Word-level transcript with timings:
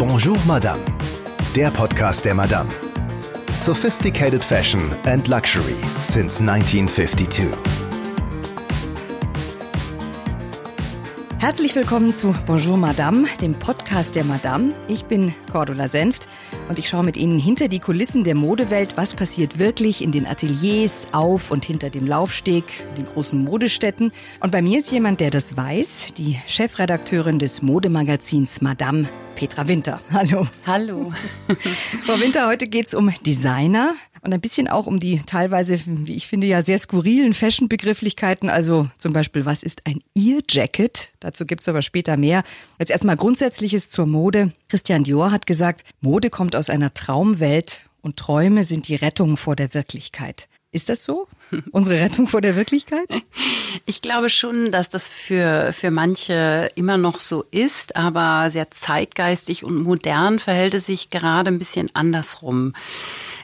Bonjour 0.00 0.38
Madame, 0.46 0.82
der 1.54 1.70
Podcast 1.70 2.24
der 2.24 2.34
Madame. 2.34 2.70
Sophisticated 3.58 4.42
Fashion 4.42 4.80
and 5.04 5.28
Luxury 5.28 5.76
since 6.02 6.40
1952. 6.40 7.46
Herzlich 11.36 11.76
willkommen 11.76 12.14
zu 12.14 12.34
Bonjour 12.46 12.78
Madame, 12.78 13.26
dem 13.42 13.52
Podcast 13.52 14.16
der 14.16 14.24
Madame. 14.24 14.72
Ich 14.88 15.04
bin 15.04 15.34
Cordula 15.52 15.86
Senft 15.86 16.28
und 16.70 16.78
ich 16.78 16.88
schaue 16.88 17.04
mit 17.04 17.18
Ihnen 17.18 17.38
hinter 17.38 17.68
die 17.68 17.78
Kulissen 17.78 18.24
der 18.24 18.34
Modewelt. 18.34 18.96
Was 18.96 19.14
passiert 19.14 19.58
wirklich 19.58 20.02
in 20.02 20.12
den 20.12 20.26
Ateliers, 20.26 21.08
auf 21.12 21.50
und 21.50 21.66
hinter 21.66 21.90
dem 21.90 22.06
Laufsteg, 22.06 22.64
in 22.88 23.04
den 23.04 23.12
großen 23.12 23.38
Modestätten? 23.38 24.12
Und 24.40 24.50
bei 24.50 24.62
mir 24.62 24.78
ist 24.78 24.90
jemand, 24.90 25.20
der 25.20 25.30
das 25.30 25.58
weiß, 25.58 26.14
die 26.16 26.38
Chefredakteurin 26.46 27.38
des 27.38 27.60
Modemagazins 27.60 28.62
Madame, 28.62 29.06
Petra 29.40 29.66
Winter. 29.68 30.02
Hallo. 30.12 30.46
Hallo. 30.66 31.14
Frau 32.04 32.20
Winter, 32.20 32.46
heute 32.46 32.66
geht's 32.66 32.92
um 32.92 33.10
Designer 33.24 33.94
und 34.20 34.34
ein 34.34 34.40
bisschen 34.42 34.68
auch 34.68 34.86
um 34.86 35.00
die 35.00 35.22
teilweise, 35.24 35.80
wie 35.86 36.14
ich 36.14 36.26
finde, 36.26 36.46
ja 36.46 36.62
sehr 36.62 36.78
skurrilen 36.78 37.32
Fashion-Begrifflichkeiten. 37.32 38.50
Also 38.50 38.90
zum 38.98 39.14
Beispiel, 39.14 39.46
was 39.46 39.62
ist 39.62 39.86
ein 39.86 40.02
Ear-Jacket? 40.14 41.12
Dazu 41.20 41.46
gibt's 41.46 41.66
aber 41.70 41.80
später 41.80 42.18
mehr. 42.18 42.42
Jetzt 42.78 42.90
erstmal 42.90 43.16
Grundsätzliches 43.16 43.88
zur 43.88 44.04
Mode. 44.04 44.52
Christian 44.68 45.04
Dior 45.04 45.30
hat 45.32 45.46
gesagt, 45.46 45.84
Mode 46.02 46.28
kommt 46.28 46.54
aus 46.54 46.68
einer 46.68 46.92
Traumwelt 46.92 47.86
und 48.02 48.18
Träume 48.18 48.64
sind 48.64 48.88
die 48.88 48.96
Rettung 48.96 49.38
vor 49.38 49.56
der 49.56 49.72
Wirklichkeit. 49.72 50.48
Ist 50.70 50.90
das 50.90 51.02
so? 51.02 51.26
Unsere 51.70 52.00
Rettung 52.00 52.26
vor 52.26 52.40
der 52.40 52.56
Wirklichkeit? 52.56 53.08
Ich 53.86 54.02
glaube 54.02 54.28
schon, 54.28 54.70
dass 54.70 54.88
das 54.88 55.08
für, 55.08 55.72
für 55.72 55.90
manche 55.90 56.68
immer 56.74 56.96
noch 56.96 57.20
so 57.20 57.44
ist, 57.50 57.96
aber 57.96 58.50
sehr 58.50 58.70
zeitgeistig 58.70 59.64
und 59.64 59.82
modern 59.82 60.38
verhält 60.38 60.74
es 60.74 60.86
sich 60.86 61.10
gerade 61.10 61.50
ein 61.50 61.58
bisschen 61.58 61.90
andersrum. 61.94 62.74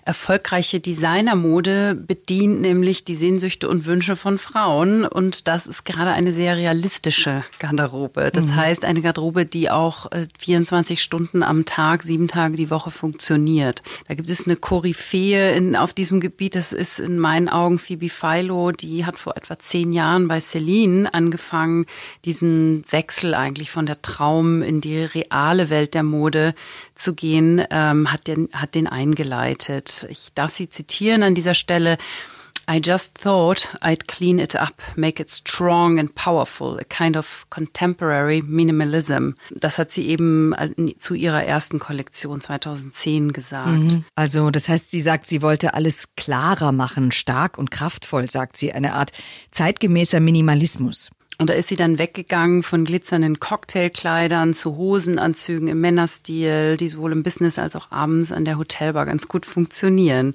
Erfolgreiche 0.06 0.78
Designermode 0.78 1.96
bedient 1.96 2.60
nämlich 2.60 3.04
die 3.04 3.16
Sehnsüchte 3.16 3.68
und 3.68 3.86
Wünsche 3.86 4.14
von 4.14 4.38
Frauen. 4.38 5.04
Und 5.04 5.48
das 5.48 5.66
ist 5.66 5.84
gerade 5.84 6.12
eine 6.12 6.30
sehr 6.30 6.56
realistische 6.56 7.42
Garderobe. 7.58 8.30
Das 8.32 8.46
mhm. 8.46 8.54
heißt, 8.54 8.84
eine 8.84 9.02
Garderobe, 9.02 9.46
die 9.46 9.68
auch 9.68 10.08
24 10.38 10.96
äh, 10.96 11.02
Stunden 11.02 11.42
am 11.42 11.64
Tag, 11.64 12.04
sieben 12.04 12.28
Tage 12.28 12.54
die 12.54 12.70
Woche 12.70 12.92
funktioniert. 12.92 13.82
Da 14.06 14.14
gibt 14.14 14.30
es 14.30 14.46
eine 14.46 14.54
Koryphäe 14.54 15.56
in, 15.56 15.74
auf 15.74 15.92
diesem 15.92 16.20
Gebiet. 16.20 16.54
Das 16.54 16.72
ist 16.72 17.00
in 17.00 17.18
meinen 17.18 17.48
Augen 17.48 17.80
Phoebe 17.96 18.10
Philo. 18.10 18.72
Die 18.72 19.06
hat 19.06 19.18
vor 19.18 19.36
etwa 19.36 19.58
zehn 19.58 19.90
Jahren 19.90 20.28
bei 20.28 20.40
Celine 20.40 21.12
angefangen, 21.14 21.86
diesen 22.24 22.84
Wechsel 22.90 23.34
eigentlich 23.34 23.70
von 23.70 23.86
der 23.86 24.02
Traum 24.02 24.62
in 24.62 24.80
die 24.82 24.98
reale 24.98 25.70
Welt 25.70 25.94
der 25.94 26.02
Mode 26.02 26.54
zu 26.94 27.14
gehen, 27.14 27.64
ähm, 27.70 28.12
hat, 28.12 28.26
den, 28.26 28.48
hat 28.52 28.74
den 28.74 28.86
eingeleitet. 28.86 30.06
Ich 30.10 30.28
darf 30.34 30.50
sie 30.50 30.68
zitieren 30.68 31.22
an 31.22 31.34
dieser 31.34 31.54
Stelle. 31.54 31.96
I 32.68 32.80
just 32.84 33.16
thought 33.16 33.68
I'd 33.80 34.08
clean 34.08 34.40
it 34.40 34.56
up, 34.56 34.82
make 34.96 35.20
it 35.20 35.30
strong 35.30 36.00
and 36.00 36.12
powerful, 36.12 36.78
a 36.78 36.84
kind 36.84 37.16
of 37.16 37.46
contemporary 37.48 38.42
minimalism. 38.42 39.34
Das 39.50 39.78
hat 39.78 39.92
sie 39.92 40.08
eben 40.08 40.52
äh, 40.52 40.96
zu 40.96 41.14
ihrer 41.14 41.44
ersten 41.44 41.78
Kollektion 41.78 42.40
2010 42.40 43.32
gesagt. 43.32 43.68
Mhm. 43.68 44.04
Also 44.16 44.50
das 44.50 44.68
heißt, 44.68 44.90
sie 44.90 45.00
sagt, 45.00 45.26
sie 45.26 45.42
wollte 45.42 45.74
alles 45.74 46.16
klarer 46.16 46.72
machen, 46.72 47.12
stark 47.12 47.56
und 47.56 47.70
kraftvoll, 47.70 48.28
sagt 48.28 48.56
sie, 48.56 48.72
eine 48.72 48.94
Art 48.94 49.12
zeitgemäßer 49.52 50.18
Minimalismus. 50.18 51.10
Und 51.38 51.50
da 51.50 51.54
ist 51.54 51.68
sie 51.68 51.76
dann 51.76 51.98
weggegangen 51.98 52.62
von 52.62 52.84
glitzernden 52.84 53.38
Cocktailkleidern 53.38 54.54
zu 54.54 54.76
Hosenanzügen 54.76 55.68
im 55.68 55.80
Männerstil, 55.80 56.78
die 56.78 56.88
sowohl 56.88 57.12
im 57.12 57.22
Business 57.22 57.58
als 57.58 57.76
auch 57.76 57.90
abends 57.90 58.32
an 58.32 58.46
der 58.46 58.56
Hotelbar 58.56 59.04
ganz 59.04 59.28
gut 59.28 59.44
funktionieren. 59.44 60.34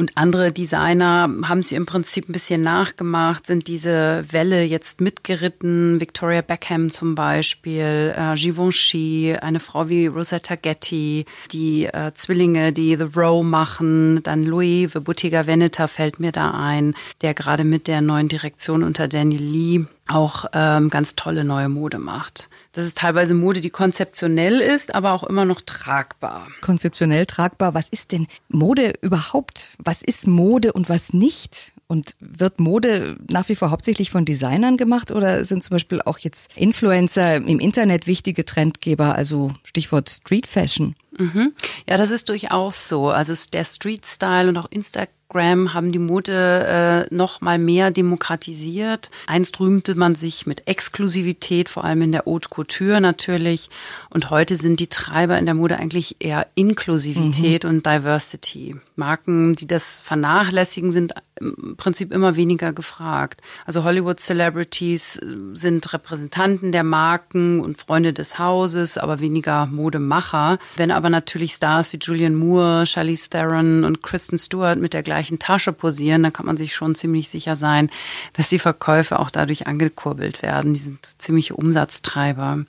Und 0.00 0.12
andere 0.14 0.50
Designer 0.50 1.28
haben 1.44 1.62
sie 1.62 1.74
im 1.74 1.84
Prinzip 1.84 2.26
ein 2.26 2.32
bisschen 2.32 2.62
nachgemacht, 2.62 3.46
sind 3.46 3.68
diese 3.68 4.24
Welle 4.30 4.62
jetzt 4.62 5.02
mitgeritten. 5.02 6.00
Victoria 6.00 6.40
Beckham 6.40 6.88
zum 6.88 7.14
Beispiel, 7.14 8.14
äh, 8.16 8.34
Givenchy, 8.34 9.36
eine 9.42 9.60
Frau 9.60 9.90
wie 9.90 10.06
Rosetta 10.06 10.54
Getty, 10.54 11.26
die 11.52 11.84
äh, 11.84 12.12
Zwillinge, 12.14 12.72
die 12.72 12.96
The 12.96 13.08
Row 13.14 13.44
machen. 13.44 14.22
Dann 14.22 14.44
Louis 14.44 14.90
The 14.90 15.00
Bottega 15.00 15.46
Veneta 15.46 15.86
fällt 15.86 16.18
mir 16.18 16.32
da 16.32 16.52
ein, 16.52 16.94
der 17.20 17.34
gerade 17.34 17.64
mit 17.64 17.86
der 17.86 18.00
neuen 18.00 18.28
Direktion 18.28 18.82
unter 18.82 19.06
Daniel 19.06 19.42
Lee 19.42 19.84
auch 20.08 20.46
ähm, 20.52 20.90
ganz 20.90 21.14
tolle 21.14 21.44
neue 21.44 21.68
Mode 21.68 21.98
macht. 21.98 22.48
Das 22.72 22.84
ist 22.84 22.98
teilweise 22.98 23.34
Mode, 23.34 23.60
die 23.60 23.70
konzeptionell 23.70 24.60
ist, 24.60 24.94
aber 24.94 25.12
auch 25.12 25.24
immer 25.24 25.44
noch 25.44 25.60
tragbar. 25.60 26.48
Konzeptionell 26.60 27.26
tragbar. 27.26 27.74
Was 27.74 27.88
ist 27.88 28.12
denn 28.12 28.28
Mode 28.48 28.94
überhaupt? 29.00 29.70
Was 29.78 30.02
ist 30.02 30.26
Mode 30.26 30.72
und 30.72 30.88
was 30.88 31.12
nicht? 31.12 31.72
Und 31.88 32.14
wird 32.20 32.60
Mode 32.60 33.16
nach 33.28 33.48
wie 33.48 33.56
vor 33.56 33.72
hauptsächlich 33.72 34.10
von 34.12 34.24
Designern 34.24 34.76
gemacht 34.76 35.10
oder 35.10 35.44
sind 35.44 35.64
zum 35.64 35.74
Beispiel 35.74 36.00
auch 36.00 36.18
jetzt 36.18 36.48
Influencer 36.54 37.34
im 37.34 37.58
Internet 37.58 38.06
wichtige 38.06 38.44
Trendgeber, 38.44 39.16
also 39.16 39.52
Stichwort 39.64 40.08
Street 40.08 40.46
Fashion? 40.46 40.94
Mhm. 41.18 41.52
Ja, 41.88 41.96
das 41.96 42.12
ist 42.12 42.28
durchaus 42.28 42.86
so. 42.86 43.08
Also 43.08 43.34
der 43.52 43.64
Street 43.64 44.06
Style 44.06 44.48
und 44.48 44.56
auch 44.56 44.70
Instagram 44.70 45.08
Graham 45.30 45.72
haben 45.72 45.92
die 45.92 45.98
Mode 45.98 47.06
äh, 47.10 47.14
noch 47.14 47.40
mal 47.40 47.58
mehr 47.58 47.90
demokratisiert. 47.90 49.10
Einst 49.26 49.58
rühmte 49.60 49.94
man 49.94 50.14
sich 50.14 50.46
mit 50.46 50.66
Exklusivität, 50.66 51.68
vor 51.68 51.84
allem 51.84 52.02
in 52.02 52.12
der 52.12 52.24
Haute 52.26 52.48
Couture 52.48 53.00
natürlich. 53.00 53.70
Und 54.10 54.30
heute 54.30 54.56
sind 54.56 54.80
die 54.80 54.88
Treiber 54.88 55.38
in 55.38 55.46
der 55.46 55.54
Mode 55.54 55.78
eigentlich 55.78 56.16
eher 56.18 56.46
Inklusivität 56.54 57.64
mhm. 57.64 57.70
und 57.70 57.86
Diversity. 57.86 58.76
Marken, 58.96 59.54
die 59.54 59.66
das 59.66 60.00
vernachlässigen, 60.00 60.90
sind 60.90 61.14
im 61.40 61.76
Prinzip 61.76 62.12
immer 62.12 62.36
weniger 62.36 62.72
gefragt. 62.72 63.40
Also 63.64 63.82
Hollywood 63.82 64.20
Celebrities 64.20 65.16
äh, 65.16 65.36
sind 65.54 65.92
Repräsentanten 65.92 66.70
der 66.70 66.84
Marken 66.84 67.60
und 67.60 67.78
Freunde 67.78 68.12
des 68.12 68.38
Hauses, 68.38 68.98
aber 68.98 69.20
weniger 69.20 69.66
Modemacher. 69.66 70.58
Wenn 70.76 70.90
aber 70.90 71.08
natürlich 71.08 71.52
Stars 71.52 71.92
wie 71.92 71.98
Julian 71.98 72.34
Moore, 72.34 72.86
Charlize 72.86 73.30
Theron 73.30 73.84
und 73.84 74.02
Kristen 74.02 74.38
Stewart 74.38 74.78
mit 74.78 74.92
der 74.92 75.02
gleichen 75.02 75.19
Tasche 75.38 75.72
posieren, 75.72 76.22
dann 76.22 76.32
kann 76.32 76.46
man 76.46 76.56
sich 76.56 76.74
schon 76.74 76.94
ziemlich 76.94 77.28
sicher 77.28 77.56
sein, 77.56 77.90
dass 78.32 78.48
die 78.48 78.58
Verkäufe 78.58 79.18
auch 79.18 79.30
dadurch 79.30 79.66
angekurbelt 79.66 80.42
werden. 80.42 80.74
Die 80.74 80.80
sind 80.80 80.98
ziemliche 81.18 81.54
Umsatztreiber. 81.54 82.64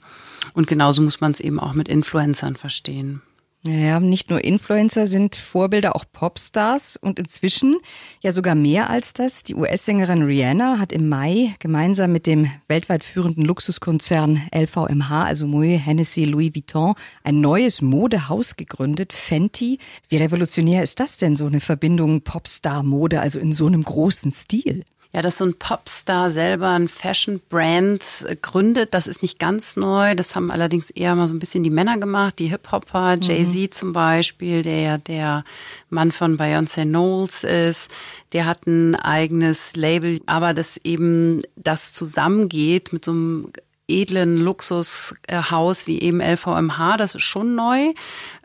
Und 0.53 0.67
genauso 0.67 1.01
muss 1.01 1.21
man 1.21 1.31
es 1.31 1.39
eben 1.39 1.59
auch 1.59 1.73
mit 1.73 1.87
Influencern 1.87 2.55
verstehen. 2.55 3.21
Ja, 3.63 3.99
nicht 3.99 4.31
nur 4.31 4.43
Influencer 4.43 5.05
sind 5.05 5.35
Vorbilder, 5.35 5.95
auch 5.95 6.05
Popstars 6.11 6.97
und 6.97 7.19
inzwischen 7.19 7.77
ja 8.19 8.31
sogar 8.31 8.55
mehr 8.55 8.89
als 8.89 9.13
das. 9.13 9.43
Die 9.43 9.53
US-Sängerin 9.53 10.23
Rihanna 10.23 10.79
hat 10.79 10.91
im 10.91 11.07
Mai 11.07 11.55
gemeinsam 11.59 12.11
mit 12.11 12.25
dem 12.25 12.49
weltweit 12.67 13.03
führenden 13.03 13.45
Luxuskonzern 13.45 14.41
LVMH, 14.51 15.25
also 15.25 15.45
Moet, 15.45 15.85
Hennessy, 15.85 16.23
Louis 16.23 16.55
Vuitton, 16.55 16.95
ein 17.23 17.39
neues 17.39 17.83
Modehaus 17.83 18.55
gegründet, 18.55 19.13
Fenty. 19.13 19.77
Wie 20.09 20.17
revolutionär 20.17 20.81
ist 20.81 20.99
das 20.99 21.17
denn, 21.17 21.35
so 21.35 21.45
eine 21.45 21.59
Verbindung 21.59 22.21
Popstar-Mode, 22.21 23.21
also 23.21 23.39
in 23.39 23.53
so 23.53 23.67
einem 23.67 23.83
großen 23.83 24.31
Stil? 24.31 24.85
Ja, 25.13 25.21
dass 25.21 25.39
so 25.39 25.45
ein 25.45 25.55
Popstar 25.55 26.31
selber 26.31 26.69
ein 26.69 26.87
Fashion-Brand 26.87 28.25
äh, 28.27 28.35
gründet, 28.41 28.93
das 28.93 29.07
ist 29.07 29.21
nicht 29.21 29.39
ganz 29.39 29.75
neu. 29.75 30.15
Das 30.15 30.35
haben 30.35 30.51
allerdings 30.51 30.89
eher 30.89 31.15
mal 31.15 31.27
so 31.27 31.33
ein 31.33 31.39
bisschen 31.39 31.63
die 31.63 31.69
Männer 31.69 31.97
gemacht, 31.97 32.39
die 32.39 32.47
Hip-Hopper, 32.47 33.17
mhm. 33.17 33.21
Jay-Z 33.21 33.73
zum 33.73 33.91
Beispiel, 33.91 34.61
der 34.61 34.79
ja 34.79 34.97
der 34.97 35.43
Mann 35.89 36.13
von 36.13 36.37
Beyoncé 36.37 36.83
Knowles 36.83 37.43
ist. 37.43 37.91
Der 38.31 38.45
hat 38.45 38.65
ein 38.67 38.95
eigenes 38.95 39.75
Label, 39.75 40.21
aber 40.27 40.53
dass 40.53 40.77
eben 40.77 41.41
das 41.57 41.91
zusammengeht 41.91 42.93
mit 42.93 43.03
so 43.03 43.11
einem 43.11 43.51
edlen 43.91 44.37
Luxushaus 44.39 45.87
wie 45.87 45.99
eben 45.99 46.21
LVMH, 46.21 46.97
das 46.97 47.15
ist 47.15 47.23
schon 47.23 47.55
neu. 47.55 47.93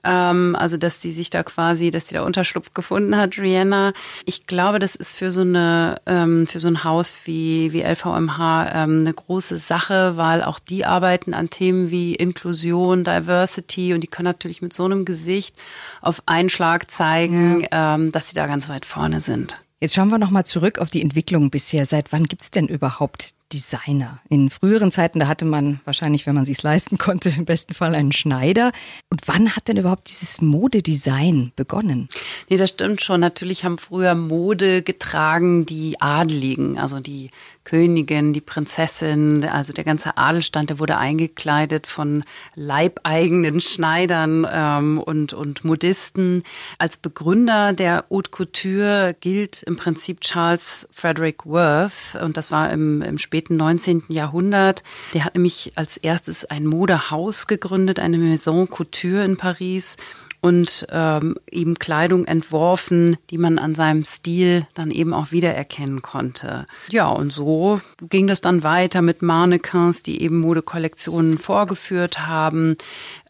Ähm, 0.06 0.56
also, 0.56 0.76
dass 0.76 1.00
die 1.00 1.10
sich 1.10 1.30
da 1.30 1.42
quasi, 1.42 1.90
dass 1.90 2.06
die 2.06 2.14
da 2.14 2.22
Unterschlupf 2.22 2.72
gefunden 2.72 3.16
hat, 3.16 3.38
Rihanna. 3.38 3.92
Ich 4.24 4.46
glaube, 4.46 4.78
das 4.78 4.94
ist 4.94 5.16
für 5.16 5.32
so 5.32 5.40
eine, 5.40 6.00
ähm, 6.06 6.46
für 6.46 6.60
so 6.60 6.68
ein 6.68 6.84
Haus 6.84 7.16
wie, 7.24 7.72
wie 7.72 7.82
LVMH 7.82 8.70
ähm, 8.72 9.00
eine 9.00 9.12
große 9.12 9.58
Sache, 9.58 10.16
weil 10.16 10.42
auch 10.42 10.58
die 10.58 10.84
arbeiten 10.84 11.34
an 11.34 11.50
Themen 11.50 11.90
wie 11.90 12.14
Inklusion, 12.14 13.04
Diversity 13.04 13.94
und 13.94 14.02
die 14.02 14.08
können 14.08 14.26
natürlich 14.26 14.62
mit 14.62 14.72
so 14.72 14.84
einem 14.84 15.04
Gesicht 15.04 15.56
auf 16.00 16.22
einen 16.26 16.48
Schlag 16.48 16.90
zeigen, 16.90 17.66
ähm, 17.70 18.12
dass 18.12 18.28
sie 18.28 18.34
da 18.34 18.46
ganz 18.46 18.68
weit 18.68 18.84
vorne 18.84 19.20
sind. 19.20 19.60
Jetzt 19.80 19.94
schauen 19.94 20.08
wir 20.08 20.18
nochmal 20.18 20.46
zurück 20.46 20.78
auf 20.78 20.88
die 20.88 21.02
Entwicklung 21.02 21.50
bisher. 21.50 21.84
Seit 21.84 22.10
wann 22.12 22.24
gibt's 22.24 22.50
denn 22.50 22.66
überhaupt 22.66 23.35
Designer. 23.52 24.20
In 24.28 24.50
früheren 24.50 24.90
Zeiten, 24.90 25.18
da 25.18 25.28
hatte 25.28 25.44
man 25.44 25.80
wahrscheinlich, 25.84 26.26
wenn 26.26 26.34
man 26.34 26.44
sich's 26.44 26.62
leisten 26.62 26.98
konnte, 26.98 27.28
im 27.30 27.44
besten 27.44 27.74
Fall 27.74 27.94
einen 27.94 28.12
Schneider. 28.12 28.72
Und 29.10 29.22
wann 29.26 29.54
hat 29.54 29.68
denn 29.68 29.76
überhaupt 29.76 30.08
dieses 30.08 30.40
Modedesign 30.40 31.52
begonnen? 31.56 32.08
Nee, 32.48 32.56
das 32.56 32.70
stimmt 32.70 33.02
schon. 33.02 33.20
Natürlich 33.20 33.64
haben 33.64 33.78
früher 33.78 34.14
Mode 34.14 34.82
getragen 34.82 35.66
die 35.66 36.00
Adeligen, 36.00 36.78
also 36.78 37.00
die 37.00 37.30
Königin, 37.66 38.32
die 38.32 38.40
Prinzessin, 38.40 39.44
also 39.44 39.72
der 39.72 39.82
ganze 39.82 40.16
Adelstand, 40.16 40.70
der 40.70 40.78
wurde 40.78 40.96
eingekleidet 40.98 41.88
von 41.88 42.22
leibeigenen 42.54 43.60
Schneidern 43.60 44.46
ähm, 44.48 45.00
und, 45.00 45.32
und 45.32 45.64
Modisten. 45.64 46.44
Als 46.78 46.96
Begründer 46.96 47.72
der 47.72 48.04
Haute 48.08 48.30
Couture 48.30 49.16
gilt 49.20 49.64
im 49.64 49.76
Prinzip 49.76 50.20
Charles 50.20 50.88
Frederick 50.92 51.44
Worth 51.44 52.16
und 52.22 52.36
das 52.36 52.52
war 52.52 52.70
im, 52.70 53.02
im 53.02 53.18
späten 53.18 53.56
19. 53.56 54.04
Jahrhundert. 54.08 54.84
Der 55.12 55.24
hat 55.24 55.34
nämlich 55.34 55.72
als 55.74 55.96
erstes 55.96 56.44
ein 56.44 56.66
Modehaus 56.66 57.48
gegründet, 57.48 57.98
eine 57.98 58.18
Maison 58.18 58.70
Couture 58.70 59.24
in 59.24 59.36
Paris 59.36 59.96
und 60.40 60.86
ähm, 60.90 61.36
ihm 61.50 61.78
Kleidung 61.78 62.24
entworfen, 62.24 63.16
die 63.30 63.38
man 63.38 63.58
an 63.58 63.74
seinem 63.74 64.04
Stil 64.04 64.66
dann 64.74 64.90
eben 64.90 65.12
auch 65.12 65.32
wiedererkennen 65.32 66.02
konnte. 66.02 66.66
Ja, 66.88 67.08
und 67.08 67.32
so 67.32 67.80
ging 68.08 68.26
das 68.26 68.40
dann 68.40 68.62
weiter 68.62 69.02
mit 69.02 69.22
Mannequins, 69.22 70.02
die 70.02 70.22
eben 70.22 70.40
Modekollektionen 70.40 71.38
vorgeführt 71.38 72.26
haben. 72.26 72.76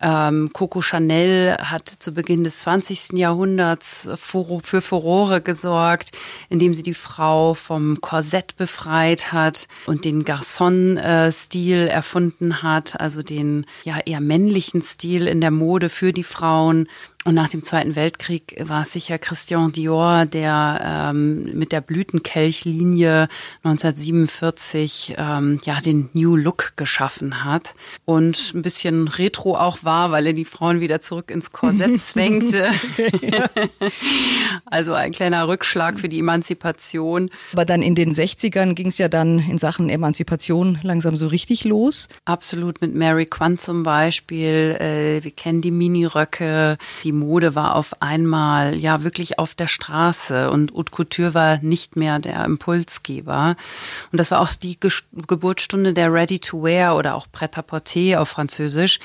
Ähm, 0.01 0.51
Coco 0.53 0.83
Chanel 0.83 1.57
hat 1.59 1.89
zu 1.89 2.13
Beginn 2.13 2.45
des 2.45 2.61
20. 2.61 3.13
Jahrhunderts 3.15 4.11
für 4.17 4.81
Furore 4.81 5.41
gesorgt, 5.41 6.13
indem 6.49 6.75
sie 6.75 6.83
die 6.83 6.95
Frau 6.95 7.55
vom 7.55 8.01
Korsett 8.01 8.57
befreit 8.57 9.33
hat 9.33 9.69
und 9.87 10.05
den 10.05 10.25
Garçon-Stil 10.25 11.87
erfunden 11.87 12.63
hat, 12.63 13.01
also 13.01 13.23
den 13.23 13.65
ja 13.85 13.99
eher 14.05 14.21
männlichen 14.21 14.83
Stil 14.83 15.27
in 15.27 15.41
der 15.41 15.51
Mode 15.51 15.89
für 15.89 16.13
die 16.13 16.25
Frauen. 16.25 16.89
Und 17.27 17.35
nach 17.35 17.49
dem 17.49 17.65
Zweiten 17.65 17.97
Weltkrieg 17.97 18.55
war 18.61 18.83
es 18.83 18.93
sicher 18.93 19.19
Christian 19.19 19.73
Dior, 19.73 20.27
der 20.27 21.11
ähm, 21.11 21.59
mit 21.59 21.73
der 21.73 21.81
Blütenkelchlinie 21.81 23.27
1947 23.65 25.17
ähm, 25.19 25.59
ja 25.65 25.81
den 25.81 26.09
New 26.13 26.37
Look 26.37 26.75
geschaffen 26.77 27.45
hat 27.45 27.75
und 28.05 28.53
ein 28.55 28.63
bisschen 28.63 29.09
retro 29.09 29.57
auch 29.57 29.83
war, 29.83 30.13
weil 30.13 30.29
er 30.29 30.35
die 30.35 30.45
Frauen 30.45 30.79
wieder 30.79 31.01
zurück 31.01 31.33
ins 31.33 31.51
Korsett 31.51 32.01
zwängte. 32.01 32.71
also 34.67 34.95
ein 34.95 35.11
kleiner 35.11 35.49
Rückschlag 35.49 35.99
für 35.99 36.09
die 36.09 36.21
Emanzipation. 36.21 37.31
Aber 37.53 37.65
dann 37.65 37.83
in 37.83 37.97
den 37.97 38.13
60ern 38.13 38.75
ging 38.75 38.87
es 38.87 38.99
ja 38.99 39.09
dann 39.09 39.41
in 39.41 39.59
Sachen 39.59 39.89
Emanzipation 39.89 40.79
langsam 40.85 41.17
so 41.17 41.27
richtig 41.27 41.65
los. 41.65 42.09
Absolut 42.25 42.81
mit 42.81 42.95
Mary 42.95 43.27
Quant 43.27 43.61
zum 43.61 43.83
Beispiel. 43.83 44.77
Äh, 44.79 45.25
wir 45.25 45.33
kennen 45.33 45.61
die 45.61 45.73
Miniröcke, 45.73 46.79
die 47.03 47.16
Mode 47.19 47.55
war 47.55 47.75
auf 47.75 48.01
einmal 48.01 48.77
ja 48.77 49.05
wirklich 49.05 49.39
auf 49.39 49.55
der 49.55 49.67
Straße 49.67 50.51
und 50.51 50.73
Haute 50.75 50.93
Couture 50.93 51.35
war 51.35 51.59
nicht 51.63 51.97
mehr 51.97 52.19
der 52.19 52.45
Impulsgeber. 52.45 53.57
Und 54.13 54.19
das 54.19 54.31
war 54.31 54.41
auch 54.41 54.53
die 54.53 54.79
Ge 54.79 54.91
Geburtsstunde 55.27 55.93
der 55.93 56.13
Ready-to-Wear 56.13 56.97
oder 56.97 57.15
auch 57.15 57.27
Pret-à-Porter 57.31 58.21
auf 58.21 58.29
Französisch. 58.29 59.01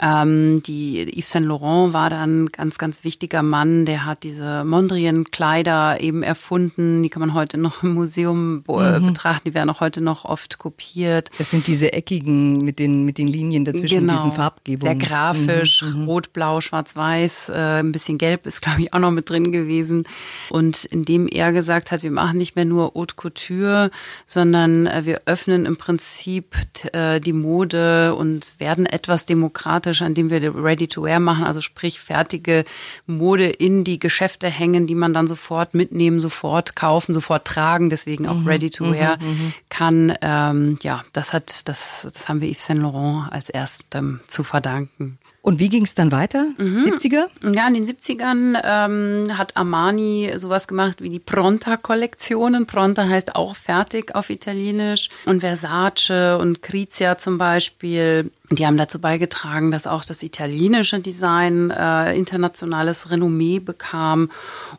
Ähm, 0.00 0.62
die 0.62 1.02
Yves 1.18 1.30
Saint 1.30 1.46
Laurent 1.46 1.92
war 1.92 2.10
dann 2.10 2.48
ganz, 2.48 2.78
ganz 2.78 3.04
wichtiger 3.04 3.42
Mann. 3.42 3.84
Der 3.86 4.04
hat 4.04 4.22
diese 4.24 4.64
Mondrian-Kleider 4.64 6.00
eben 6.00 6.22
erfunden. 6.22 7.02
Die 7.02 7.08
kann 7.08 7.20
man 7.20 7.34
heute 7.34 7.58
noch 7.58 7.82
im 7.82 7.94
Museum 7.94 8.64
mhm. 8.66 9.06
betrachten. 9.06 9.48
Die 9.48 9.54
werden 9.54 9.70
auch 9.70 9.80
heute 9.80 10.00
noch 10.00 10.24
oft 10.24 10.58
kopiert. 10.58 11.30
Das 11.38 11.50
sind 11.50 11.66
diese 11.66 11.92
eckigen 11.92 12.58
mit 12.58 12.78
den, 12.78 13.04
mit 13.04 13.18
den 13.18 13.28
Linien 13.28 13.64
dazwischen, 13.64 14.00
genau. 14.00 14.14
diesen 14.14 14.32
Farbgebungen. 14.32 15.00
Sehr 15.00 15.08
grafisch, 15.08 15.82
mhm. 15.82 16.02
mhm. 16.02 16.04
rot, 16.06 16.32
blau, 16.32 16.60
schwarz, 16.60 16.96
weiß. 16.96 17.43
Äh, 17.48 17.80
ein 17.80 17.92
bisschen 17.92 18.18
gelb 18.18 18.46
ist, 18.46 18.60
glaube 18.62 18.82
ich, 18.82 18.92
auch 18.92 18.98
noch 18.98 19.10
mit 19.10 19.30
drin 19.30 19.52
gewesen. 19.52 20.04
Und 20.50 20.84
indem 20.84 21.28
er 21.28 21.52
gesagt 21.52 21.92
hat, 21.92 22.02
wir 22.02 22.10
machen 22.10 22.36
nicht 22.36 22.56
mehr 22.56 22.66
nur 22.66 22.92
Haute 22.94 23.14
Couture, 23.14 23.90
sondern 24.26 24.86
äh, 24.86 25.06
wir 25.06 25.22
öffnen 25.24 25.64
im 25.64 25.76
Prinzip 25.76 26.56
äh, 26.92 27.20
die 27.20 27.32
Mode 27.32 28.14
und 28.14 28.60
werden 28.60 28.84
etwas 28.84 29.24
demokratischer 29.24 29.94
klassisch, 29.94 30.02
an 30.02 30.14
dem 30.14 30.30
wir 30.30 30.54
Ready-to-Wear 30.54 31.20
machen, 31.20 31.44
also 31.44 31.60
sprich 31.60 32.00
fertige 32.00 32.64
Mode 33.06 33.48
in 33.48 33.84
die 33.84 33.98
Geschäfte 33.98 34.48
hängen, 34.48 34.86
die 34.86 34.94
man 34.94 35.14
dann 35.14 35.26
sofort 35.26 35.74
mitnehmen, 35.74 36.20
sofort 36.20 36.76
kaufen, 36.76 37.14
sofort 37.14 37.46
tragen, 37.46 37.90
deswegen 37.90 38.26
auch 38.26 38.34
mhm, 38.34 38.48
Ready-to-Wear 38.48 39.18
mhm, 39.20 39.28
mhm, 39.28 39.52
kann. 39.68 40.14
Ähm, 40.20 40.78
ja, 40.82 41.04
das 41.12 41.32
hat, 41.32 41.68
das, 41.68 42.06
das 42.12 42.28
haben 42.28 42.40
wir 42.40 42.48
Yves 42.48 42.66
Saint 42.66 42.80
Laurent 42.80 43.32
als 43.32 43.48
erstem 43.48 44.20
zu 44.28 44.44
verdanken. 44.44 45.18
Und 45.44 45.58
wie 45.58 45.68
ging 45.68 45.84
es 45.84 45.94
dann 45.94 46.10
weiter? 46.10 46.46
Mhm. 46.56 46.78
70er? 46.78 47.26
Ja, 47.54 47.68
in 47.68 47.74
den 47.74 47.84
70ern 47.84 48.58
ähm, 48.64 49.36
hat 49.36 49.58
Armani 49.58 50.32
sowas 50.36 50.66
gemacht 50.66 51.02
wie 51.02 51.10
die 51.10 51.18
Pronta-Kollektionen. 51.18 52.64
Pronta 52.64 53.06
heißt 53.06 53.36
auch 53.36 53.54
fertig 53.54 54.14
auf 54.14 54.30
Italienisch. 54.30 55.10
Und 55.26 55.40
Versace 55.40 56.38
und 56.40 56.62
Crizia 56.62 57.18
zum 57.18 57.36
Beispiel, 57.36 58.30
die 58.52 58.66
haben 58.66 58.78
dazu 58.78 58.98
beigetragen, 58.98 59.70
dass 59.70 59.86
auch 59.86 60.06
das 60.06 60.22
italienische 60.22 61.00
Design 61.00 61.68
äh, 61.68 62.16
internationales 62.16 63.10
Renommee 63.10 63.58
bekam 63.58 64.30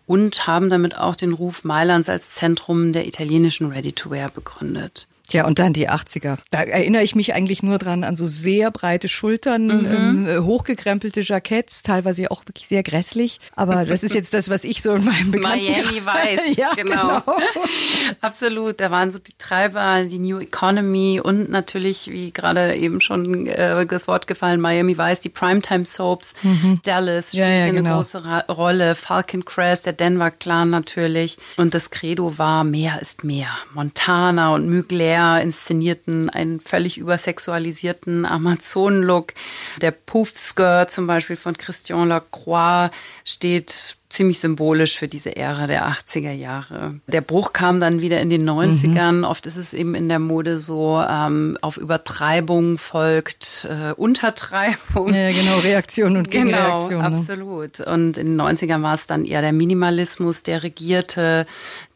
und 0.07 0.47
haben 0.47 0.71
damit 0.71 0.97
auch 0.97 1.15
den 1.15 1.33
Ruf 1.33 1.63
Mailands 1.63 2.09
als 2.09 2.31
Zentrum 2.31 2.91
der 2.91 3.05
italienischen 3.05 3.71
Ready-to-Wear 3.71 4.29
begründet. 4.29 5.07
Tja, 5.27 5.45
und 5.45 5.57
dann 5.57 5.73
die 5.73 5.89
80er. 5.89 6.37
Da 6.51 6.61
erinnere 6.61 7.01
ich 7.01 7.15
mich 7.15 7.33
eigentlich 7.33 7.63
nur 7.63 7.79
dran 7.79 8.03
an 8.03 8.15
so 8.15 8.27
sehr 8.27 8.69
breite 8.69 9.07
Schultern, 9.07 9.65
mhm. 9.65 9.85
ähm, 9.85 10.27
äh, 10.27 10.37
hochgekrempelte 10.39 11.21
Jacketts, 11.21 11.81
teilweise 11.81 12.29
auch 12.29 12.45
wirklich 12.45 12.67
sehr 12.67 12.83
grässlich. 12.83 13.39
Aber 13.55 13.85
das 13.85 14.03
ist 14.03 14.13
jetzt 14.13 14.35
das, 14.35 14.49
was 14.49 14.63
ich 14.63 14.83
so 14.83 14.93
in 14.93 15.05
meinem 15.05 15.31
Bekannten 15.31 15.65
Miami 15.65 16.05
Weiß, 16.05 16.41
ja, 16.57 16.73
genau. 16.75 17.21
genau. 17.21 17.37
Absolut. 18.21 18.79
Da 18.79 18.91
waren 18.91 19.09
so 19.09 19.17
die 19.17 19.33
Treiber, 19.39 20.03
die 20.03 20.19
New 20.19 20.39
Economy 20.39 21.19
und 21.23 21.49
natürlich, 21.49 22.11
wie 22.11 22.31
gerade 22.31 22.75
eben 22.75 23.01
schon 23.01 23.47
äh, 23.47 23.85
das 23.87 24.07
Wort 24.07 24.27
gefallen, 24.27 24.61
Miami 24.61 24.95
Weiß, 24.95 25.21
die 25.21 25.29
Primetime 25.29 25.85
Soaps, 25.85 26.35
mhm. 26.43 26.81
Dallas 26.83 27.29
spielt 27.29 27.41
ja, 27.41 27.49
ja, 27.49 27.63
eine 27.65 27.73
genau. 27.73 27.95
große 27.95 28.45
Rolle, 28.49 28.93
Falcon 28.93 29.43
Crest, 29.43 29.87
der 29.87 29.93
Denver 29.93 30.29
Clan 30.29 30.69
natürlich. 30.69 31.37
Und 31.57 31.73
das 31.73 31.89
Credo 31.89 32.37
war, 32.37 32.63
mehr 32.63 33.01
ist 33.01 33.23
mehr. 33.23 33.49
Montana 33.73 34.53
und 34.53 34.69
Mugler 34.69 35.14
Flair 35.15 35.41
inszenierten, 35.41 36.29
einen 36.29 36.59
völlig 36.59 36.97
übersexualisierten 36.97 38.25
Amazonenlook. 38.25 39.33
Der 39.79 39.91
Puff-Skirt 39.91 40.91
zum 40.91 41.07
Beispiel 41.07 41.37
von 41.37 41.57
Christian 41.57 42.09
Lacroix 42.09 42.91
steht 43.23 43.95
ziemlich 44.15 44.39
symbolisch 44.39 44.97
für 44.97 45.07
diese 45.07 45.35
Ära 45.35 45.67
der 45.67 45.87
80er 45.87 46.31
Jahre. 46.31 46.95
Der 47.07 47.21
Bruch 47.21 47.53
kam 47.53 47.79
dann 47.79 48.01
wieder 48.01 48.21
in 48.21 48.29
den 48.29 48.49
90ern. 48.49 49.19
Mhm. 49.19 49.23
Oft 49.25 49.45
ist 49.45 49.57
es 49.57 49.73
eben 49.73 49.93
in 49.93 50.07
der 50.07 50.19
Mode 50.19 50.57
so, 50.57 51.03
ähm, 51.07 51.57
auf 51.61 51.77
Übertreibung 51.77 52.77
folgt 52.77 53.67
äh, 53.69 53.91
Untertreibung. 53.93 55.13
Ja, 55.13 55.31
genau, 55.31 55.59
Reaktion 55.59 56.17
und 56.17 56.31
genau, 56.31 56.45
Gegenreaktion. 56.45 57.01
Genau, 57.01 57.09
ne? 57.09 57.17
absolut. 57.17 57.79
Und 57.81 58.17
in 58.17 58.37
den 58.37 58.41
90ern 58.41 58.81
war 58.81 58.95
es 58.95 59.05
dann 59.05 59.25
eher 59.25 59.41
der 59.41 59.53
Minimalismus, 59.53 60.43
der 60.43 60.63
regierte. 60.63 61.45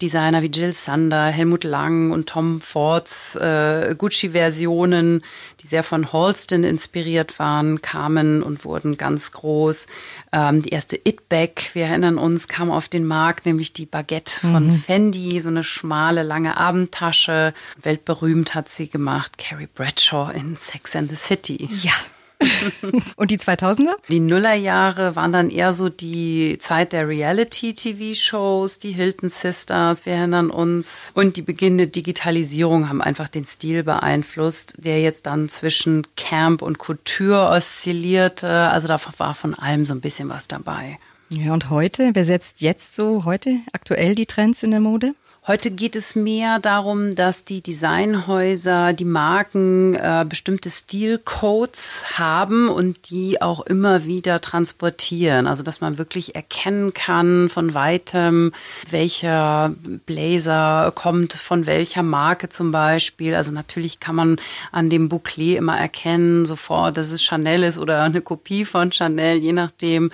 Designer 0.02 0.42
wie 0.42 0.48
Jill 0.48 0.74
Sander, 0.74 1.28
Helmut 1.28 1.64
Lang 1.64 2.12
und 2.12 2.30
Tom 2.30 2.62
Fords 2.62 3.36
äh, 3.36 3.96
Gucci-Versionen, 3.98 5.24
die 5.62 5.68
sehr 5.68 5.84
von 5.84 6.14
Halston 6.14 6.64
inspiriert 6.64 7.38
waren, 7.40 7.82
kamen 7.82 8.42
und 8.42 8.64
wurden 8.64 8.98
ganz 8.98 9.32
groß. 9.32 9.88
Ähm, 10.32 10.62
die 10.62 10.70
erste 10.70 10.98
It-Bag, 10.98 11.74
wir 11.74 11.86
erinnern 11.86 12.09
uns, 12.18 12.48
kam 12.48 12.72
auf 12.72 12.90
den 12.90 13.06
Markt, 13.06 13.46
nämlich 13.46 13.74
die 13.74 13.86
Baguette 13.86 14.40
von 14.40 14.68
mhm. 14.68 14.76
Fendi, 14.82 15.40
so 15.42 15.50
eine 15.50 15.64
schmale, 15.64 16.24
lange 16.24 16.58
Abendtasche. 16.58 17.54
Weltberühmt 17.82 18.56
hat 18.56 18.70
sie 18.70 18.90
gemacht, 18.90 19.38
Carrie 19.38 19.70
Bradshaw 19.74 20.32
in 20.32 20.56
Sex 20.56 20.96
and 20.96 21.10
the 21.10 21.16
City. 21.16 21.70
Ja. 21.82 21.94
Und 23.16 23.32
die 23.32 23.38
2000er? 23.38 23.96
Die 24.08 24.20
Nullerjahre 24.20 25.16
waren 25.16 25.32
dann 25.32 25.50
eher 25.50 25.74
so 25.74 25.90
die 25.90 26.58
Zeit 26.60 26.94
der 26.94 27.08
Reality-TV-Shows, 27.08 28.80
die 28.80 28.92
Hilton 28.92 29.30
Sisters, 29.30 30.06
wir 30.06 30.14
erinnern 30.14 30.50
uns. 30.50 31.12
Und 31.16 31.38
die 31.38 31.42
beginnende 31.42 31.88
Digitalisierung 31.88 32.88
haben 32.88 33.02
einfach 33.02 33.28
den 33.28 33.46
Stil 33.46 33.84
beeinflusst, 33.84 34.76
der 34.78 35.02
jetzt 35.02 35.26
dann 35.26 35.50
zwischen 35.50 36.08
Camp 36.16 36.62
und 36.62 36.80
Couture 36.80 37.50
oszillierte. 37.50 38.50
Also 38.50 38.88
da 38.88 39.00
war 39.18 39.36
von 39.36 39.54
allem 39.54 39.84
so 39.84 39.94
ein 39.94 40.02
bisschen 40.02 40.30
was 40.30 40.48
dabei. 40.48 40.98
Ja, 41.32 41.54
und 41.54 41.70
heute? 41.70 42.10
Wer 42.14 42.26
setzt 42.26 42.60
jetzt 42.60 42.96
so 42.96 43.24
heute 43.24 43.60
aktuell 43.72 44.16
die 44.16 44.26
Trends 44.26 44.64
in 44.64 44.72
der 44.72 44.80
Mode? 44.80 45.14
Heute 45.50 45.72
geht 45.72 45.96
es 45.96 46.16
mehr 46.16 46.60
darum, 46.60 47.16
dass 47.16 47.44
die 47.44 47.64
Designhäuser, 47.64 48.94
die 48.94 49.04
Marken 49.04 49.96
äh, 49.96 50.24
bestimmte 50.30 50.70
Stilcodes 50.70 52.06
haben 52.20 52.70
und 52.70 53.10
die 53.10 53.42
auch 53.42 53.62
immer 53.62 54.06
wieder 54.06 54.42
transportieren. 54.42 55.48
Also 55.48 55.64
dass 55.64 55.82
man 55.82 55.98
wirklich 55.98 56.36
erkennen 56.36 56.94
kann 56.94 57.50
von 57.50 57.74
weitem, 57.74 58.52
welcher 58.92 59.74
Blazer 60.06 60.92
kommt 60.94 61.34
von 61.34 61.66
welcher 61.66 62.04
Marke 62.04 62.50
zum 62.50 62.70
Beispiel. 62.70 63.34
Also 63.34 63.52
natürlich 63.52 64.00
kann 64.00 64.16
man 64.16 64.40
an 64.72 64.92
dem 64.92 65.10
Bouclé 65.10 65.56
immer 65.56 65.80
erkennen, 65.80 66.46
sofort, 66.46 66.96
dass 66.96 67.12
es 67.12 67.24
Chanel 67.24 67.64
ist 67.64 67.80
oder 67.80 68.04
eine 68.04 68.22
Kopie 68.22 68.66
von 68.66 68.92
Chanel, 68.92 69.40
je 69.40 69.54
nachdem. 69.54 70.12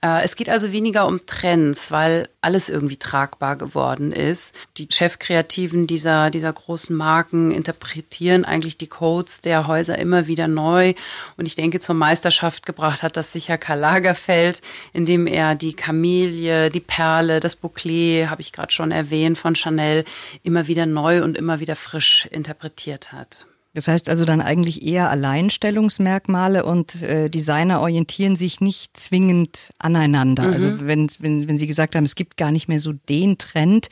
Äh, 0.00 0.22
es 0.22 0.36
geht 0.36 0.48
also 0.48 0.70
weniger 0.70 1.08
um 1.08 1.20
Trends, 1.26 1.90
weil 1.90 2.28
alles 2.46 2.68
irgendwie 2.68 2.96
tragbar 2.96 3.56
geworden 3.56 4.12
ist. 4.12 4.54
Die 4.76 4.86
Chefkreativen 4.88 5.88
dieser, 5.88 6.30
dieser 6.30 6.52
großen 6.52 6.94
Marken 6.94 7.50
interpretieren 7.50 8.44
eigentlich 8.44 8.78
die 8.78 8.86
Codes 8.86 9.40
der 9.40 9.66
Häuser 9.66 9.98
immer 9.98 10.28
wieder 10.28 10.46
neu. 10.46 10.94
Und 11.36 11.46
ich 11.46 11.56
denke, 11.56 11.80
zur 11.80 11.96
Meisterschaft 11.96 12.64
gebracht 12.64 13.02
hat 13.02 13.16
das 13.16 13.32
sicher 13.32 13.58
Karl 13.58 13.80
Lagerfeld, 13.80 14.62
indem 14.92 15.26
er 15.26 15.56
die 15.56 15.74
Kamelie, 15.74 16.70
die 16.70 16.78
Perle, 16.80 17.40
das 17.40 17.60
Bouclé, 17.60 18.28
habe 18.28 18.42
ich 18.42 18.52
gerade 18.52 18.72
schon 18.72 18.92
erwähnt, 18.92 19.38
von 19.38 19.56
Chanel 19.56 20.04
immer 20.44 20.68
wieder 20.68 20.86
neu 20.86 21.24
und 21.24 21.36
immer 21.36 21.58
wieder 21.58 21.74
frisch 21.74 22.28
interpretiert 22.30 23.12
hat. 23.12 23.46
Das 23.76 23.88
heißt 23.88 24.08
also 24.08 24.24
dann 24.24 24.40
eigentlich 24.40 24.82
eher 24.82 25.10
Alleinstellungsmerkmale 25.10 26.64
und 26.64 27.02
äh, 27.02 27.28
Designer 27.28 27.82
orientieren 27.82 28.34
sich 28.34 28.62
nicht 28.62 28.96
zwingend 28.96 29.74
aneinander. 29.78 30.44
Mhm. 30.44 30.52
Also 30.54 30.86
wenn, 30.86 31.06
wenn, 31.18 31.46
wenn 31.46 31.58
Sie 31.58 31.66
gesagt 31.66 31.94
haben, 31.94 32.04
es 32.04 32.14
gibt 32.14 32.38
gar 32.38 32.52
nicht 32.52 32.68
mehr 32.68 32.80
so 32.80 32.94
den 32.94 33.36
Trend, 33.36 33.90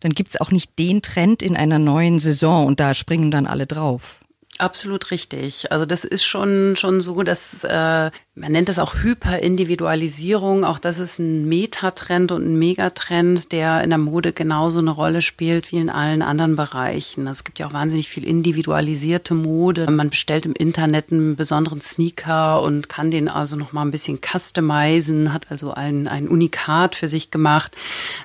dann 0.00 0.14
gibt 0.14 0.30
es 0.30 0.40
auch 0.40 0.50
nicht 0.50 0.76
den 0.80 1.00
Trend 1.00 1.44
in 1.44 1.56
einer 1.56 1.78
neuen 1.78 2.18
Saison 2.18 2.66
und 2.66 2.80
da 2.80 2.92
springen 2.92 3.30
dann 3.30 3.46
alle 3.46 3.68
drauf. 3.68 4.20
Absolut 4.60 5.10
richtig. 5.10 5.72
Also 5.72 5.86
das 5.86 6.04
ist 6.04 6.22
schon 6.22 6.74
schon 6.76 7.00
so, 7.00 7.22
dass 7.22 7.64
äh, 7.64 8.10
man 8.34 8.52
nennt 8.52 8.68
das 8.68 8.78
auch 8.78 8.94
Hyperindividualisierung. 8.94 10.66
Auch 10.66 10.78
das 10.78 10.98
ist 10.98 11.18
ein 11.18 11.48
Metatrend 11.48 12.30
und 12.30 12.44
ein 12.44 12.58
Megatrend, 12.58 13.52
der 13.52 13.82
in 13.82 13.88
der 13.88 13.98
Mode 13.98 14.34
genauso 14.34 14.80
eine 14.80 14.90
Rolle 14.90 15.22
spielt 15.22 15.72
wie 15.72 15.78
in 15.78 15.88
allen 15.88 16.20
anderen 16.20 16.56
Bereichen. 16.56 17.26
Es 17.26 17.44
gibt 17.44 17.58
ja 17.58 17.68
auch 17.68 17.72
wahnsinnig 17.72 18.10
viel 18.10 18.24
individualisierte 18.24 19.32
Mode. 19.32 19.90
Man 19.90 20.10
bestellt 20.10 20.44
im 20.44 20.52
Internet 20.52 21.10
einen 21.10 21.36
besonderen 21.36 21.80
Sneaker 21.80 22.60
und 22.60 22.90
kann 22.90 23.10
den 23.10 23.28
also 23.28 23.56
noch 23.56 23.72
mal 23.72 23.82
ein 23.82 23.90
bisschen 23.90 24.18
customizen, 24.20 25.32
hat 25.32 25.50
also 25.50 25.72
ein 25.72 26.06
ein 26.06 26.28
Unikat 26.28 26.96
für 26.96 27.08
sich 27.08 27.30
gemacht. 27.30 27.74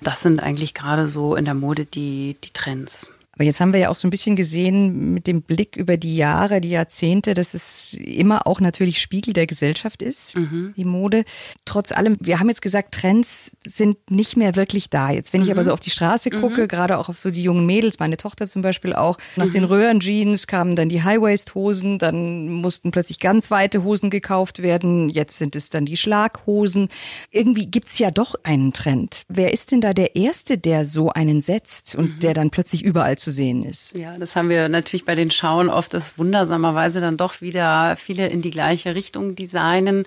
Das 0.04 0.20
sind 0.20 0.44
eigentlich 0.44 0.74
gerade 0.74 1.08
so 1.08 1.34
in 1.38 1.46
der 1.46 1.54
Mode 1.54 1.86
die 1.86 2.36
die 2.44 2.52
Trends. 2.52 3.08
Aber 3.36 3.46
jetzt 3.46 3.60
haben 3.60 3.74
wir 3.74 3.80
ja 3.80 3.90
auch 3.90 3.96
so 3.96 4.08
ein 4.08 4.12
bisschen 4.12 4.36
gesehen 4.36 5.14
mit 5.14 5.28
dem 5.28 5.42
Blick 5.42 5.76
über 5.76 5.98
die 5.98 6.16
Jahre, 6.16 6.62
die 6.62 6.70
Jahrzehnte, 6.70 7.34
dass 7.34 7.54
es 7.54 7.94
immer 7.94 8.48
auch 8.48 8.62
natürlich 8.62 9.02
Spiegel 9.02 9.34
der 9.34 9.46
Gesellschaft 9.46 10.02
ist, 10.02 10.36
mhm. 10.36 10.74
die 10.76 10.86
Mode. 10.86 11.26
Trotz 11.66 11.92
allem, 11.92 12.16
wir 12.20 12.40
haben 12.40 12.48
jetzt 12.48 12.62
gesagt, 12.62 12.94
Trends 12.94 13.56
sind 13.64 13.98
nicht 14.10 14.38
mehr 14.38 14.56
wirklich 14.56 14.90
da. 14.90 15.12
Jetzt, 15.12 15.34
wenn 15.34 15.42
mhm. 15.42 15.48
ich 15.48 15.52
aber 15.52 15.64
so 15.64 15.74
auf 15.74 15.82
die 15.82 15.90
Straße 15.90 16.30
gucke, 16.30 16.64
mhm. 16.64 16.68
gerade 16.68 16.98
auch 16.98 17.10
auf 17.10 17.18
so 17.18 17.30
die 17.30 17.44
jungen 17.44 17.66
Mädels, 17.66 18.00
meine 18.00 18.18
Tochter 18.18 18.48
zum 18.48 18.62
Beispiel 18.62 18.94
auch, 18.94 19.18
nach 19.36 19.50
den 19.50 19.64
mhm. 19.64 19.70
Röhrenjeans 19.70 20.48
kamen 20.48 20.76
dann 20.76 20.88
die 20.88 21.04
High-Waist-Hosen, 21.04 22.00
dann 22.00 22.50
mussten 22.50 22.92
plötzlich 22.92 23.20
ganz 23.20 23.52
weite 23.52 23.84
Hosen 23.84 24.10
gekauft 24.10 24.62
werden, 24.62 25.10
jetzt 25.10 25.38
sind 25.38 25.56
es 25.56 25.70
dann 25.70 25.86
die 25.86 25.98
Schlaghosen. 25.98 26.88
Irgendwie 27.32 27.68
gibt's 27.68 28.00
ja 28.00 28.12
doch 28.12 28.36
einen 28.44 28.72
Trend. 28.72 29.24
Wer 29.28 29.52
ist 29.54 29.72
denn 29.72 29.82
da 29.82 29.94
der 29.94 30.16
Erste, 30.16 30.58
der 30.58 30.86
so 30.86 31.10
einen 31.10 31.42
setzt 31.42 31.96
und 31.96 32.16
mhm. 32.16 32.20
der 32.20 32.34
dann 32.34 32.50
plötzlich 32.50 32.84
überall 32.84 33.18
zu 33.26 33.32
sehen 33.32 33.64
ist. 33.64 33.98
Ja, 33.98 34.20
das 34.20 34.36
haben 34.36 34.50
wir 34.50 34.70
natürlich 34.70 35.04
bei 35.04 35.16
den 35.16 35.32
Schauen 35.32 35.68
oft, 35.68 35.96
dass 35.96 36.20
wundersamerweise 36.20 37.02
dann 37.02 37.18
doch 37.18 37.42
wieder 37.42 37.96
viele 37.96 38.28
in 38.28 38.44
die 38.44 38.52
gleiche 38.52 38.94
Richtung 38.94 39.36
designen. 39.36 40.04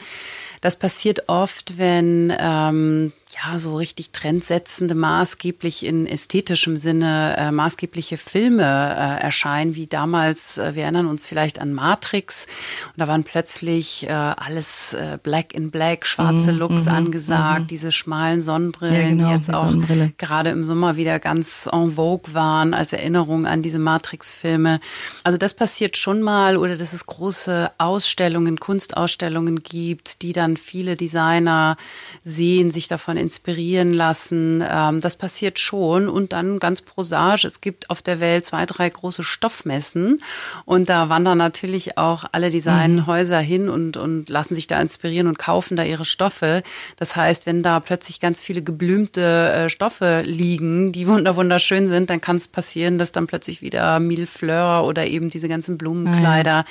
Das 0.60 0.76
passiert 0.76 1.28
oft, 1.28 1.78
wenn 1.78 2.32
ähm, 2.38 3.12
ja, 3.30 3.58
so 3.58 3.76
richtig 3.76 4.10
trendsetzende, 4.12 4.94
maßgeblich 4.94 5.84
in 5.84 6.06
ästhetischem 6.06 6.78
Sinne 6.78 7.36
äh, 7.36 7.52
maßgebliche 7.52 8.16
Filme 8.16 8.62
äh, 8.62 9.22
erscheinen, 9.22 9.74
wie 9.74 9.86
damals, 9.86 10.56
äh, 10.56 10.74
wir 10.74 10.84
erinnern 10.84 11.06
uns 11.06 11.26
vielleicht 11.26 11.60
an 11.60 11.74
Matrix, 11.74 12.46
und 12.86 12.94
da 12.96 13.06
waren 13.06 13.24
plötzlich 13.24 14.08
äh, 14.08 14.12
alles 14.12 14.94
äh, 14.94 15.18
Black 15.22 15.52
in 15.52 15.70
Black, 15.70 16.06
schwarze 16.06 16.52
mhm, 16.52 16.58
Looks 16.58 16.86
mm, 16.86 16.88
angesagt, 16.88 17.64
mm. 17.64 17.66
diese 17.66 17.92
schmalen 17.92 18.40
Sonnenbrillen, 18.40 18.94
ja, 18.94 19.10
genau, 19.10 19.28
die 19.28 19.34
jetzt 19.34 19.52
auch 19.52 20.16
gerade 20.16 20.48
im 20.48 20.64
Sommer 20.64 20.96
wieder 20.96 21.18
ganz 21.18 21.68
en 21.70 21.92
vogue 21.96 22.32
waren, 22.32 22.72
als 22.72 22.94
Erinnerung 22.94 23.44
an 23.44 23.60
diese 23.60 23.78
Matrix-Filme. 23.78 24.80
Also 25.22 25.36
das 25.36 25.52
passiert 25.52 25.98
schon 25.98 26.22
mal, 26.22 26.56
oder 26.56 26.78
dass 26.78 26.94
es 26.94 27.04
große 27.04 27.72
Ausstellungen, 27.76 28.58
Kunstausstellungen 28.58 29.62
gibt, 29.62 30.22
die 30.22 30.32
dann 30.32 30.56
viele 30.56 30.96
Designer 30.96 31.76
sehen, 32.24 32.70
sich 32.70 32.88
davon 32.88 33.17
inspirieren 33.20 33.92
lassen. 33.92 34.64
Ähm, 34.68 35.00
das 35.00 35.16
passiert 35.16 35.58
schon. 35.58 36.08
Und 36.08 36.32
dann 36.32 36.58
ganz 36.58 36.82
prosaisch, 36.82 37.44
es 37.44 37.60
gibt 37.60 37.90
auf 37.90 38.02
der 38.02 38.20
Welt 38.20 38.46
zwei, 38.46 38.66
drei 38.66 38.88
große 38.88 39.22
Stoffmessen. 39.22 40.20
Und 40.64 40.88
da 40.88 41.08
wandern 41.08 41.38
natürlich 41.38 41.98
auch 41.98 42.24
alle 42.32 42.50
Designhäuser 42.50 43.40
mhm. 43.40 43.46
hin 43.46 43.68
und, 43.68 43.96
und 43.96 44.28
lassen 44.28 44.54
sich 44.54 44.66
da 44.66 44.80
inspirieren 44.80 45.26
und 45.26 45.38
kaufen 45.38 45.76
da 45.76 45.84
ihre 45.84 46.04
Stoffe. 46.04 46.62
Das 46.96 47.16
heißt, 47.16 47.46
wenn 47.46 47.62
da 47.62 47.80
plötzlich 47.80 48.20
ganz 48.20 48.42
viele 48.42 48.62
geblümte 48.62 49.52
äh, 49.52 49.68
Stoffe 49.68 50.22
liegen, 50.24 50.92
die 50.92 51.06
wunder 51.06 51.36
wunderschön 51.36 51.86
sind, 51.86 52.10
dann 52.10 52.20
kann 52.20 52.36
es 52.36 52.48
passieren, 52.48 52.98
dass 52.98 53.12
dann 53.12 53.26
plötzlich 53.26 53.62
wieder 53.62 54.00
Mille 54.00 54.26
Fleur 54.26 54.84
oder 54.84 55.06
eben 55.06 55.30
diese 55.30 55.48
ganzen 55.48 55.78
Blumenkleider 55.78 56.52
ah, 56.52 56.58
ja. 56.58 56.64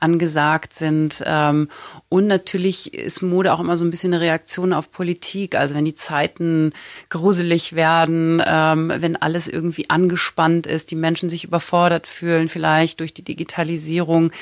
angesagt 0.00 0.72
sind. 0.72 1.22
Ähm, 1.26 1.68
und 2.08 2.26
natürlich 2.26 2.94
ist 2.94 3.22
Mode 3.22 3.52
auch 3.52 3.60
immer 3.60 3.76
so 3.76 3.84
ein 3.84 3.90
bisschen 3.90 4.14
eine 4.14 4.22
Reaktion 4.22 4.72
auf 4.72 4.90
Politik. 4.90 5.54
Also 5.54 5.74
wenn 5.74 5.84
die 5.84 5.93
Zeiten 5.94 6.72
gruselig 7.10 7.74
werden, 7.74 8.42
ähm, 8.46 8.92
wenn 8.96 9.16
alles 9.16 9.48
irgendwie 9.48 9.90
angespannt 9.90 10.66
ist, 10.66 10.90
die 10.90 10.96
Menschen 10.96 11.28
sich 11.28 11.44
überfordert 11.44 12.06
fühlen, 12.06 12.48
vielleicht 12.48 13.00
durch 13.00 13.14
die 13.14 13.24
Digitalisierung 13.24 14.32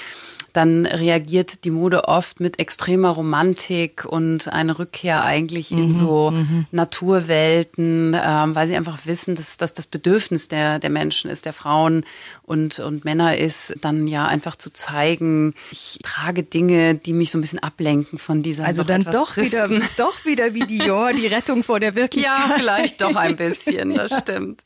dann 0.52 0.86
reagiert 0.86 1.64
die 1.64 1.70
Mode 1.70 2.04
oft 2.08 2.40
mit 2.40 2.58
extremer 2.58 3.10
Romantik 3.10 4.04
und 4.04 4.48
eine 4.48 4.78
Rückkehr 4.78 5.24
eigentlich 5.24 5.70
in 5.70 5.86
mhm, 5.86 5.90
so 5.90 6.30
mhm. 6.30 6.66
Naturwelten, 6.70 8.16
ähm, 8.22 8.54
weil 8.54 8.66
sie 8.66 8.76
einfach 8.76 9.06
wissen, 9.06 9.34
dass, 9.34 9.56
dass 9.56 9.72
das 9.72 9.86
Bedürfnis 9.86 10.48
der, 10.48 10.78
der 10.78 10.90
Menschen 10.90 11.30
ist, 11.30 11.46
der 11.46 11.52
Frauen 11.52 12.04
und, 12.42 12.78
und 12.80 13.04
Männer 13.04 13.36
ist, 13.36 13.74
dann 13.80 14.06
ja 14.06 14.26
einfach 14.26 14.56
zu 14.56 14.72
zeigen, 14.72 15.54
ich 15.70 15.98
trage 16.02 16.42
Dinge, 16.42 16.94
die 16.94 17.12
mich 17.12 17.30
so 17.30 17.38
ein 17.38 17.40
bisschen 17.40 17.60
ablenken 17.60 18.18
von 18.18 18.42
dieser 18.42 18.64
Also 18.64 18.84
dann 18.84 19.04
doch 19.04 19.36
wieder, 19.36 19.68
doch 19.96 20.24
wieder 20.24 20.54
wie 20.54 20.66
Dior, 20.66 21.12
die 21.12 21.26
Rettung 21.26 21.64
vor 21.64 21.80
der 21.80 21.94
Wirklichkeit. 21.94 22.32
Ja, 22.48 22.54
vielleicht 22.56 23.02
doch 23.02 23.16
ein 23.16 23.36
bisschen, 23.36 23.94
das 23.94 24.18
stimmt. 24.18 24.64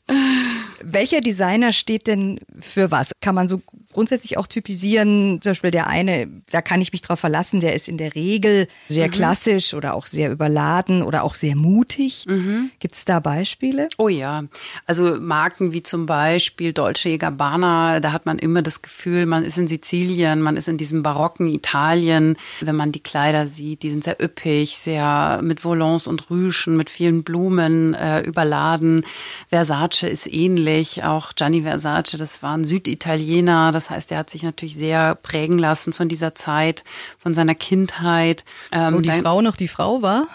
Welcher 0.81 1.21
Designer 1.21 1.73
steht 1.73 2.07
denn 2.07 2.39
für 2.59 2.91
was? 2.91 3.11
Kann 3.21 3.35
man 3.35 3.47
so 3.47 3.61
grundsätzlich 3.93 4.37
auch 4.37 4.47
typisieren? 4.47 5.39
Zum 5.41 5.51
Beispiel 5.51 5.71
der 5.71 5.87
eine, 5.87 6.27
da 6.51 6.61
kann 6.61 6.81
ich 6.81 6.91
mich 6.91 7.01
drauf 7.01 7.19
verlassen, 7.19 7.59
der 7.59 7.73
ist 7.73 7.87
in 7.87 7.97
der 7.97 8.15
Regel 8.15 8.67
sehr 8.87 9.07
mhm. 9.07 9.11
klassisch 9.11 9.73
oder 9.73 9.93
auch 9.93 10.05
sehr 10.05 10.31
überladen 10.31 11.03
oder 11.03 11.23
auch 11.23 11.35
sehr 11.35 11.55
mutig. 11.55 12.25
Mhm. 12.27 12.71
Gibt 12.79 12.95
es 12.95 13.05
da 13.05 13.19
Beispiele? 13.19 13.87
Oh 13.97 14.09
ja, 14.09 14.43
also 14.85 15.19
Marken 15.19 15.73
wie 15.73 15.83
zum 15.83 16.05
Beispiel 16.05 16.73
Dolce 16.73 17.17
Gabbana, 17.17 17.99
da 17.99 18.11
hat 18.11 18.25
man 18.25 18.39
immer 18.39 18.61
das 18.61 18.81
Gefühl, 18.81 19.25
man 19.25 19.43
ist 19.43 19.57
in 19.57 19.67
Sizilien, 19.67 20.41
man 20.41 20.57
ist 20.57 20.67
in 20.67 20.77
diesem 20.77 21.03
barocken 21.03 21.47
Italien. 21.47 22.37
Wenn 22.61 22.75
man 22.75 22.91
die 22.91 23.01
Kleider 23.01 23.47
sieht, 23.47 23.83
die 23.83 23.89
sind 23.89 24.03
sehr 24.03 24.21
üppig, 24.21 24.77
sehr 24.77 25.39
mit 25.43 25.63
Volants 25.63 26.07
und 26.07 26.29
Rüschen, 26.29 26.77
mit 26.77 26.89
vielen 26.89 27.23
Blumen 27.23 27.93
äh, 27.93 28.21
überladen. 28.21 29.05
Versace 29.49 30.03
ist 30.03 30.31
ähnlich. 30.31 31.03
Auch 31.03 31.33
Gianni 31.33 31.63
Versace, 31.63 32.17
das 32.17 32.43
war 32.43 32.57
ein 32.57 32.63
Süditaliener. 32.63 33.71
Das 33.71 33.86
heißt, 33.89 34.11
er 34.11 34.19
hat 34.19 34.29
sich 34.29 34.43
natürlich 34.43 34.75
sehr 34.75 35.15
prägen 35.15 35.57
lassen 35.57 35.93
von 35.93 36.09
dieser 36.09 36.35
Zeit, 36.35 36.83
von 37.19 37.33
seiner 37.33 37.55
Kindheit. 37.55 38.45
Ähm, 38.71 38.95
Wo 38.95 38.99
die 38.99 39.11
Frau 39.11 39.41
noch 39.41 39.55
die 39.55 39.67
Frau 39.67 40.01
war? 40.01 40.27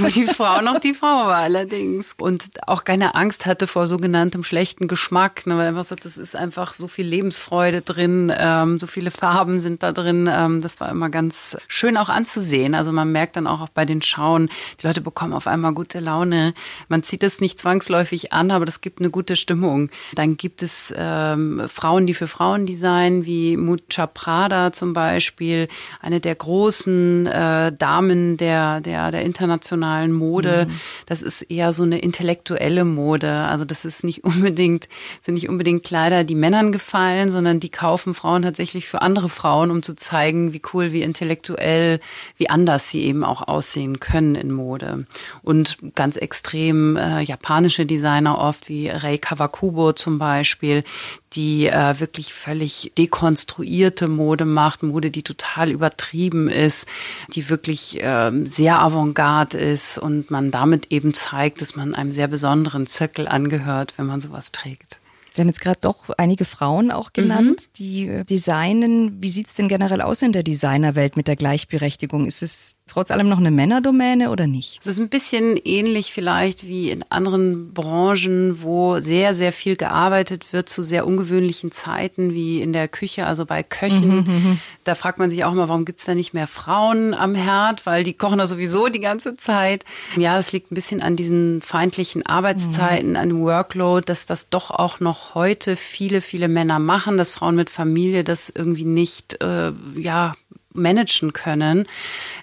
Wo 0.00 0.08
die 0.08 0.26
Frau 0.26 0.60
noch 0.60 0.78
die 0.78 0.92
Frau 0.92 1.06
war 1.06 1.36
allerdings. 1.36 2.14
Und 2.18 2.50
auch 2.66 2.84
keine 2.84 3.14
Angst 3.14 3.46
hatte 3.46 3.66
vor 3.66 3.86
sogenanntem 3.86 4.44
schlechten 4.44 4.88
Geschmack. 4.88 5.46
Ne, 5.46 5.56
weil 5.56 5.68
einfach 5.68 5.84
so, 5.84 5.94
das 5.94 6.18
ist 6.18 6.36
einfach 6.36 6.74
so 6.74 6.86
viel 6.86 7.06
Lebensfreude 7.06 7.80
drin, 7.80 8.32
ähm, 8.36 8.78
so 8.78 8.86
viele 8.86 9.10
Farben 9.10 9.58
sind 9.58 9.82
da 9.82 9.92
drin. 9.92 10.28
Ähm, 10.30 10.60
das 10.60 10.80
war 10.80 10.90
immer 10.90 11.08
ganz 11.08 11.56
schön 11.66 11.96
auch 11.96 12.10
anzusehen. 12.10 12.74
Also 12.74 12.92
man 12.92 13.10
merkt 13.10 13.36
dann 13.36 13.46
auch, 13.46 13.62
auch 13.62 13.70
bei 13.70 13.86
den 13.86 14.02
Schauen, 14.02 14.50
die 14.80 14.86
Leute 14.86 15.00
bekommen 15.00 15.32
auf 15.32 15.46
einmal 15.46 15.72
gute 15.72 16.00
Laune. 16.00 16.52
Man 16.88 17.02
zieht 17.02 17.22
es 17.22 17.40
nicht 17.40 17.58
zwangsläufig 17.58 18.32
an, 18.34 18.50
aber 18.50 18.66
das 18.66 18.82
gibt 18.82 19.00
eine 19.00 19.10
gute 19.10 19.36
Stimmung. 19.36 19.90
Dann 20.14 20.36
gibt 20.36 20.62
es 20.62 20.92
ähm, 20.96 21.62
Frauen, 21.68 22.06
die 22.06 22.14
für 22.14 22.28
Frauen 22.28 22.66
designen, 22.66 23.24
wie 23.24 23.56
Mucha 23.56 24.06
Prada 24.06 24.72
zum 24.72 24.92
Beispiel, 24.92 25.68
eine 26.00 26.20
der 26.20 26.34
großen 26.34 27.26
äh, 27.26 27.72
Damen 27.72 28.36
der, 28.36 28.82
der, 28.82 29.10
der 29.10 29.22
internationalen 29.22 29.69
internationalen 29.70 30.12
Mode. 30.12 30.66
Mhm. 30.68 30.80
Das 31.06 31.22
ist 31.22 31.42
eher 31.42 31.72
so 31.72 31.82
eine 31.84 31.98
intellektuelle 31.98 32.84
Mode. 32.84 33.32
Also 33.32 33.64
das 33.64 33.84
ist 33.84 34.04
nicht 34.04 34.24
unbedingt, 34.24 34.88
sind 35.20 35.34
nicht 35.34 35.48
unbedingt 35.48 35.84
Kleider, 35.84 36.24
die 36.24 36.34
Männern 36.34 36.72
gefallen, 36.72 37.28
sondern 37.28 37.60
die 37.60 37.68
kaufen 37.68 38.14
Frauen 38.14 38.42
tatsächlich 38.42 38.88
für 38.88 39.02
andere 39.02 39.28
Frauen, 39.28 39.70
um 39.70 39.82
zu 39.82 39.94
zeigen, 39.94 40.52
wie 40.52 40.62
cool, 40.72 40.92
wie 40.92 41.02
intellektuell, 41.02 42.00
wie 42.36 42.50
anders 42.50 42.90
sie 42.90 43.02
eben 43.02 43.24
auch 43.24 43.46
aussehen 43.46 44.00
können 44.00 44.34
in 44.34 44.52
Mode. 44.52 45.06
Und 45.42 45.78
ganz 45.94 46.16
extrem 46.16 46.96
äh, 46.96 47.20
japanische 47.22 47.86
Designer 47.86 48.38
oft, 48.38 48.68
wie 48.68 48.88
Rei 48.88 49.18
Kawakubo 49.18 49.92
zum 49.92 50.18
Beispiel, 50.18 50.82
die 51.32 51.66
äh, 51.66 52.00
wirklich 52.00 52.34
völlig 52.34 52.92
dekonstruierte 52.98 54.08
Mode 54.08 54.44
macht, 54.44 54.82
Mode, 54.82 55.10
die 55.10 55.22
total 55.22 55.70
übertrieben 55.70 56.48
ist, 56.48 56.88
die 57.34 57.48
wirklich 57.48 58.02
äh, 58.02 58.32
sehr 58.44 58.80
avantgarde 58.80 59.58
ist 59.58 59.98
und 59.98 60.30
man 60.30 60.50
damit 60.50 60.90
eben 60.90 61.14
zeigt, 61.14 61.60
dass 61.60 61.76
man 61.76 61.94
einem 61.94 62.12
sehr 62.12 62.28
besonderen 62.28 62.86
Zirkel 62.86 63.28
angehört, 63.28 63.94
wenn 63.96 64.06
man 64.06 64.20
sowas 64.20 64.50
trägt. 64.50 65.00
Sie 65.34 65.42
haben 65.42 65.48
jetzt 65.48 65.60
gerade 65.60 65.78
doch 65.80 66.10
einige 66.18 66.44
Frauen 66.44 66.90
auch 66.90 67.12
genannt, 67.12 67.60
mhm. 67.60 67.72
die 67.76 68.06
äh, 68.08 68.24
designen. 68.24 69.22
Wie 69.22 69.28
sieht's 69.28 69.54
denn 69.54 69.68
generell 69.68 70.00
aus 70.00 70.22
in 70.22 70.32
der 70.32 70.42
Designerwelt 70.42 71.16
mit 71.16 71.28
der 71.28 71.36
Gleichberechtigung? 71.36 72.26
Ist 72.26 72.42
es 72.42 72.79
trotz 72.90 73.10
allem 73.10 73.28
noch 73.28 73.38
eine 73.38 73.50
Männerdomäne 73.50 74.30
oder 74.30 74.46
nicht? 74.46 74.80
Es 74.80 74.86
ist 74.86 74.98
ein 74.98 75.08
bisschen 75.08 75.56
ähnlich 75.64 76.12
vielleicht 76.12 76.66
wie 76.66 76.90
in 76.90 77.04
anderen 77.08 77.72
Branchen, 77.72 78.62
wo 78.62 78.98
sehr, 78.98 79.32
sehr 79.32 79.52
viel 79.52 79.76
gearbeitet 79.76 80.52
wird 80.52 80.68
zu 80.68 80.82
sehr 80.82 81.06
ungewöhnlichen 81.06 81.70
Zeiten, 81.70 82.34
wie 82.34 82.60
in 82.60 82.72
der 82.72 82.88
Küche, 82.88 83.26
also 83.26 83.46
bei 83.46 83.62
Köchen. 83.62 84.08
Mhm, 84.08 84.16
mhm, 84.16 84.32
mhm. 84.32 84.60
da 84.84 84.94
fragt 84.94 85.18
man 85.18 85.30
sich 85.30 85.44
auch 85.44 85.54
mal, 85.54 85.68
warum 85.68 85.84
gibt's 85.84 86.04
da 86.04 86.14
nicht 86.14 86.34
mehr 86.34 86.48
Frauen 86.48 87.14
am 87.14 87.34
Herd, 87.34 87.86
weil 87.86 88.02
die 88.02 88.14
kochen 88.14 88.38
da 88.38 88.46
sowieso 88.46 88.88
die 88.88 89.00
ganze 89.00 89.36
Zeit. 89.36 89.84
Ja, 90.16 90.34
das 90.34 90.50
liegt 90.52 90.72
ein 90.72 90.74
bisschen 90.74 91.00
an 91.00 91.14
diesen 91.14 91.62
feindlichen 91.62 92.26
Arbeitszeiten, 92.26 93.10
mhm. 93.10 93.16
an 93.16 93.28
dem 93.28 93.40
Workload, 93.42 94.04
dass 94.06 94.26
das 94.26 94.48
doch 94.48 94.70
auch 94.70 94.98
noch 94.98 95.34
heute 95.34 95.76
viele, 95.76 96.20
viele 96.20 96.48
Männer 96.48 96.80
machen, 96.80 97.16
dass 97.16 97.30
Frauen 97.30 97.54
mit 97.54 97.70
Familie 97.70 98.24
das 98.24 98.50
irgendwie 98.50 98.84
nicht, 98.84 99.40
äh, 99.40 99.72
ja, 99.96 100.34
managen 100.72 101.32
können. 101.32 101.86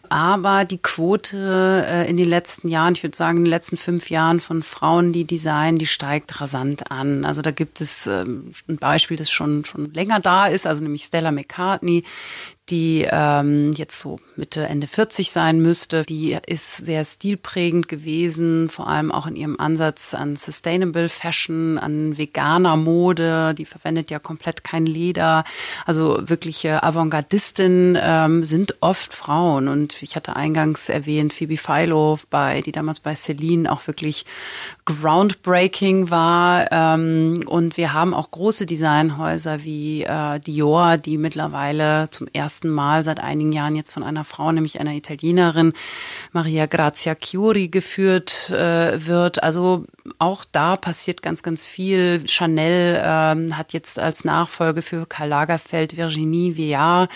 Aber 0.09 0.65
die 0.65 0.77
Quote 0.77 1.85
äh, 1.87 2.09
in 2.09 2.17
den 2.17 2.29
letzten 2.29 2.67
Jahren, 2.67 2.93
ich 2.93 3.03
würde 3.03 3.15
sagen 3.15 3.39
in 3.39 3.43
den 3.45 3.49
letzten 3.49 3.77
fünf 3.77 4.09
Jahren 4.09 4.39
von 4.39 4.63
Frauen, 4.63 5.13
die 5.13 5.25
designen, 5.25 5.77
die 5.77 5.85
steigt 5.85 6.39
rasant 6.39 6.91
an. 6.91 7.25
Also 7.25 7.41
da 7.41 7.51
gibt 7.51 7.81
es 7.81 8.07
ähm, 8.07 8.51
ein 8.67 8.77
Beispiel, 8.77 9.17
das 9.17 9.29
schon, 9.29 9.65
schon 9.65 9.93
länger 9.93 10.19
da 10.19 10.47
ist, 10.47 10.67
also 10.67 10.83
nämlich 10.83 11.03
Stella 11.03 11.31
McCartney, 11.31 12.03
die 12.69 13.07
ähm, 13.09 13.71
jetzt 13.73 13.99
so 13.99 14.19
Mitte, 14.35 14.67
Ende 14.67 14.87
40 14.87 15.31
sein 15.31 15.61
müsste. 15.61 16.03
Die 16.03 16.37
ist 16.45 16.77
sehr 16.77 17.03
stilprägend 17.03 17.87
gewesen, 17.87 18.69
vor 18.69 18.87
allem 18.87 19.11
auch 19.11 19.25
in 19.25 19.35
ihrem 19.35 19.59
Ansatz 19.59 20.13
an 20.13 20.35
Sustainable 20.35 21.09
Fashion, 21.09 21.77
an 21.77 22.17
veganer 22.17 22.77
Mode. 22.77 23.55
Die 23.57 23.65
verwendet 23.65 24.11
ja 24.11 24.19
komplett 24.19 24.63
kein 24.63 24.85
Leder. 24.85 25.43
Also 25.85 26.19
wirkliche 26.21 26.83
Avantgardistin 26.83 27.97
ähm, 28.01 28.43
sind 28.43 28.75
oft 28.81 29.13
Frauen. 29.13 29.67
Und 29.67 30.01
ich 30.03 30.15
hatte 30.15 30.35
eingangs 30.35 30.89
erwähnt, 30.89 31.33
Phoebe 31.33 31.57
Philo, 31.57 32.19
bei, 32.29 32.61
die 32.61 32.71
damals 32.71 32.99
bei 32.99 33.15
Celine 33.15 33.71
auch 33.71 33.87
wirklich 33.87 34.25
groundbreaking 34.85 36.09
war. 36.09 36.71
Ähm, 36.71 37.43
und 37.47 37.77
wir 37.77 37.93
haben 37.93 38.13
auch 38.13 38.29
große 38.31 38.65
Designhäuser 38.65 39.63
wie 39.63 40.03
äh, 40.03 40.39
Dior, 40.39 40.97
die 40.97 41.17
mittlerweile 41.17 42.09
zum 42.11 42.27
ersten 42.27 42.56
Mal 42.63 43.03
seit 43.03 43.19
einigen 43.19 43.51
Jahren 43.51 43.75
jetzt 43.75 43.91
von 43.91 44.03
einer 44.03 44.23
Frau, 44.23 44.51
nämlich 44.51 44.79
einer 44.79 44.93
Italienerin, 44.93 45.73
Maria 46.31 46.65
Grazia 46.65 47.15
Chiuri, 47.15 47.67
geführt 47.67 48.49
äh, 48.49 49.05
wird. 49.05 49.43
Also 49.43 49.85
auch 50.19 50.45
da 50.51 50.77
passiert 50.77 51.21
ganz, 51.21 51.43
ganz 51.43 51.65
viel. 51.65 52.27
Chanel 52.27 53.01
ähm, 53.03 53.57
hat 53.57 53.73
jetzt 53.73 53.99
als 53.99 54.25
Nachfolge 54.25 54.81
für 54.81 55.05
Karl 55.05 55.29
Lagerfeld 55.29 55.97
Virginie 55.97 56.55
Viard 56.55 57.11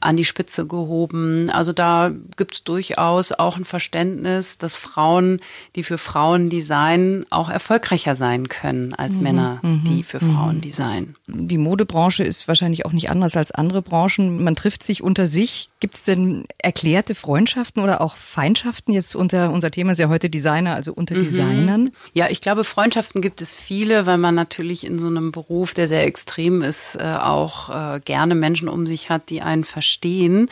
an 0.00 0.16
die 0.16 0.24
Spitze 0.24 0.66
gehoben. 0.66 1.50
Also 1.50 1.72
da 1.72 2.10
gibt 2.36 2.54
es 2.54 2.64
durchaus 2.64 3.32
auch 3.32 3.56
ein 3.56 3.64
Verständnis, 3.64 4.58
dass 4.58 4.76
Frauen, 4.76 5.40
die 5.74 5.82
für 5.82 5.98
Frauen 5.98 6.50
designen, 6.50 7.26
auch 7.30 7.48
erfolgreicher 7.48 8.14
sein 8.14 8.48
können 8.48 8.94
als 8.94 9.16
mhm, 9.16 9.22
Männer, 9.22 9.60
mhm, 9.62 9.84
die 9.84 10.02
für 10.02 10.20
Frauen 10.20 10.56
mhm. 10.56 10.60
designen. 10.60 11.16
Die 11.26 11.58
Modebranche 11.58 12.24
ist 12.24 12.48
wahrscheinlich 12.48 12.86
auch 12.86 12.92
nicht 12.92 13.10
anders 13.10 13.36
als 13.36 13.50
andere 13.50 13.82
Branchen. 13.82 14.42
Man 14.42 14.54
trifft 14.54 14.82
sich 14.86 15.02
unter 15.02 15.26
sich. 15.26 15.68
Gibt 15.80 15.96
es 15.96 16.04
denn 16.04 16.44
erklärte 16.58 17.14
Freundschaften 17.14 17.82
oder 17.82 18.00
auch 18.00 18.16
Feindschaften? 18.16 18.92
Jetzt 18.92 19.14
unter 19.14 19.50
unser 19.50 19.70
Thema 19.70 19.92
ist 19.92 19.98
ja 19.98 20.08
heute 20.08 20.30
Designer, 20.30 20.74
also 20.74 20.92
unter 20.92 21.16
mhm. 21.16 21.24
Designern. 21.24 21.90
Ja, 22.14 22.28
ich 22.30 22.40
glaube, 22.40 22.64
Freundschaften 22.64 23.20
gibt 23.20 23.40
es 23.40 23.54
viele, 23.54 24.06
weil 24.06 24.18
man 24.18 24.34
natürlich 24.34 24.86
in 24.86 24.98
so 24.98 25.08
einem 25.08 25.32
Beruf, 25.32 25.74
der 25.74 25.88
sehr 25.88 26.04
extrem 26.04 26.62
ist, 26.62 26.96
äh, 26.96 27.16
auch 27.20 27.68
äh, 27.68 28.00
gerne 28.00 28.34
Menschen 28.34 28.68
um 28.68 28.86
sich 28.86 29.10
hat, 29.10 29.30
die 29.30 29.42
einen 29.42 29.64
verstehen. 29.64 30.48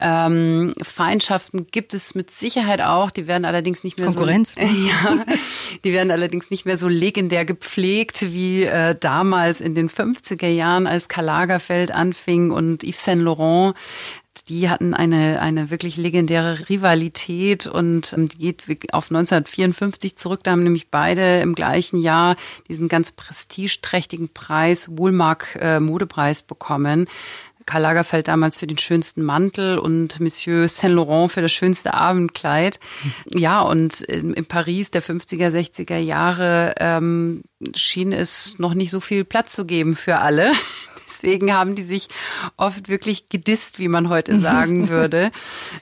Ähm, 0.00 0.74
Feindschaften 0.80 1.66
gibt 1.70 1.94
es 1.94 2.14
mit 2.14 2.30
Sicherheit 2.30 2.80
auch. 2.80 3.10
Die 3.10 3.26
werden 3.26 3.44
allerdings 3.44 3.84
nicht 3.84 3.98
mehr 3.98 4.06
Konkurrenz. 4.06 4.54
so. 4.54 4.60
ja, 4.60 5.24
die 5.84 5.92
werden 5.92 6.10
allerdings 6.10 6.50
nicht 6.50 6.66
mehr 6.66 6.76
so 6.76 6.88
legendär 6.88 7.44
gepflegt 7.44 8.32
wie 8.32 8.64
äh, 8.64 8.94
damals 8.98 9.60
in 9.60 9.74
den 9.74 9.88
50er 9.88 10.48
Jahren, 10.48 10.86
als 10.86 11.08
Karl 11.08 11.22
Lagerfeld 11.32 11.90
anfing 11.90 12.50
und 12.50 12.82
Yves 12.84 13.04
Saint 13.04 13.22
Laurent 13.22 13.71
die 14.48 14.68
hatten 14.68 14.94
eine, 14.94 15.40
eine 15.40 15.70
wirklich 15.70 15.96
legendäre 15.96 16.68
Rivalität 16.68 17.66
und 17.66 18.12
ähm, 18.12 18.28
die 18.28 18.38
geht 18.38 18.64
auf 18.92 19.10
1954 19.10 20.16
zurück. 20.16 20.40
Da 20.42 20.52
haben 20.52 20.62
nämlich 20.62 20.90
beide 20.90 21.40
im 21.40 21.54
gleichen 21.54 21.98
Jahr 21.98 22.36
diesen 22.68 22.88
ganz 22.88 23.12
prestigeträchtigen 23.12 24.30
Preis, 24.30 24.88
Wohlmark 24.96 25.58
äh, 25.60 25.80
Modepreis 25.80 26.42
bekommen. 26.42 27.08
Karl 27.66 27.82
Lagerfeld 27.82 28.26
damals 28.26 28.58
für 28.58 28.66
den 28.66 28.78
schönsten 28.78 29.22
Mantel 29.22 29.78
und 29.78 30.18
Monsieur 30.18 30.66
Saint 30.66 30.94
Laurent 30.94 31.30
für 31.30 31.42
das 31.42 31.52
schönste 31.52 31.94
Abendkleid. 31.94 32.80
Ja, 33.34 33.62
und 33.62 34.00
in, 34.00 34.34
in 34.34 34.46
Paris 34.46 34.90
der 34.90 35.02
50er, 35.02 35.48
60er 35.48 35.98
Jahre 35.98 36.74
ähm, 36.78 37.42
schien 37.74 38.12
es 38.12 38.58
noch 38.58 38.74
nicht 38.74 38.90
so 38.90 38.98
viel 38.98 39.24
Platz 39.24 39.54
zu 39.54 39.64
geben 39.64 39.94
für 39.94 40.18
alle. 40.18 40.52
Deswegen 41.12 41.52
haben 41.52 41.74
die 41.74 41.82
sich 41.82 42.08
oft 42.56 42.88
wirklich 42.88 43.28
gedisst, 43.28 43.78
wie 43.78 43.88
man 43.88 44.08
heute 44.08 44.40
sagen 44.40 44.88
würde. 44.88 45.30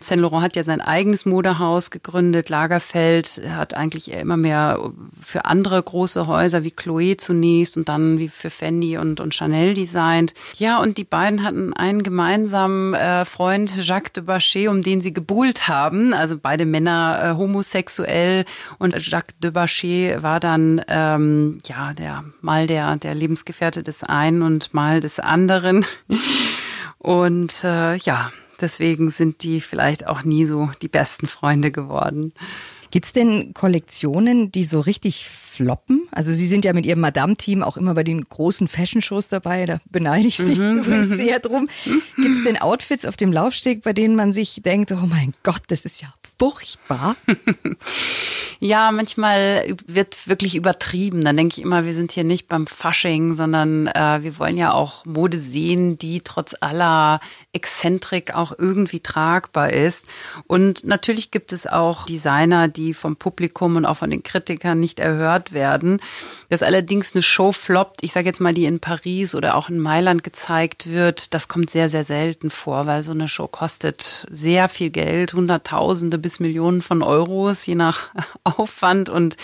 Saint 0.01 0.21
Laurent 0.21 0.43
hat 0.43 0.57
ja 0.57 0.65
sein 0.65 0.81
eigenes 0.81 1.25
Modehaus 1.25 1.91
gegründet. 1.91 2.49
Lagerfeld 2.49 3.41
hat 3.49 3.75
eigentlich 3.75 4.11
immer 4.11 4.37
mehr 4.37 4.91
für 5.23 5.45
andere 5.45 5.81
große 5.81 6.27
Häuser 6.27 6.65
wie 6.65 6.71
Chloé 6.71 7.17
zunächst 7.17 7.77
und 7.77 7.89
dann 7.89 8.19
wie 8.19 8.29
für 8.29 8.51
Fendi 8.51 8.99
und, 8.99 9.21
und 9.21 9.35
Chanel 9.35 9.75
designt. 9.75 10.35
Ja, 10.59 10.79
und 10.81 10.99
die 10.99 11.05
beiden 11.05 11.45
hatten 11.45 11.73
einen 11.75 12.03
gemeinsamen 12.03 12.95
äh, 12.95 13.25
Freund, 13.25 13.77
Jacques 13.87 14.13
de 14.13 14.25
Bachet, 14.25 14.69
um 14.69 14.83
den 14.83 15.01
sie 15.01 15.15
gebuhlt 15.15 15.69
haben. 15.69 16.13
Also 16.13 16.37
beide 16.41 16.67
Männer 16.67 17.21
äh, 17.23 17.37
homosexuell 17.37 18.45
und 18.79 18.95
Jacques 19.07 19.37
de 19.41 19.53
Bachet 19.53 20.23
war 20.25 20.41
dann 20.41 20.83
ähm, 20.89 21.59
ja 21.67 21.93
der 21.93 22.25
mal 22.41 22.67
der 22.67 22.97
der 22.97 23.15
Lebensgefährte 23.15 23.83
des 23.85 24.03
einen 24.03 24.43
und 24.43 24.75
mal 24.75 25.01
des 25.01 25.20
anderen. 25.21 25.87
Und 26.99 27.65
äh, 27.65 27.97
ja, 27.97 28.33
deswegen 28.61 29.11
sind 29.11 29.43
die 29.43 29.61
vielleicht 29.61 30.07
auch 30.07 30.23
nie 30.23 30.45
so 30.45 30.71
die 30.83 30.89
besten 30.89 31.27
Freunde 31.27 31.71
geworden. 31.71 32.33
Gibt's 32.91 33.13
denn 33.13 33.55
Kollektionen, 33.55 34.51
die 34.51 34.65
so 34.65 34.81
richtig 34.81 35.29
floppen? 35.61 36.09
Also 36.11 36.33
Sie 36.33 36.47
sind 36.47 36.65
ja 36.65 36.73
mit 36.73 36.87
Ihrem 36.87 37.01
Madame-Team 37.01 37.63
auch 37.63 37.77
immer 37.77 37.95
bei 37.95 38.03
den 38.03 38.25
großen 38.25 38.67
Fashion-Shows 38.67 39.29
dabei, 39.29 39.67
da 39.67 39.79
beneide 39.91 40.27
ich 40.27 40.39
Sie 40.39 40.55
mhm. 40.55 40.79
übrigens 40.79 41.09
sehr 41.09 41.39
drum. 41.41 41.69
Gibt's 42.17 42.43
denn 42.45 42.61
Outfits 42.61 43.05
auf 43.05 43.17
dem 43.17 43.33
Laufsteg, 43.33 43.83
bei 43.83 43.93
denen 43.93 44.17
man 44.17 44.33
sich 44.33 44.63
denkt, 44.63 44.93
oh 44.93 45.07
mein 45.07 45.35
Gott, 45.43 45.63
das 45.69 45.85
ist 45.85 46.01
ja 46.01 46.09
furchtbar? 46.39 47.17
Ja, 48.63 48.93
manchmal 48.93 49.75
wird 49.87 50.29
wirklich 50.29 50.55
übertrieben. 50.55 51.23
Dann 51.23 51.35
denke 51.35 51.55
ich 51.57 51.65
immer, 51.65 51.87
wir 51.87 51.95
sind 51.95 52.13
hier 52.13 52.25
nicht 52.25 52.47
beim 52.47 52.67
Fasching, 52.67 53.33
sondern 53.33 53.87
äh, 53.87 54.19
wir 54.23 54.39
wollen 54.39 54.59
ja 54.59 54.73
auch 54.73 55.07
Mode 55.07 55.39
sehen, 55.39 55.97
die 55.97 56.21
trotz 56.21 56.55
aller 56.61 57.21
Exzentrik 57.55 58.35
auch 58.35 58.53
irgendwie 58.57 59.01
tragbar 59.01 59.73
ist. 59.73 60.07
Und 60.47 60.85
natürlich 60.85 61.31
gibt 61.31 61.55
es 61.55 61.67
auch 61.67 62.05
Designer, 62.05 62.69
die 62.69 62.93
vom 62.93 63.17
Publikum 63.17 63.77
und 63.77 63.87
auch 63.87 63.97
von 63.97 64.11
den 64.11 64.23
Kritikern 64.23 64.79
nicht 64.79 65.01
erhört 65.01 65.50
werden. 65.53 66.01
Dass 66.49 66.63
allerdings 66.63 67.15
eine 67.15 67.23
Show 67.23 67.53
floppt, 67.53 68.03
ich 68.03 68.13
sage 68.13 68.27
jetzt 68.27 68.41
mal, 68.41 68.55
die 68.55 68.65
in 68.65 68.81
Paris 68.81 69.35
oder 69.35 69.55
auch 69.55 69.69
in 69.69 69.79
Mailand 69.79 70.25
gezeigt 70.25 70.91
wird, 70.91 71.33
das 71.35 71.49
kommt 71.49 71.71
sehr, 71.71 71.89
sehr 71.89 72.05
selten 72.05 72.51
vor, 72.51 72.87
weil 72.87 73.03
so 73.03 73.13
eine 73.13 73.29
Show 73.29 73.47
kostet 73.47 74.27
sehr 74.31 74.69
viel 74.69 74.91
Geld, 74.91 75.35
Hunderttausende 75.35 76.19
bis 76.19 76.41
Millionen 76.41 76.83
von 76.83 77.03
Euros, 77.03 77.67
je 77.67 77.75
nach 77.75 78.11
Aufwand 78.45 79.09
und 79.09 79.37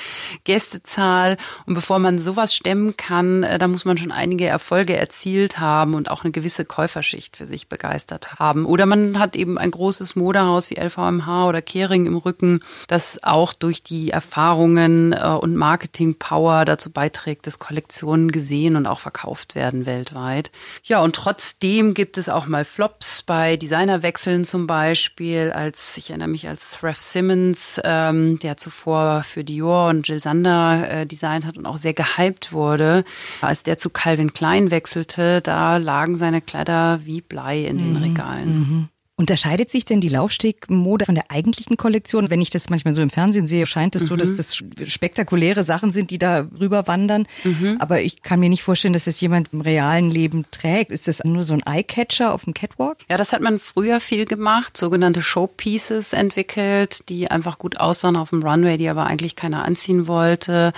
Gästezahl. 0.44 1.36
Und 1.66 1.74
bevor 1.74 1.98
man 1.98 2.18
sowas 2.18 2.54
stemmen 2.54 2.96
kann, 2.96 3.42
äh, 3.42 3.58
da 3.58 3.68
muss 3.68 3.84
man 3.84 3.98
schon 3.98 4.12
einige 4.12 4.46
Erfolge 4.46 4.96
erzielt 4.96 5.58
haben 5.58 5.94
und 5.94 6.10
auch 6.10 6.24
eine 6.24 6.32
gewisse 6.32 6.64
Käuferschicht 6.64 7.36
für 7.36 7.46
sich 7.46 7.68
begeistert 7.68 8.38
haben. 8.38 8.66
Oder 8.66 8.86
man 8.86 9.18
hat 9.18 9.36
eben 9.36 9.58
ein 9.58 9.70
großes 9.70 10.16
Modehaus 10.16 10.70
wie 10.70 10.80
LVMH 10.80 11.48
oder 11.48 11.62
Kering 11.62 12.06
im 12.06 12.16
Rücken, 12.16 12.60
das 12.88 13.22
auch 13.22 13.52
durch 13.52 13.82
die 13.82 14.10
Erfahrungen 14.10 15.12
äh, 15.12 15.38
und 15.40 15.54
Marketing 15.56 15.95
Marketing-Power 15.96 16.64
dazu 16.64 16.90
beiträgt, 16.90 17.46
dass 17.46 17.58
Kollektionen 17.58 18.30
gesehen 18.30 18.76
und 18.76 18.86
auch 18.86 19.00
verkauft 19.00 19.54
werden 19.54 19.86
weltweit. 19.86 20.50
Ja, 20.84 21.02
und 21.02 21.16
trotzdem 21.16 21.94
gibt 21.94 22.18
es 22.18 22.28
auch 22.28 22.46
mal 22.46 22.64
Flops 22.64 23.22
bei 23.22 23.56
Designerwechseln 23.56 24.44
zum 24.44 24.66
Beispiel, 24.66 25.52
als 25.54 25.96
ich 25.96 26.10
erinnere 26.10 26.28
mich 26.28 26.48
als 26.48 26.82
Ralph 26.82 27.00
Simmons, 27.00 27.80
ähm, 27.84 28.38
der 28.40 28.56
zuvor 28.56 29.22
für 29.22 29.44
Dior 29.44 29.88
und 29.88 30.06
Jill 30.06 30.20
Sander 30.20 30.88
äh, 30.90 31.06
designt 31.06 31.46
hat 31.46 31.56
und 31.56 31.66
auch 31.66 31.78
sehr 31.78 31.94
gehypt 31.94 32.52
wurde, 32.52 33.04
als 33.40 33.62
der 33.62 33.78
zu 33.78 33.90
Calvin 33.90 34.32
Klein 34.32 34.70
wechselte, 34.70 35.40
da 35.40 35.78
lagen 35.78 36.16
seine 36.16 36.40
Kleider 36.40 37.00
wie 37.04 37.20
Blei 37.20 37.60
in 37.60 37.78
den 37.78 37.94
mhm. 37.94 38.02
Regalen. 38.02 38.58
Mhm. 38.58 38.88
Unterscheidet 39.18 39.70
sich 39.70 39.86
denn 39.86 40.02
die 40.02 40.08
Laufstegmode 40.08 41.06
von 41.06 41.14
der 41.14 41.30
eigentlichen 41.30 41.78
Kollektion? 41.78 42.28
Wenn 42.28 42.42
ich 42.42 42.50
das 42.50 42.68
manchmal 42.68 42.92
so 42.92 43.00
im 43.00 43.08
Fernsehen 43.08 43.46
sehe, 43.46 43.64
scheint 43.64 43.96
es 43.96 44.02
mhm. 44.02 44.06
so, 44.08 44.16
dass 44.16 44.28
mhm. 44.28 44.36
das 44.36 44.56
spektakuläre 44.92 45.62
Sachen 45.62 45.90
sind, 45.90 46.10
die 46.10 46.18
da 46.18 46.46
rüber 46.60 46.86
wandern. 46.86 47.26
Mhm. 47.42 47.78
Aber 47.78 48.02
ich 48.02 48.20
kann 48.20 48.40
mir 48.40 48.50
nicht 48.50 48.62
vorstellen, 48.62 48.92
dass 48.92 49.06
das 49.06 49.18
jemand 49.18 49.54
im 49.54 49.62
realen 49.62 50.10
Leben 50.10 50.44
trägt. 50.50 50.90
Ist 50.90 51.08
das 51.08 51.24
nur 51.24 51.44
so 51.44 51.54
ein 51.54 51.62
Eyecatcher 51.66 52.34
auf 52.34 52.44
dem 52.44 52.52
Catwalk? 52.52 52.98
Ja, 53.08 53.16
das 53.16 53.32
hat 53.32 53.40
man 53.40 53.58
früher 53.58 54.00
viel 54.00 54.26
gemacht, 54.26 54.76
sogenannte 54.76 55.22
Showpieces 55.22 56.12
entwickelt, 56.12 57.08
die 57.08 57.30
einfach 57.30 57.58
gut 57.58 57.78
aussahen 57.78 58.16
auf 58.16 58.28
dem 58.30 58.42
Runway, 58.42 58.76
die 58.76 58.90
aber 58.90 59.06
eigentlich 59.06 59.34
keiner 59.34 59.64
anziehen 59.64 60.08
wollte. 60.08 60.74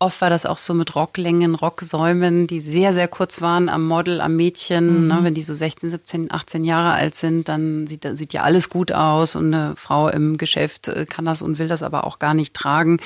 Oft 0.00 0.20
war 0.22 0.30
das 0.30 0.44
auch 0.44 0.58
so 0.58 0.74
mit 0.74 0.96
Rocklängen, 0.96 1.54
Rocksäumen, 1.54 2.48
die 2.48 2.58
sehr, 2.58 2.92
sehr 2.92 3.06
kurz 3.06 3.40
waren 3.42 3.68
am 3.68 3.86
Model, 3.86 4.20
am 4.20 4.34
Mädchen. 4.34 5.02
Mhm. 5.02 5.06
Ne, 5.06 5.18
wenn 5.22 5.34
die 5.34 5.44
so 5.44 5.54
16, 5.54 5.88
17, 5.88 6.32
18 6.32 6.64
Jahre 6.64 6.90
alt 6.90 7.14
sind, 7.14 7.48
dann 7.48 7.75
sieht, 7.86 8.06
sieht 8.16 8.32
ja 8.32 8.42
alles 8.42 8.70
gut 8.70 8.92
aus 8.92 9.34
und 9.34 9.52
eine 9.52 9.74
Frau 9.76 10.08
im 10.08 10.36
Geschäft 10.36 10.88
äh, 10.88 11.04
kann 11.04 11.24
das 11.24 11.42
und 11.42 11.58
will 11.58 11.68
das 11.68 11.82
aber 11.82 12.04
auch 12.04 12.18
gar 12.18 12.34
nicht 12.34 12.54
tragen. 12.54 12.98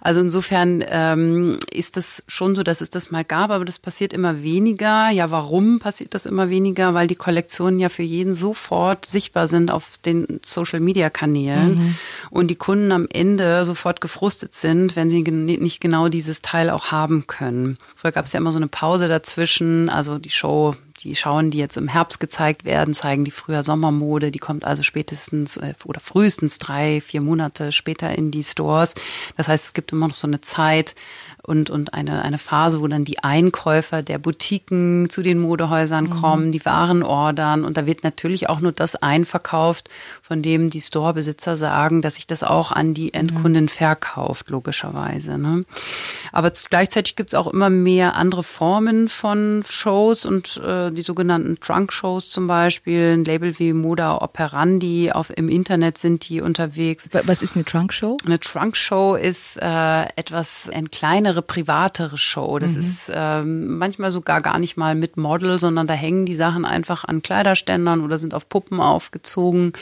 Also 0.00 0.20
insofern 0.20 0.84
ähm, 0.86 1.58
ist 1.72 1.96
das 1.96 2.22
schon 2.28 2.54
so, 2.54 2.62
dass 2.62 2.80
es 2.80 2.90
das 2.90 3.10
mal 3.10 3.24
gab, 3.24 3.50
aber 3.50 3.64
das 3.64 3.78
passiert 3.78 4.12
immer 4.12 4.42
weniger. 4.42 5.10
Ja, 5.10 5.30
warum 5.30 5.78
passiert 5.78 6.14
das 6.14 6.26
immer 6.26 6.50
weniger? 6.50 6.94
Weil 6.94 7.06
die 7.06 7.14
Kollektionen 7.14 7.78
ja 7.78 7.88
für 7.88 8.02
jeden 8.02 8.34
sofort 8.34 9.06
sichtbar 9.06 9.46
sind 9.46 9.70
auf 9.70 9.98
den 9.98 10.40
Social-Media-Kanälen 10.44 11.74
mhm. 11.74 11.94
und 12.30 12.48
die 12.48 12.56
Kunden 12.56 12.92
am 12.92 13.06
Ende 13.10 13.64
sofort 13.64 14.00
gefrustet 14.00 14.54
sind, 14.54 14.96
wenn 14.96 15.08
sie 15.08 15.22
nicht 15.22 15.80
genau 15.80 16.08
dieses 16.08 16.42
Teil 16.42 16.70
auch 16.70 16.92
haben 16.92 17.26
können. 17.26 17.78
Vorher 17.94 18.12
gab 18.12 18.26
es 18.26 18.32
ja 18.32 18.40
immer 18.40 18.52
so 18.52 18.58
eine 18.58 18.68
Pause 18.68 19.08
dazwischen, 19.08 19.88
also 19.88 20.18
die 20.18 20.30
Show 20.30 20.74
die 20.96 21.16
Schauen, 21.16 21.50
die 21.50 21.58
jetzt 21.58 21.76
im 21.76 21.88
Herbst 21.88 22.20
gezeigt 22.20 22.64
werden, 22.64 22.94
zeigen 22.94 23.24
die 23.24 23.30
früher 23.30 23.62
Sommermode. 23.62 24.30
Die 24.30 24.38
kommt 24.38 24.64
also 24.64 24.82
spätestens 24.82 25.56
äh, 25.56 25.74
oder 25.84 26.00
frühestens 26.00 26.58
drei, 26.58 27.00
vier 27.00 27.20
Monate 27.20 27.72
später 27.72 28.16
in 28.16 28.30
die 28.30 28.42
Stores. 28.42 28.94
Das 29.36 29.48
heißt, 29.48 29.64
es 29.64 29.74
gibt 29.74 29.92
immer 29.92 30.08
noch 30.08 30.14
so 30.14 30.26
eine 30.26 30.40
Zeit, 30.40 30.94
und, 31.46 31.70
und 31.70 31.94
eine, 31.94 32.22
eine 32.22 32.38
Phase, 32.38 32.80
wo 32.80 32.88
dann 32.88 33.04
die 33.04 33.22
Einkäufer 33.22 34.02
der 34.02 34.18
Boutiquen 34.18 35.08
zu 35.08 35.22
den 35.22 35.38
Modehäusern 35.38 36.04
mhm. 36.04 36.10
kommen, 36.10 36.52
die 36.52 36.64
Waren 36.64 37.02
ordern 37.02 37.64
und 37.64 37.76
da 37.76 37.86
wird 37.86 38.02
natürlich 38.02 38.48
auch 38.48 38.60
nur 38.60 38.72
das 38.72 38.96
einverkauft, 38.96 39.88
von 40.22 40.42
dem 40.42 40.70
die 40.70 40.80
Storebesitzer 40.80 41.56
sagen, 41.56 42.02
dass 42.02 42.16
sich 42.16 42.26
das 42.26 42.42
auch 42.42 42.72
an 42.72 42.94
die 42.94 43.14
Endkunden 43.14 43.68
verkauft, 43.68 44.50
logischerweise. 44.50 45.38
Ne? 45.38 45.64
Aber 46.32 46.50
gleichzeitig 46.68 47.14
gibt 47.14 47.32
es 47.32 47.38
auch 47.38 47.46
immer 47.46 47.70
mehr 47.70 48.16
andere 48.16 48.42
Formen 48.42 49.08
von 49.08 49.62
Shows 49.68 50.24
und 50.24 50.56
äh, 50.58 50.90
die 50.90 51.02
sogenannten 51.02 51.60
Trunk-Shows 51.60 52.30
zum 52.30 52.48
Beispiel, 52.48 53.14
ein 53.14 53.24
Label 53.24 53.58
wie 53.58 53.72
Moda 53.72 54.18
Operandi, 54.18 55.12
auf, 55.12 55.30
im 55.36 55.48
Internet 55.48 55.98
sind 55.98 56.28
die 56.28 56.40
unterwegs. 56.40 57.08
Was 57.24 57.42
ist 57.42 57.54
eine 57.54 57.64
Trunk-Show? 57.64 58.16
Eine 58.24 58.40
Trunk-Show 58.40 59.14
ist 59.14 59.56
äh, 59.62 60.02
etwas, 60.16 60.68
ein 60.72 60.90
kleineres 60.90 61.35
kleinere, 61.36 61.42
privatere 61.42 62.18
Show. 62.18 62.58
Das 62.58 62.74
mhm. 62.74 62.78
ist 62.78 63.12
ähm, 63.14 63.78
manchmal 63.78 64.10
sogar 64.10 64.40
gar 64.40 64.58
nicht 64.58 64.76
mal 64.76 64.94
mit 64.94 65.16
Model, 65.16 65.58
sondern 65.58 65.86
da 65.86 65.94
hängen 65.94 66.26
die 66.26 66.34
Sachen 66.34 66.64
einfach 66.64 67.04
an 67.04 67.22
Kleiderständern 67.22 68.02
oder 68.02 68.18
sind 68.18 68.34
auf 68.34 68.48
Puppen 68.48 68.80
aufgezogen. 68.80 69.72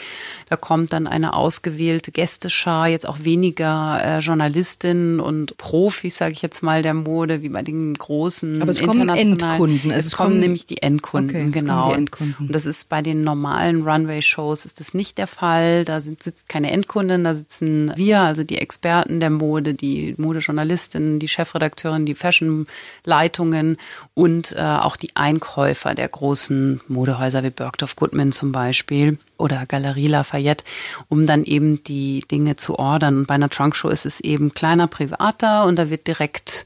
Da 0.48 0.56
kommt 0.56 0.92
dann 0.92 1.06
eine 1.06 1.34
ausgewählte 1.34 2.12
Gästeschar, 2.12 2.88
jetzt 2.88 3.08
auch 3.08 3.18
weniger 3.22 4.00
äh, 4.04 4.18
Journalistinnen 4.20 5.20
und 5.20 5.56
Profis, 5.56 6.16
sage 6.16 6.32
ich 6.32 6.42
jetzt 6.42 6.62
mal, 6.62 6.82
der 6.82 6.94
Mode, 6.94 7.42
wie 7.42 7.48
bei 7.48 7.62
den 7.62 7.94
großen 7.94 8.62
Aber 8.62 8.70
es 8.70 8.80
kommen 8.80 9.08
Endkunden. 9.08 9.90
Es, 9.90 10.06
es 10.06 10.16
kommen, 10.16 10.30
kommen 10.30 10.40
nämlich 10.40 10.66
die 10.66 10.82
Endkunden, 10.82 11.48
okay, 11.48 11.50
genau. 11.50 11.90
Die 11.90 11.98
Endkunden. 11.98 12.46
Und 12.46 12.54
das 12.54 12.66
ist 12.66 12.88
bei 12.88 13.02
den 13.02 13.24
normalen 13.24 13.82
Runway-Shows 13.82 14.64
ist 14.64 14.80
das 14.80 14.94
nicht 14.94 15.18
der 15.18 15.26
Fall. 15.26 15.84
Da 15.84 16.00
sind, 16.00 16.22
sitzt 16.22 16.48
keine 16.48 16.70
Endkundin, 16.70 17.24
da 17.24 17.34
sitzen 17.34 17.92
wir, 17.96 18.20
also 18.20 18.44
die 18.44 18.58
Experten 18.58 19.20
der 19.20 19.30
Mode, 19.30 19.74
die 19.74 20.14
Modejournalistinnen, 20.16 21.18
die 21.18 21.28
Chefs 21.28 21.43
Chefredakteurin, 21.44 22.06
die 22.06 22.14
Fashion-Leitungen 22.14 23.76
und 24.14 24.52
äh, 24.52 24.60
auch 24.60 24.96
die 24.96 25.14
Einkäufer 25.14 25.94
der 25.94 26.08
großen 26.08 26.80
Modehäuser 26.88 27.42
wie 27.42 27.50
Bergdorf 27.50 27.96
Goodman 27.96 28.32
zum 28.32 28.52
Beispiel 28.52 29.18
oder 29.36 29.66
Galerie 29.66 30.08
Lafayette, 30.08 30.64
um 31.08 31.26
dann 31.26 31.44
eben 31.44 31.82
die 31.84 32.24
Dinge 32.30 32.56
zu 32.56 32.78
ordern. 32.78 33.18
Und 33.18 33.26
bei 33.26 33.34
einer 33.34 33.50
Trunkshow 33.50 33.88
ist 33.88 34.06
es 34.06 34.20
eben 34.20 34.52
kleiner, 34.52 34.86
privater 34.86 35.64
und 35.64 35.76
da 35.76 35.90
wird 35.90 36.06
direkt 36.06 36.64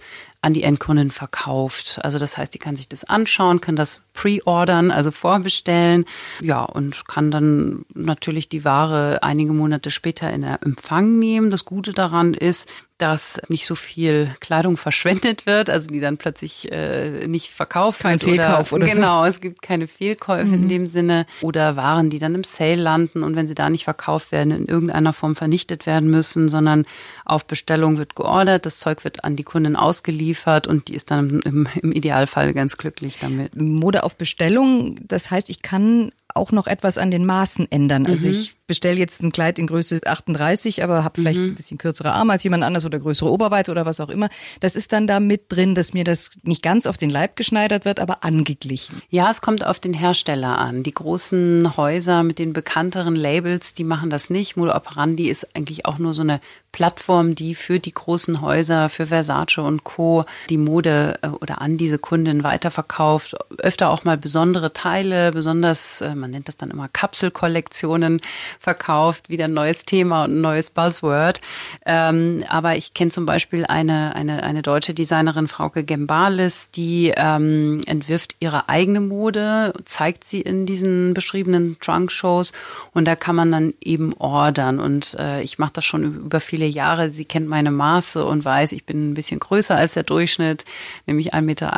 an 0.48 0.54
die 0.54 0.62
Endkunden 0.62 1.10
verkauft. 1.10 2.00
Also 2.02 2.18
das 2.18 2.38
heißt, 2.38 2.54
die 2.54 2.58
kann 2.58 2.74
sich 2.74 2.88
das 2.88 3.04
anschauen, 3.04 3.60
kann 3.60 3.76
das 3.76 4.02
pre-ordern, 4.14 4.90
also 4.90 5.10
vorbestellen. 5.10 6.06
Ja, 6.40 6.62
und 6.62 7.06
kann 7.06 7.30
dann 7.30 7.84
natürlich 7.92 8.48
die 8.48 8.64
Ware 8.64 9.22
einige 9.22 9.52
Monate 9.52 9.90
später 9.90 10.32
in 10.32 10.42
Empfang 10.42 11.18
nehmen. 11.18 11.50
Das 11.50 11.66
Gute 11.66 11.92
daran 11.92 12.32
ist, 12.32 12.66
dass 12.98 13.40
nicht 13.48 13.64
so 13.64 13.76
viel 13.76 14.34
Kleidung 14.40 14.76
verschwendet 14.76 15.46
wird, 15.46 15.70
also 15.70 15.88
die 15.92 16.00
dann 16.00 16.16
plötzlich 16.16 16.70
äh, 16.72 17.28
nicht 17.28 17.50
verkauft 17.50 18.00
Kein 18.00 18.20
wird. 18.20 18.22
Fehlkauf 18.22 18.72
oder, 18.72 18.86
oder 18.86 18.92
Genau, 18.92 19.22
so. 19.22 19.28
es 19.28 19.40
gibt 19.40 19.62
keine 19.62 19.86
Fehlkäufe 19.86 20.46
mhm. 20.46 20.62
in 20.62 20.68
dem 20.68 20.86
Sinne. 20.86 21.26
Oder 21.42 21.76
Waren, 21.76 22.10
die 22.10 22.18
dann 22.18 22.34
im 22.34 22.42
Sale 22.42 22.74
landen 22.74 23.22
und 23.22 23.36
wenn 23.36 23.46
sie 23.46 23.54
da 23.54 23.70
nicht 23.70 23.84
verkauft 23.84 24.32
werden, 24.32 24.50
in 24.50 24.66
irgendeiner 24.66 25.12
Form 25.12 25.36
vernichtet 25.36 25.86
werden 25.86 26.10
müssen, 26.10 26.48
sondern 26.48 26.86
auf 27.24 27.44
Bestellung 27.46 27.98
wird 27.98 28.16
geordert, 28.16 28.66
das 28.66 28.80
Zeug 28.80 29.04
wird 29.04 29.22
an 29.22 29.36
die 29.36 29.44
Kunden 29.44 29.76
ausgeliefert 29.76 30.37
und 30.66 30.88
die 30.88 30.94
ist 30.94 31.10
dann 31.10 31.40
im, 31.40 31.68
im 31.82 31.92
Idealfall 31.92 32.52
ganz 32.54 32.76
glücklich 32.76 33.18
damit. 33.20 33.56
Mode 33.56 34.04
auf 34.04 34.16
Bestellung, 34.16 34.96
das 35.06 35.30
heißt, 35.30 35.50
ich 35.50 35.62
kann 35.62 36.12
auch 36.34 36.52
noch 36.52 36.66
etwas 36.66 36.98
an 36.98 37.10
den 37.10 37.24
Maßen 37.26 37.70
ändern. 37.70 38.06
Also 38.06 38.28
mhm. 38.28 38.34
ich 38.34 38.57
bestelle 38.68 38.96
jetzt 38.96 39.22
ein 39.22 39.32
Kleid 39.32 39.58
in 39.58 39.66
Größe 39.66 40.00
38, 40.06 40.84
aber 40.84 41.02
habe 41.02 41.20
vielleicht 41.20 41.40
mhm. 41.40 41.46
ein 41.46 41.54
bisschen 41.56 41.78
kürzere 41.78 42.12
Arme 42.12 42.34
als 42.34 42.44
jemand 42.44 42.62
anders 42.62 42.86
oder 42.86 43.00
größere 43.00 43.30
Oberweite 43.30 43.72
oder 43.72 43.86
was 43.86 43.98
auch 43.98 44.10
immer. 44.10 44.28
Das 44.60 44.76
ist 44.76 44.92
dann 44.92 45.08
da 45.08 45.18
mit 45.18 45.46
drin, 45.48 45.74
dass 45.74 45.94
mir 45.94 46.04
das 46.04 46.30
nicht 46.42 46.62
ganz 46.62 46.86
auf 46.86 46.96
den 46.96 47.10
Leib 47.10 47.34
geschneidert 47.34 47.84
wird, 47.84 47.98
aber 47.98 48.22
angeglichen. 48.22 49.02
Ja, 49.08 49.30
es 49.30 49.40
kommt 49.40 49.64
auf 49.64 49.80
den 49.80 49.94
Hersteller 49.94 50.58
an. 50.58 50.82
Die 50.82 50.92
großen 50.92 51.76
Häuser 51.76 52.22
mit 52.22 52.38
den 52.38 52.52
bekannteren 52.52 53.16
Labels, 53.16 53.74
die 53.74 53.84
machen 53.84 54.10
das 54.10 54.30
nicht. 54.30 54.56
Modo 54.56 54.76
Operandi 54.76 55.28
ist 55.28 55.56
eigentlich 55.56 55.86
auch 55.86 55.98
nur 55.98 56.12
so 56.12 56.22
eine 56.22 56.38
Plattform, 56.72 57.34
die 57.34 57.54
für 57.54 57.80
die 57.80 57.92
großen 57.92 58.42
Häuser, 58.42 58.88
für 58.88 59.06
Versace 59.06 59.58
und 59.58 59.84
Co. 59.84 60.24
die 60.50 60.58
Mode 60.58 61.18
äh, 61.22 61.28
oder 61.28 61.62
an 61.62 61.78
diese 61.78 61.98
Kunden 61.98 62.44
weiterverkauft. 62.44 63.34
Öfter 63.58 63.90
auch 63.90 64.04
mal 64.04 64.18
besondere 64.18 64.72
Teile, 64.72 65.32
besonders, 65.32 66.02
äh, 66.02 66.14
man 66.14 66.30
nennt 66.30 66.48
das 66.48 66.56
dann 66.56 66.70
immer 66.70 66.88
Kapselkollektionen 66.88 68.20
verkauft, 68.58 69.28
wieder 69.30 69.46
ein 69.46 69.54
neues 69.54 69.84
Thema 69.84 70.24
und 70.24 70.38
ein 70.38 70.40
neues 70.40 70.70
Buzzword. 70.70 71.40
Ähm, 71.86 72.44
aber 72.48 72.76
ich 72.76 72.94
kenne 72.94 73.10
zum 73.10 73.26
Beispiel 73.26 73.64
eine, 73.64 74.14
eine, 74.16 74.42
eine 74.42 74.62
deutsche 74.62 74.94
Designerin, 74.94 75.48
Frauke 75.48 75.84
Gembalis, 75.84 76.70
die 76.70 77.12
ähm, 77.16 77.80
entwirft 77.86 78.36
ihre 78.40 78.68
eigene 78.68 79.00
Mode, 79.00 79.72
zeigt 79.84 80.24
sie 80.24 80.40
in 80.40 80.66
diesen 80.66 81.14
beschriebenen 81.14 81.78
Trunk-Shows 81.80 82.52
und 82.92 83.06
da 83.06 83.16
kann 83.16 83.36
man 83.36 83.52
dann 83.52 83.74
eben 83.80 84.12
ordern. 84.14 84.78
Und 84.78 85.16
äh, 85.18 85.42
ich 85.42 85.58
mache 85.58 85.72
das 85.74 85.84
schon 85.84 86.04
über 86.04 86.40
viele 86.40 86.66
Jahre. 86.66 87.10
Sie 87.10 87.24
kennt 87.24 87.48
meine 87.48 87.70
Maße 87.70 88.24
und 88.24 88.44
weiß, 88.44 88.72
ich 88.72 88.84
bin 88.84 89.10
ein 89.10 89.14
bisschen 89.14 89.40
größer 89.40 89.76
als 89.76 89.94
der 89.94 90.02
Durchschnitt, 90.02 90.64
nämlich 91.06 91.34
1,80 91.34 91.42
Meter 91.42 91.72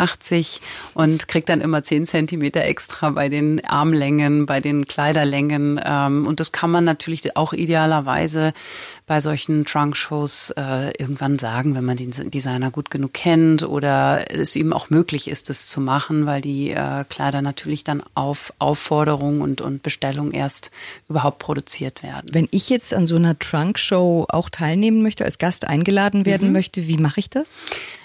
und 0.94 1.28
kriege 1.28 1.46
dann 1.46 1.60
immer 1.60 1.82
10 1.82 2.04
Zentimeter 2.04 2.64
extra 2.64 3.10
bei 3.10 3.28
den 3.28 3.64
Armlängen, 3.64 4.46
bei 4.46 4.60
den 4.60 4.86
Kleiderlängen. 4.86 5.80
Ähm, 5.84 6.26
und 6.26 6.40
das 6.40 6.52
kann 6.52 6.69
kann 6.70 6.84
man 6.84 6.84
natürlich 6.84 7.36
auch 7.36 7.52
idealerweise 7.52 8.52
bei 9.08 9.20
solchen 9.20 9.64
Trunk-Shows 9.64 10.54
äh, 10.56 10.92
irgendwann 11.00 11.36
sagen, 11.36 11.74
wenn 11.74 11.84
man 11.84 11.96
den 11.96 12.12
Designer 12.30 12.70
gut 12.70 12.92
genug 12.92 13.12
kennt 13.12 13.64
oder 13.64 14.24
es 14.30 14.54
ihm 14.54 14.72
auch 14.72 14.88
möglich 14.88 15.26
ist, 15.26 15.50
es 15.50 15.66
zu 15.66 15.80
machen, 15.80 16.26
weil 16.26 16.40
die 16.42 16.70
äh, 16.70 17.04
Kleider 17.08 17.42
natürlich 17.42 17.82
dann 17.82 18.04
auf 18.14 18.52
Aufforderung 18.60 19.40
und, 19.40 19.60
und 19.60 19.82
Bestellung 19.82 20.30
erst 20.30 20.70
überhaupt 21.08 21.40
produziert 21.40 22.04
werden. 22.04 22.26
Wenn 22.30 22.46
ich 22.52 22.70
jetzt 22.70 22.94
an 22.94 23.04
so 23.04 23.16
einer 23.16 23.36
Trunk-Show 23.36 24.26
auch 24.28 24.48
teilnehmen 24.48 25.02
möchte, 25.02 25.24
als 25.24 25.38
Gast 25.38 25.66
eingeladen 25.66 26.24
werden 26.24 26.48
mhm. 26.48 26.52
möchte, 26.52 26.86
wie 26.86 26.98
mache 26.98 27.18
ich 27.18 27.30
das? 27.30 27.62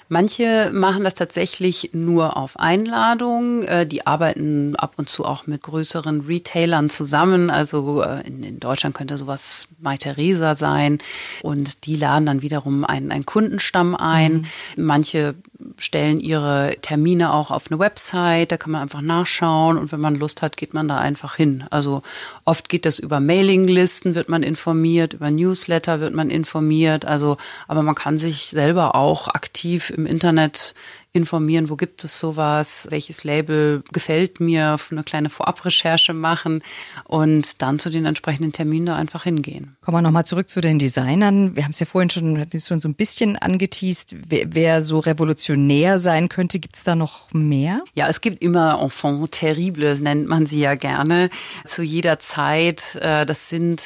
Manche 0.07 0.69
machen 0.73 1.03
das 1.03 1.15
tatsächlich 1.15 1.91
nur 1.93 2.37
auf 2.37 2.59
Einladung. 2.59 3.63
Äh, 3.63 3.87
die 3.87 4.05
arbeiten 4.05 4.75
ab 4.75 4.93
und 4.97 5.09
zu 5.09 5.25
auch 5.25 5.47
mit 5.47 5.63
größeren 5.63 6.21
Retailern 6.21 6.89
zusammen. 6.89 7.49
Also 7.49 8.01
äh, 8.01 8.25
in, 8.27 8.43
in 8.43 8.59
Deutschland 8.59 8.95
könnte 8.95 9.17
sowas 9.17 9.67
Mai 9.79 9.97
Theresa 9.97 10.55
sein. 10.55 10.99
Und 11.41 11.85
die 11.85 11.95
laden 11.95 12.25
dann 12.25 12.41
wiederum 12.41 12.85
einen, 12.85 13.11
einen 13.11 13.25
Kundenstamm 13.25 13.95
ein. 13.95 14.45
Mhm. 14.77 14.85
Manche 14.85 15.35
stellen 15.77 16.19
ihre 16.19 16.75
Termine 16.81 17.33
auch 17.33 17.51
auf 17.51 17.69
eine 17.69 17.79
Website, 17.79 18.51
da 18.51 18.57
kann 18.57 18.71
man 18.71 18.81
einfach 18.81 19.01
nachschauen 19.01 19.77
und 19.77 19.91
wenn 19.91 19.99
man 19.99 20.15
Lust 20.15 20.41
hat, 20.41 20.57
geht 20.57 20.73
man 20.73 20.87
da 20.87 20.97
einfach 20.97 21.35
hin. 21.35 21.65
Also 21.69 22.01
oft 22.43 22.69
geht 22.69 22.85
das 22.85 22.99
über 22.99 23.19
Mailinglisten, 23.19 24.15
wird 24.15 24.29
man 24.29 24.43
informiert, 24.43 25.13
über 25.13 25.31
Newsletter 25.31 25.99
wird 25.99 26.13
man 26.13 26.29
informiert, 26.29 27.05
also 27.05 27.37
aber 27.67 27.83
man 27.83 27.95
kann 27.95 28.17
sich 28.17 28.47
selber 28.47 28.95
auch 28.95 29.27
aktiv 29.27 29.89
im 29.95 30.05
Internet 30.05 30.75
informieren, 31.15 31.69
wo 31.69 31.75
gibt 31.75 32.03
es 32.03 32.19
sowas, 32.19 32.87
welches 32.89 33.23
Label 33.23 33.83
gefällt 33.91 34.39
mir, 34.39 34.77
eine 34.91 35.03
kleine 35.03 35.29
Vorabrecherche 35.29 36.13
machen 36.13 36.61
und 37.05 37.61
dann 37.61 37.79
zu 37.79 37.89
den 37.89 38.05
entsprechenden 38.05 38.51
Terminen 38.51 38.85
da 38.87 38.95
einfach 38.95 39.23
hingehen. 39.23 39.77
Kommen 39.81 39.97
wir 39.97 40.01
nochmal 40.01 40.25
zurück 40.25 40.49
zu 40.49 40.61
den 40.61 40.77
Designern. 40.77 41.55
Wir 41.55 41.63
haben 41.63 41.71
es 41.71 41.79
ja 41.79 41.85
vorhin 41.85 42.09
schon, 42.09 42.45
schon 42.59 42.79
so 42.79 42.89
ein 42.89 42.95
bisschen 42.95 43.37
angeteased, 43.37 44.15
wer, 44.27 44.53
wer 44.53 44.83
so 44.83 44.99
revolutionär 44.99 45.99
sein 45.99 46.29
könnte. 46.29 46.59
Gibt 46.59 46.75
es 46.75 46.83
da 46.83 46.95
noch 46.95 47.33
mehr? 47.33 47.83
Ja, 47.93 48.09
es 48.09 48.21
gibt 48.21 48.41
immer 48.43 48.79
Enfants 48.81 49.29
terribles, 49.31 50.01
nennt 50.01 50.27
man 50.27 50.45
sie 50.45 50.59
ja 50.59 50.75
gerne, 50.75 51.29
zu 51.65 51.81
jeder 51.81 52.19
Zeit. 52.19 52.95
Äh, 52.95 53.25
das 53.25 53.49
sind 53.49 53.81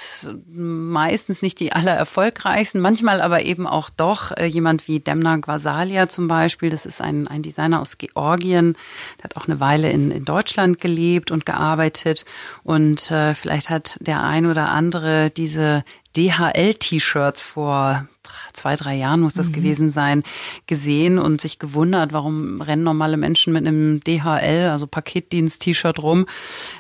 meistens 0.52 1.42
nicht 1.42 1.60
die 1.60 1.74
allererfolgreichsten, 1.74 2.82
manchmal 2.82 3.22
aber 3.22 3.44
eben 3.44 3.68
auch 3.68 3.90
doch 3.90 4.36
äh, 4.36 4.46
jemand 4.46 4.88
wie 4.88 5.00
Demna 5.00 5.38
Gvasalia 5.38 6.10
zum 6.10 6.28
Beispiel. 6.28 6.70
Das 6.70 6.86
ist 6.86 7.02
ein 7.02 7.19
ein, 7.28 7.42
Designer 7.42 7.82
aus 7.82 7.98
Georgien, 7.98 8.76
der 9.18 9.26
hat 9.26 9.38
auch 9.38 9.48
eine 9.48 9.60
Weile 9.60 9.92
in, 9.92 10.12
in 10.12 10.26
Deutschland 10.26 10.80
gelebt 10.80 11.32
und 11.32 11.46
gearbeitet. 11.46 12.26
Und 12.64 13.12
äh, 13.12 13.34
vielleicht 13.36 13.70
hat 13.70 13.98
der 14.02 14.24
ein 14.24 14.46
oder 14.46 14.70
andere 14.70 15.30
diese 15.30 15.84
DHL-T-Shirts 16.16 17.42
vor 17.42 18.08
zwei, 18.54 18.76
drei 18.76 18.96
Jahren 18.96 19.22
muss 19.22 19.34
das 19.34 19.50
mhm. 19.50 19.54
gewesen 19.54 19.90
sein, 19.90 20.24
gesehen 20.68 21.18
und 21.18 21.42
sich 21.42 21.60
gewundert, 21.60 22.14
warum 22.14 22.62
rennen 22.62 22.84
normale 22.84 23.18
Menschen 23.18 23.54
mit 23.54 23.66
einem 23.66 24.02
DHL, 24.02 24.70
also 24.72 24.88
Paketdienst-T-Shirt 24.88 26.00
rum. 26.00 26.26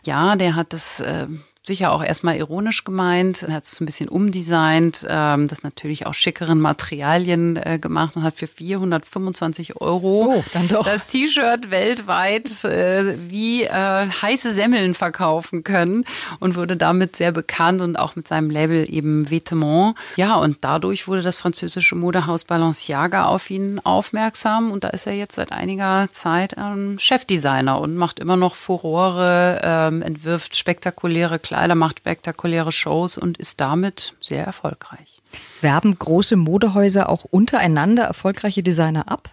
Ja, 0.03 0.35
der 0.35 0.55
hat 0.55 0.73
das 0.73 0.99
äh, 0.99 1.27
sicher 1.69 1.93
auch 1.93 2.03
erstmal 2.03 2.35
ironisch 2.35 2.83
gemeint, 2.83 3.43
er 3.43 3.53
hat 3.53 3.63
es 3.63 3.79
ein 3.79 3.85
bisschen 3.85 4.09
umdesignt, 4.09 5.05
ähm, 5.07 5.47
das 5.47 5.63
natürlich 5.63 6.07
auch 6.07 6.13
schickeren 6.13 6.59
Materialien 6.59 7.55
äh, 7.55 7.79
gemacht 7.79 8.17
und 8.17 8.23
hat 8.23 8.35
für 8.35 8.47
425 8.47 9.79
Euro 9.79 10.39
oh, 10.39 10.43
dann 10.53 10.67
doch. 10.67 10.83
das 10.83 11.07
T-Shirt 11.07 11.69
weltweit 11.69 12.65
äh, 12.65 13.15
wie 13.29 13.63
äh, 13.63 13.69
heiße 13.71 14.51
Semmeln 14.51 14.95
verkaufen 14.95 15.63
können 15.63 16.05
und 16.39 16.55
wurde 16.55 16.75
damit 16.75 17.15
sehr 17.15 17.31
bekannt 17.31 17.81
und 17.81 17.97
auch 17.97 18.15
mit 18.15 18.27
seinem 18.27 18.49
Label 18.49 18.91
eben 18.91 19.27
Vêtement. 19.27 19.93
Ja, 20.15 20.35
und 20.35 20.57
dadurch 20.61 21.07
wurde 21.07 21.21
das 21.21 21.37
französische 21.37 21.95
Modehaus 21.95 22.45
Balenciaga 22.45 23.25
auf 23.25 23.49
ihn 23.51 23.79
aufmerksam 23.83 24.71
und 24.71 24.83
da 24.83 24.89
ist 24.89 25.05
er 25.05 25.13
jetzt 25.13 25.35
seit 25.35 25.51
einiger 25.51 26.09
Zeit 26.11 26.55
ähm, 26.57 26.97
Chefdesigner 26.97 27.79
und 27.79 27.95
macht 27.95 28.19
immer 28.19 28.37
noch 28.37 28.55
Furore, 28.55 29.61
ähm, 29.63 30.01
entwirft 30.01 30.55
spektakuläre 30.55 31.37
Kleider, 31.59 31.75
macht 31.75 31.99
spektakuläre 31.99 32.71
Shows 32.71 33.17
und 33.17 33.37
ist 33.37 33.59
damit 33.59 34.13
sehr 34.21 34.45
erfolgreich. 34.45 35.21
Werben 35.59 35.99
große 35.99 36.37
Modehäuser 36.37 37.09
auch 37.09 37.25
untereinander 37.25 38.03
erfolgreiche 38.03 38.63
Designer 38.63 39.11
ab? 39.11 39.29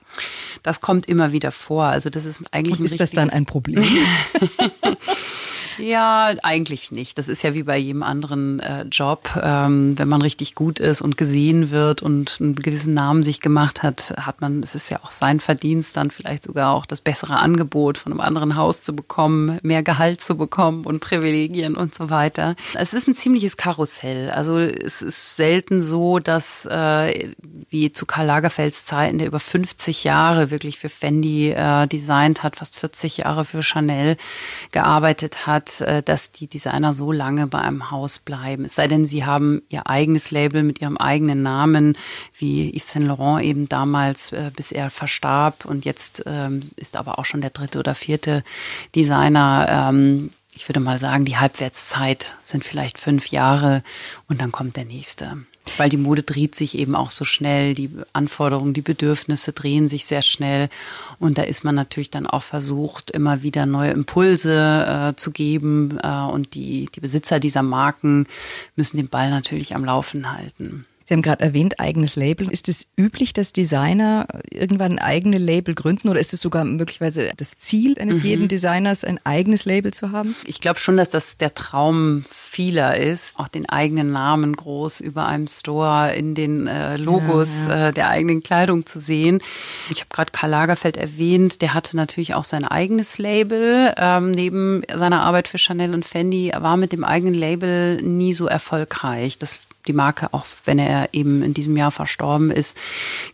Das 0.64 0.80
kommt 0.80 1.06
immer 1.06 1.30
wieder 1.30 1.52
vor. 1.52 1.84
Also 1.84 2.10
das 2.10 2.24
ist 2.24 2.52
eigentlich 2.52 2.80
und 2.80 2.84
ist 2.84 2.98
das 2.98 3.12
dann 3.12 3.30
ein 3.30 3.46
Problem? 3.46 3.84
Ja, 5.78 6.32
eigentlich 6.42 6.90
nicht. 6.90 7.18
Das 7.18 7.28
ist 7.28 7.42
ja 7.42 7.54
wie 7.54 7.62
bei 7.62 7.76
jedem 7.76 8.02
anderen 8.02 8.60
äh, 8.60 8.84
Job. 8.84 9.30
Ähm, 9.42 9.98
wenn 9.98 10.08
man 10.08 10.22
richtig 10.22 10.54
gut 10.54 10.80
ist 10.80 11.02
und 11.02 11.16
gesehen 11.16 11.70
wird 11.70 12.02
und 12.02 12.38
einen 12.40 12.54
gewissen 12.54 12.94
Namen 12.94 13.22
sich 13.22 13.40
gemacht 13.40 13.82
hat, 13.82 14.14
hat 14.20 14.40
man, 14.40 14.62
es 14.62 14.74
ist 14.74 14.90
ja 14.90 14.98
auch 15.02 15.10
sein 15.10 15.40
Verdienst, 15.40 15.96
dann 15.96 16.10
vielleicht 16.10 16.44
sogar 16.44 16.72
auch 16.72 16.86
das 16.86 17.00
bessere 17.00 17.36
Angebot 17.36 17.98
von 17.98 18.12
einem 18.12 18.20
anderen 18.20 18.56
Haus 18.56 18.82
zu 18.82 18.94
bekommen, 18.94 19.58
mehr 19.62 19.82
Gehalt 19.82 20.20
zu 20.22 20.36
bekommen 20.36 20.84
und 20.84 21.00
Privilegien 21.00 21.76
und 21.76 21.94
so 21.94 22.10
weiter. 22.10 22.56
Es 22.74 22.92
ist 22.92 23.08
ein 23.08 23.14
ziemliches 23.14 23.56
Karussell. 23.56 24.30
Also 24.30 24.58
es 24.58 25.02
ist 25.02 25.36
selten 25.36 25.82
so, 25.82 26.18
dass 26.18 26.66
äh, 26.66 27.34
wie 27.68 27.92
zu 27.92 28.06
Karl 28.06 28.26
Lagerfelds 28.26 28.84
Zeiten, 28.84 29.18
der 29.18 29.26
über 29.26 29.40
50 29.40 30.04
Jahre 30.04 30.50
wirklich 30.50 30.78
für 30.78 30.88
Fendi 30.88 31.50
äh, 31.50 31.86
designt 31.86 32.42
hat, 32.42 32.56
fast 32.56 32.76
40 32.76 33.18
Jahre 33.18 33.44
für 33.44 33.62
Chanel 33.62 34.16
gearbeitet 34.72 35.46
hat, 35.46 35.65
hat, 35.66 35.80
äh, 35.80 36.02
dass 36.02 36.32
die 36.32 36.46
Designer 36.46 36.94
so 36.94 37.12
lange 37.12 37.46
bei 37.46 37.58
einem 37.60 37.90
Haus 37.90 38.18
bleiben. 38.18 38.64
Es 38.64 38.74
sei 38.74 38.88
denn, 38.88 39.06
sie 39.06 39.24
haben 39.24 39.62
ihr 39.68 39.86
eigenes 39.86 40.30
Label 40.30 40.62
mit 40.62 40.80
ihrem 40.80 40.96
eigenen 40.96 41.42
Namen, 41.42 41.96
wie 42.36 42.70
Yves 42.74 42.92
Saint 42.92 43.06
Laurent 43.06 43.44
eben 43.44 43.68
damals, 43.68 44.32
äh, 44.32 44.50
bis 44.54 44.72
er 44.72 44.90
verstarb. 44.90 45.64
Und 45.64 45.84
jetzt 45.84 46.22
ähm, 46.26 46.60
ist 46.76 46.96
aber 46.96 47.18
auch 47.18 47.24
schon 47.24 47.40
der 47.40 47.50
dritte 47.50 47.78
oder 47.78 47.94
vierte 47.94 48.44
Designer. 48.94 49.66
Ähm, 49.90 50.30
ich 50.54 50.68
würde 50.68 50.80
mal 50.80 50.98
sagen, 50.98 51.24
die 51.24 51.36
Halbwertszeit 51.36 52.36
sind 52.42 52.64
vielleicht 52.64 52.98
fünf 52.98 53.28
Jahre 53.28 53.82
und 54.28 54.40
dann 54.40 54.52
kommt 54.52 54.76
der 54.76 54.86
nächste. 54.86 55.36
Weil 55.76 55.88
die 55.88 55.96
Mode 55.96 56.22
dreht 56.22 56.54
sich 56.54 56.78
eben 56.78 56.94
auch 56.94 57.10
so 57.10 57.24
schnell, 57.24 57.74
die 57.74 57.90
Anforderungen, 58.12 58.74
die 58.74 58.82
Bedürfnisse 58.82 59.52
drehen 59.52 59.88
sich 59.88 60.06
sehr 60.06 60.22
schnell. 60.22 60.68
Und 61.18 61.38
da 61.38 61.42
ist 61.42 61.64
man 61.64 61.74
natürlich 61.74 62.10
dann 62.10 62.26
auch 62.26 62.42
versucht, 62.42 63.10
immer 63.10 63.42
wieder 63.42 63.66
neue 63.66 63.90
Impulse 63.90 65.12
äh, 65.12 65.16
zu 65.16 65.30
geben. 65.30 65.98
Äh, 66.02 66.08
und 66.30 66.54
die, 66.54 66.88
die 66.94 67.00
Besitzer 67.00 67.40
dieser 67.40 67.62
Marken 67.62 68.26
müssen 68.76 68.96
den 68.96 69.08
Ball 69.08 69.30
natürlich 69.30 69.74
am 69.74 69.84
Laufen 69.84 70.32
halten. 70.32 70.86
Sie 71.06 71.14
haben 71.14 71.22
gerade 71.22 71.44
erwähnt, 71.44 71.78
eigenes 71.78 72.16
Label. 72.16 72.50
Ist 72.50 72.68
es 72.68 72.88
üblich, 72.96 73.32
dass 73.32 73.52
Designer 73.52 74.26
irgendwann 74.50 74.92
ein 74.92 74.98
eigenes 74.98 75.40
Label 75.40 75.72
gründen 75.72 76.08
oder 76.08 76.18
ist 76.18 76.34
es 76.34 76.40
sogar 76.40 76.64
möglicherweise 76.64 77.30
das 77.36 77.56
Ziel 77.56 77.96
eines 78.00 78.18
mhm. 78.18 78.28
jeden 78.28 78.48
Designers, 78.48 79.04
ein 79.04 79.20
eigenes 79.22 79.66
Label 79.66 79.94
zu 79.94 80.10
haben? 80.10 80.34
Ich 80.46 80.60
glaube 80.60 80.80
schon, 80.80 80.96
dass 80.96 81.10
das 81.10 81.36
der 81.36 81.54
Traum 81.54 82.24
vieler 82.28 82.96
ist, 82.96 83.38
auch 83.38 83.46
den 83.46 83.68
eigenen 83.68 84.10
Namen 84.10 84.56
groß 84.56 84.98
über 85.00 85.26
einem 85.26 85.46
Store 85.46 86.12
in 86.16 86.34
den 86.34 86.66
äh, 86.66 86.96
Logos 86.96 87.50
ja, 87.68 87.68
ja. 87.68 87.88
Äh, 87.88 87.92
der 87.92 88.08
eigenen 88.08 88.42
Kleidung 88.42 88.84
zu 88.84 88.98
sehen. 88.98 89.40
Ich 89.90 90.00
habe 90.00 90.10
gerade 90.12 90.32
Karl 90.32 90.50
Lagerfeld 90.50 90.96
erwähnt, 90.96 91.62
der 91.62 91.72
hatte 91.72 91.96
natürlich 91.96 92.34
auch 92.34 92.44
sein 92.44 92.64
eigenes 92.64 93.18
Label. 93.18 93.94
Ähm, 93.96 94.32
neben 94.32 94.82
seiner 94.92 95.22
Arbeit 95.22 95.46
für 95.46 95.58
Chanel 95.58 95.94
und 95.94 96.04
Fendi 96.04 96.52
war 96.56 96.76
mit 96.76 96.90
dem 96.90 97.04
eigenen 97.04 97.34
Label 97.34 98.02
nie 98.02 98.32
so 98.32 98.48
erfolgreich. 98.48 99.38
Das 99.38 99.68
die 99.88 99.92
Marke, 99.92 100.32
auch 100.32 100.46
wenn 100.64 100.78
er 100.78 101.08
eben 101.12 101.42
in 101.42 101.54
diesem 101.54 101.76
Jahr 101.76 101.90
verstorben 101.90 102.50
ist, 102.50 102.76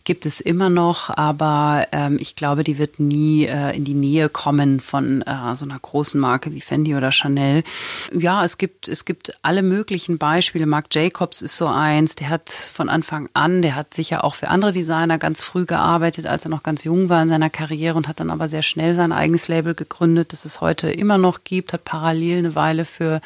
gibt 0.03 0.25
es 0.25 0.39
immer 0.39 0.69
noch. 0.69 1.09
Aber 1.09 1.87
ähm, 1.91 2.17
ich 2.19 2.35
glaube, 2.35 2.63
die 2.63 2.77
wird 2.77 2.99
nie 2.99 3.45
äh, 3.45 3.75
in 3.75 3.83
die 3.83 3.93
Nähe 3.93 4.29
kommen 4.29 4.79
von 4.79 5.21
äh, 5.23 5.55
so 5.55 5.65
einer 5.65 5.79
großen 5.79 6.19
Marke 6.19 6.53
wie 6.53 6.61
Fendi 6.61 6.95
oder 6.95 7.11
Chanel. 7.11 7.63
Ja, 8.17 8.43
es 8.43 8.57
gibt, 8.57 8.87
es 8.87 9.05
gibt 9.05 9.37
alle 9.41 9.63
möglichen 9.63 10.17
Beispiele. 10.17 10.65
Marc 10.65 10.93
Jacobs 10.93 11.41
ist 11.41 11.57
so 11.57 11.67
eins, 11.67 12.15
der 12.15 12.29
hat 12.29 12.49
von 12.49 12.89
Anfang 12.89 13.29
an, 13.33 13.61
der 13.61 13.75
hat 13.75 13.93
sicher 13.93 14.23
auch 14.23 14.35
für 14.35 14.49
andere 14.49 14.71
Designer 14.71 15.17
ganz 15.17 15.41
früh 15.41 15.65
gearbeitet, 15.65 16.25
als 16.25 16.45
er 16.45 16.49
noch 16.49 16.63
ganz 16.63 16.83
jung 16.83 17.09
war 17.09 17.21
in 17.21 17.29
seiner 17.29 17.49
Karriere 17.49 17.97
und 17.97 18.07
hat 18.07 18.19
dann 18.19 18.29
aber 18.29 18.47
sehr 18.47 18.63
schnell 18.63 18.95
sein 18.95 19.11
eigenes 19.11 19.47
Label 19.47 19.73
gegründet, 19.73 20.33
das 20.33 20.45
es 20.45 20.61
heute 20.61 20.89
immer 20.91 21.17
noch 21.17 21.43
gibt, 21.43 21.73
hat 21.73 21.85
parallel 21.85 22.39
eine 22.39 22.55
Weile 22.55 22.85
für 22.85 23.21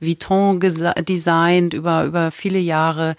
Vuitton 0.00 0.60
designt 0.60 1.74
über, 1.74 2.04
über 2.04 2.30
viele 2.30 2.58
Jahre 2.58 2.69
Jahre. 2.70 3.16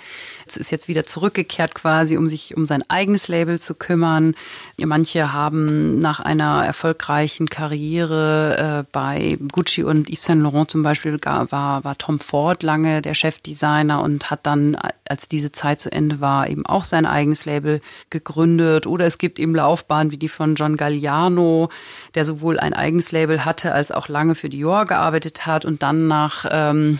Es 0.47 0.57
ist 0.57 0.71
jetzt 0.71 0.87
wieder 0.87 1.05
zurückgekehrt 1.05 1.75
quasi, 1.75 2.17
um 2.17 2.27
sich 2.27 2.55
um 2.55 2.65
sein 2.65 2.83
eigenes 2.89 3.27
Label 3.27 3.59
zu 3.59 3.75
kümmern. 3.75 4.35
Manche 4.77 5.33
haben 5.33 5.99
nach 5.99 6.19
einer 6.19 6.65
erfolgreichen 6.65 7.49
Karriere 7.49 8.81
äh, 8.81 8.89
bei 8.91 9.37
Gucci 9.51 9.83
und 9.83 10.09
Yves 10.09 10.25
Saint 10.25 10.41
Laurent 10.41 10.71
zum 10.71 10.83
Beispiel 10.83 11.19
war, 11.23 11.83
war 11.83 11.97
Tom 11.97 12.19
Ford 12.19 12.63
lange 12.63 13.01
der 13.01 13.13
Chefdesigner 13.13 14.01
und 14.01 14.29
hat 14.31 14.45
dann, 14.45 14.77
als 15.07 15.27
diese 15.27 15.51
Zeit 15.51 15.81
zu 15.81 15.91
Ende 15.91 16.21
war, 16.21 16.49
eben 16.49 16.65
auch 16.65 16.83
sein 16.83 17.05
eigenes 17.05 17.45
Label 17.45 17.81
gegründet. 18.09 18.87
Oder 18.87 19.05
es 19.05 19.17
gibt 19.17 19.39
eben 19.39 19.55
Laufbahnen 19.55 20.11
wie 20.11 20.17
die 20.17 20.29
von 20.29 20.55
John 20.55 20.77
Galliano, 20.77 21.69
der 22.15 22.25
sowohl 22.25 22.59
ein 22.59 22.73
eigenes 22.73 23.11
Label 23.11 23.45
hatte, 23.45 23.73
als 23.73 23.91
auch 23.91 24.07
lange 24.07 24.35
für 24.35 24.49
Dior 24.49 24.85
gearbeitet 24.85 25.45
hat 25.45 25.65
und 25.65 25.83
dann 25.83 26.07
nach 26.07 26.45
ähm, 26.49 26.99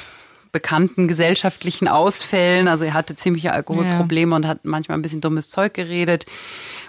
bekannten 0.52 1.08
gesellschaftlichen 1.08 1.88
Ausfällen. 1.88 2.68
Also 2.68 2.84
er 2.84 2.94
hatte 2.94 3.16
ziemliche 3.16 3.54
Alkoholprobleme 3.54 4.32
ja. 4.32 4.36
und 4.36 4.48
hat 4.48 4.66
manchmal 4.66 4.98
ein 4.98 5.02
bisschen 5.02 5.22
dummes 5.22 5.50
Zeug 5.50 5.74
geredet 5.74 6.26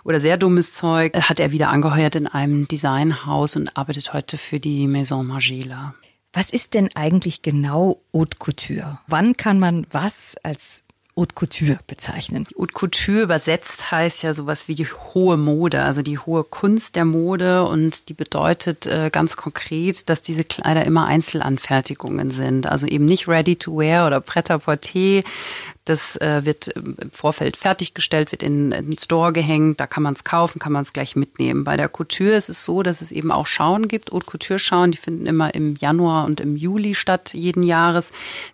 oder 0.04 0.20
sehr 0.20 0.36
dummes 0.36 0.74
Zeug. 0.74 1.14
Hat 1.16 1.40
er 1.40 1.52
wieder 1.52 1.70
angeheuert 1.70 2.16
in 2.16 2.26
einem 2.26 2.66
Designhaus 2.68 3.56
und 3.56 3.76
arbeitet 3.76 4.12
heute 4.12 4.36
für 4.36 4.60
die 4.60 4.86
Maison 4.86 5.26
Margiela. 5.26 5.94
Was 6.32 6.50
ist 6.50 6.74
denn 6.74 6.88
eigentlich 6.94 7.42
genau 7.42 8.02
Haute 8.12 8.38
Couture? 8.38 9.00
Wann 9.06 9.36
kann 9.36 9.58
man 9.58 9.86
was 9.90 10.36
als 10.42 10.84
Haute 11.14 11.34
Couture 11.34 11.78
bezeichnen? 11.86 12.46
Haute 12.58 12.72
Couture 12.72 13.20
übersetzt 13.20 13.90
heißt 13.90 14.22
ja 14.22 14.32
sowas 14.32 14.66
wie 14.66 14.74
die 14.74 14.86
hohe 14.86 15.36
Mode, 15.36 15.82
also 15.82 16.00
die 16.00 16.18
hohe 16.18 16.42
Kunst 16.42 16.96
der 16.96 17.04
Mode 17.04 17.64
und 17.64 18.08
die 18.08 18.14
bedeutet 18.14 18.86
äh, 18.86 19.10
ganz 19.12 19.36
konkret, 19.36 20.08
dass 20.08 20.22
diese 20.22 20.42
Kleider 20.42 20.86
immer 20.86 21.06
Einzelanfertigungen 21.06 22.30
sind, 22.30 22.66
also 22.66 22.86
eben 22.86 23.04
nicht 23.04 23.28
ready 23.28 23.56
to 23.56 23.76
wear 23.76 24.06
oder 24.06 24.20
prêt-à-porter, 24.20 25.22
das 25.84 26.16
äh, 26.16 26.44
wird 26.44 26.68
im 26.68 27.10
Vorfeld 27.10 27.56
fertiggestellt, 27.56 28.32
wird 28.32 28.42
in, 28.42 28.72
in 28.72 28.90
den 28.90 28.98
Store 28.98 29.32
gehängt, 29.32 29.80
da 29.80 29.86
kann 29.86 30.02
man 30.02 30.14
es 30.14 30.24
kaufen, 30.24 30.58
kann 30.58 30.72
man 30.72 30.82
es 30.82 30.92
gleich 30.92 31.16
mitnehmen. 31.16 31.64
Bei 31.64 31.76
der 31.76 31.88
Couture 31.88 32.32
ist 32.32 32.48
es 32.48 32.64
so, 32.64 32.82
dass 32.82 33.02
es 33.02 33.12
eben 33.12 33.32
auch 33.32 33.46
Schauen 33.46 33.88
gibt, 33.88 34.12
Haute 34.12 34.26
Couture-Schauen, 34.26 34.92
die 34.92 34.98
finden 34.98 35.26
immer 35.26 35.54
im 35.54 35.74
Januar 35.76 36.24
und 36.24 36.40
im 36.40 36.56
Juli 36.56 36.94
statt, 36.94 37.34
jeden 37.34 37.62
Jahres. 37.62 38.12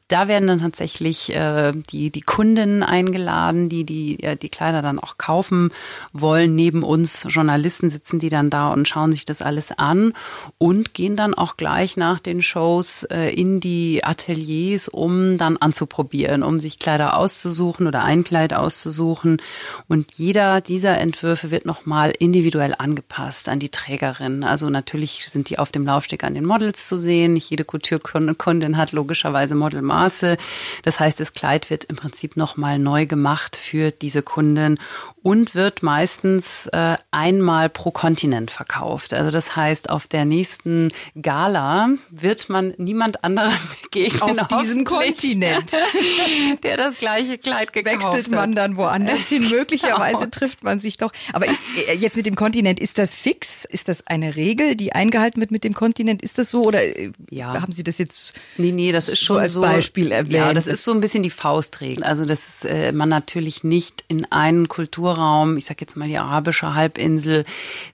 Da 0.09 0.27
werden 0.27 0.49
dann 0.49 0.61
tatsächlich 0.61 1.35
äh, 1.35 1.73
die, 1.91 2.11
die 2.11 2.23
Kunden 2.23 2.83
eingeladen, 2.83 3.69
die 3.69 3.85
die, 3.85 4.23
äh, 4.23 4.37
die 4.37 4.49
Kleider 4.49 4.81
dann 4.81 4.99
auch 4.99 5.19
kaufen 5.19 5.71
wollen. 6.15 6.55
Neben 6.55 6.83
uns 6.83 7.27
Journalisten 7.29 7.91
sitzen 7.91 8.19
die 8.19 8.31
dann 8.31 8.49
da 8.49 8.73
und 8.73 8.89
schauen 8.89 9.13
sich 9.13 9.27
das 9.27 9.43
alles 9.43 9.71
an 9.73 10.15
und 10.57 10.95
gehen 10.95 11.15
dann 11.15 11.35
auch 11.35 11.59
gleich 11.59 11.99
nach 11.99 12.21
den 12.21 12.41
Shows 12.41 13.05
äh, 13.05 13.29
in 13.35 13.61
die 13.61 14.03
Ateliers, 14.03 14.89
um 14.89 15.37
dann 15.37 15.59
anzuprobieren, 15.59 16.43
um 16.43 16.59
sich 16.59 16.79
Kleider 16.79 17.18
auszusuchen 17.19 17.87
oder 17.87 18.05
ein 18.05 18.25
Kleid 18.25 18.55
auszusuchen. 18.55 19.43
Und 19.89 20.13
jeder 20.15 20.61
dieser 20.61 20.99
Entwürfe 20.99 21.51
wird 21.51 21.67
nochmal 21.67 22.13
individuell 22.19 22.75
angepasst 22.77 23.49
an 23.49 23.59
die 23.59 23.69
Trägerin. 23.69 24.45
Also 24.45 24.71
natürlich 24.71 25.29
sind 25.29 25.51
die 25.51 25.59
auf 25.59 25.73
dem 25.73 25.85
Laufsteg 25.85 26.25
an 26.25 26.35
den 26.35 26.45
Models 26.45 26.87
zu 26.87 26.99
sehen. 26.99 27.35
Nicht 27.35 27.51
jede 27.51 27.65
Couture-Kundin 27.65 28.77
hat 28.77 28.93
logischerweise 28.93 29.55
Modelmaße. 29.55 30.37
Das 30.83 31.01
heißt, 31.01 31.21
das 31.21 31.35
Kleid 31.35 31.71
wird 31.71 31.85
im 31.85 31.97
Prinzip 31.97 32.37
nochmal 32.37 32.79
neu 32.79 33.07
gemacht 33.07 33.57
für 33.57 33.91
diese 33.91 34.23
Kundin 34.23 34.79
und 35.23 35.55
wird 35.55 35.83
meistens 35.83 36.69
äh, 36.69 36.97
einmal 37.11 37.69
pro 37.69 37.91
Kontinent 37.91 38.51
verkauft. 38.51 39.13
Also 39.13 39.31
das 39.31 39.57
heißt, 39.57 39.91
auf 39.91 40.07
der 40.07 40.25
nächsten 40.25 40.91
Gala 41.21 41.91
wird 42.11 42.49
man 42.49 42.75
niemand 42.79 43.25
anderem 43.25 43.53
begegnen. 43.83 44.41
Auf 44.41 44.49
diesem 44.61 44.85
Kontinent. 44.85 45.73
der 46.63 46.77
das 46.77 46.99
gleiche 47.09 47.39
Kleid 47.39 47.73
gekauft 47.73 48.05
Wechselt 48.05 48.31
man 48.31 48.53
dann 48.53 48.77
woanders 48.77 49.29
hin. 49.29 49.49
Möglicherweise 49.51 50.19
genau. 50.19 50.31
trifft 50.31 50.63
man 50.63 50.79
sich 50.79 50.97
doch. 50.97 51.13
Aber 51.33 51.47
äh, 51.47 51.95
jetzt 51.97 52.17
mit 52.17 52.27
dem 52.27 52.35
Kontinent, 52.35 52.81
ist 52.81 52.99
das 52.99 53.13
fix? 53.13 53.65
Ist 53.65 53.89
das 53.89 54.07
eine 54.07 54.37
Regel, 54.37 54.77
die 54.77 54.93
eingehalten 54.93 55.41
wird 55.41 55.51
mit 55.51 55.65
dem 55.65 55.75
Kontinent? 55.75 56.23
Ist 56.23 56.39
das 56.39 56.51
so 56.51 56.63
oder 56.63 56.83
äh, 56.83 57.11
ja. 57.31 57.61
haben 57.61 57.73
Sie 57.73 57.85
das 57.85 57.99
jetzt 57.99 58.39
Nee, 58.57 58.73
nee, 58.73 58.93
das 58.93 59.09
ist 59.09 59.21
schon 59.21 59.37
so 59.49 59.63
als 59.63 59.75
Beispiel 59.75 60.13
erwähnt? 60.13 60.35
Ja, 60.35 60.55
das 60.55 60.67
ist 60.67 60.85
so 60.85 60.93
ein 60.93 61.01
bisschen 61.01 61.23
die 61.23 61.31
Faustregel. 61.31 62.05
Also, 62.05 62.25
dass 62.25 62.65
äh, 62.65 62.93
man 62.93 63.09
natürlich 63.09 63.65
nicht 63.65 64.05
in 64.09 64.31
einen 64.31 64.69
Kulturraum, 64.69 65.57
ich 65.57 65.65
sag 65.65 65.81
jetzt 65.81 65.97
mal 65.97 66.09
die 66.09 66.19
arabische 66.19 66.75
Halbinsel, 66.75 67.45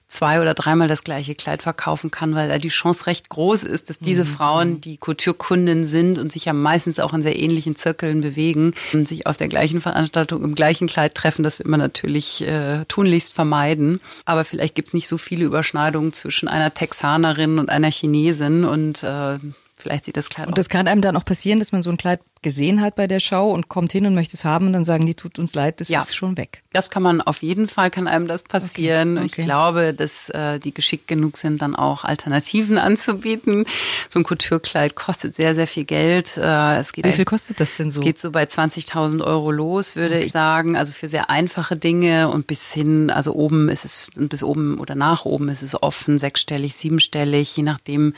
zwei 0.07 0.41
oder 0.41 0.53
dreimal 0.53 0.87
das 0.87 1.03
gleiche 1.03 1.35
Kleid 1.35 1.63
verkaufen 1.63 2.11
kann, 2.11 2.35
weil 2.35 2.47
da 2.47 2.59
die 2.59 2.69
Chance 2.69 3.07
recht 3.07 3.29
groß 3.29 3.63
ist, 3.63 3.89
dass 3.89 3.99
diese 3.99 4.23
mhm. 4.23 4.27
Frauen, 4.27 4.81
die 4.81 4.97
Couture-Kunden 4.97 5.83
sind 5.83 6.19
und 6.19 6.31
sich 6.31 6.45
ja 6.45 6.53
meistens 6.53 6.99
auch 6.99 7.13
in 7.13 7.21
sehr 7.21 7.37
ähnlichen 7.37 7.75
Zirkeln 7.75 8.21
bewegen, 8.21 8.73
und 8.93 9.07
sich 9.07 9.27
auf 9.27 9.37
der 9.37 9.47
gleichen 9.47 9.81
Veranstaltung 9.81 10.43
im 10.43 10.55
gleichen 10.55 10.87
Kleid 10.87 11.15
treffen. 11.15 11.43
Das 11.43 11.59
wird 11.59 11.67
man 11.67 11.79
natürlich 11.79 12.45
äh, 12.47 12.85
tunlichst 12.87 13.33
vermeiden. 13.33 13.99
Aber 14.25 14.45
vielleicht 14.45 14.75
gibt 14.75 14.89
es 14.89 14.93
nicht 14.93 15.07
so 15.07 15.17
viele 15.17 15.45
Überschneidungen 15.45 16.13
zwischen 16.13 16.47
einer 16.47 16.73
Texanerin 16.73 17.59
und 17.59 17.69
einer 17.69 17.91
Chinesin 17.91 18.63
und 18.65 19.03
äh, 19.03 19.37
vielleicht 19.77 20.05
sieht 20.05 20.17
das 20.17 20.29
Kleid 20.29 20.47
Und 20.47 20.57
das 20.57 20.69
kann 20.69 20.87
einem 20.87 21.01
dann 21.01 21.17
auch 21.17 21.25
passieren, 21.25 21.59
dass 21.59 21.71
man 21.71 21.81
so 21.81 21.89
ein 21.89 21.97
Kleid 21.97 22.21
gesehen 22.45 22.79
hat 22.79 22.95
bei 22.95 23.07
der 23.07 23.19
Show 23.19 23.49
und 23.49 23.69
kommt 23.69 23.91
hin 23.91 24.05
und 24.05 24.13
möchte 24.13 24.37
es 24.37 24.45
haben 24.45 24.67
und 24.67 24.73
dann 24.73 24.85
sagen 24.85 25.07
die, 25.07 25.15
tut 25.15 25.39
uns 25.39 25.55
leid, 25.55 25.81
das 25.81 25.89
ja. 25.89 25.97
ist 25.97 26.15
schon 26.15 26.37
weg. 26.37 26.61
Das 26.73 26.91
kann 26.91 27.01
man 27.01 27.19
auf 27.19 27.41
jeden 27.41 27.67
Fall, 27.67 27.89
kann 27.89 28.07
einem 28.07 28.27
das 28.27 28.43
passieren. 28.43 29.17
Okay. 29.17 29.25
Okay. 29.25 29.41
Ich 29.41 29.45
glaube, 29.45 29.93
dass 29.95 30.29
äh, 30.29 30.59
die 30.59 30.71
geschickt 30.71 31.07
genug 31.07 31.37
sind, 31.37 31.63
dann 31.63 31.75
auch 31.75 32.03
Alternativen 32.03 32.77
anzubieten. 32.89 33.65
So 34.09 34.19
ein 34.19 34.23
Couture-Kleid 34.23 34.95
kostet 34.95 35.33
sehr, 35.33 35.55
sehr 35.55 35.65
viel 35.65 35.85
Geld. 35.85 36.37
Äh, 36.37 36.77
es 36.77 36.93
geht, 36.93 37.05
Wie 37.05 37.11
viel 37.13 37.25
kostet 37.25 37.59
das 37.59 37.73
denn 37.73 37.89
so? 37.89 38.01
Es 38.01 38.05
geht 38.05 38.19
so 38.19 38.29
bei 38.29 38.43
20.000 38.43 39.23
Euro 39.23 39.49
los, 39.49 39.95
würde 39.95 40.17
okay. 40.17 40.25
ich 40.25 40.31
sagen. 40.31 40.77
Also 40.77 40.93
für 40.93 41.07
sehr 41.07 41.31
einfache 41.31 41.75
Dinge 41.75 42.29
und 42.29 42.45
bis 42.45 42.71
hin, 42.71 43.09
also 43.09 43.33
oben 43.33 43.69
ist 43.69 43.85
es, 43.85 44.11
bis 44.13 44.43
oben 44.43 44.77
oder 44.77 44.93
nach 44.93 45.25
oben 45.25 45.49
ist 45.49 45.63
es 45.63 45.81
offen, 45.81 46.19
sechsstellig, 46.19 46.75
siebenstellig, 46.75 47.57
je 47.57 47.63
nachdem, 47.63 48.13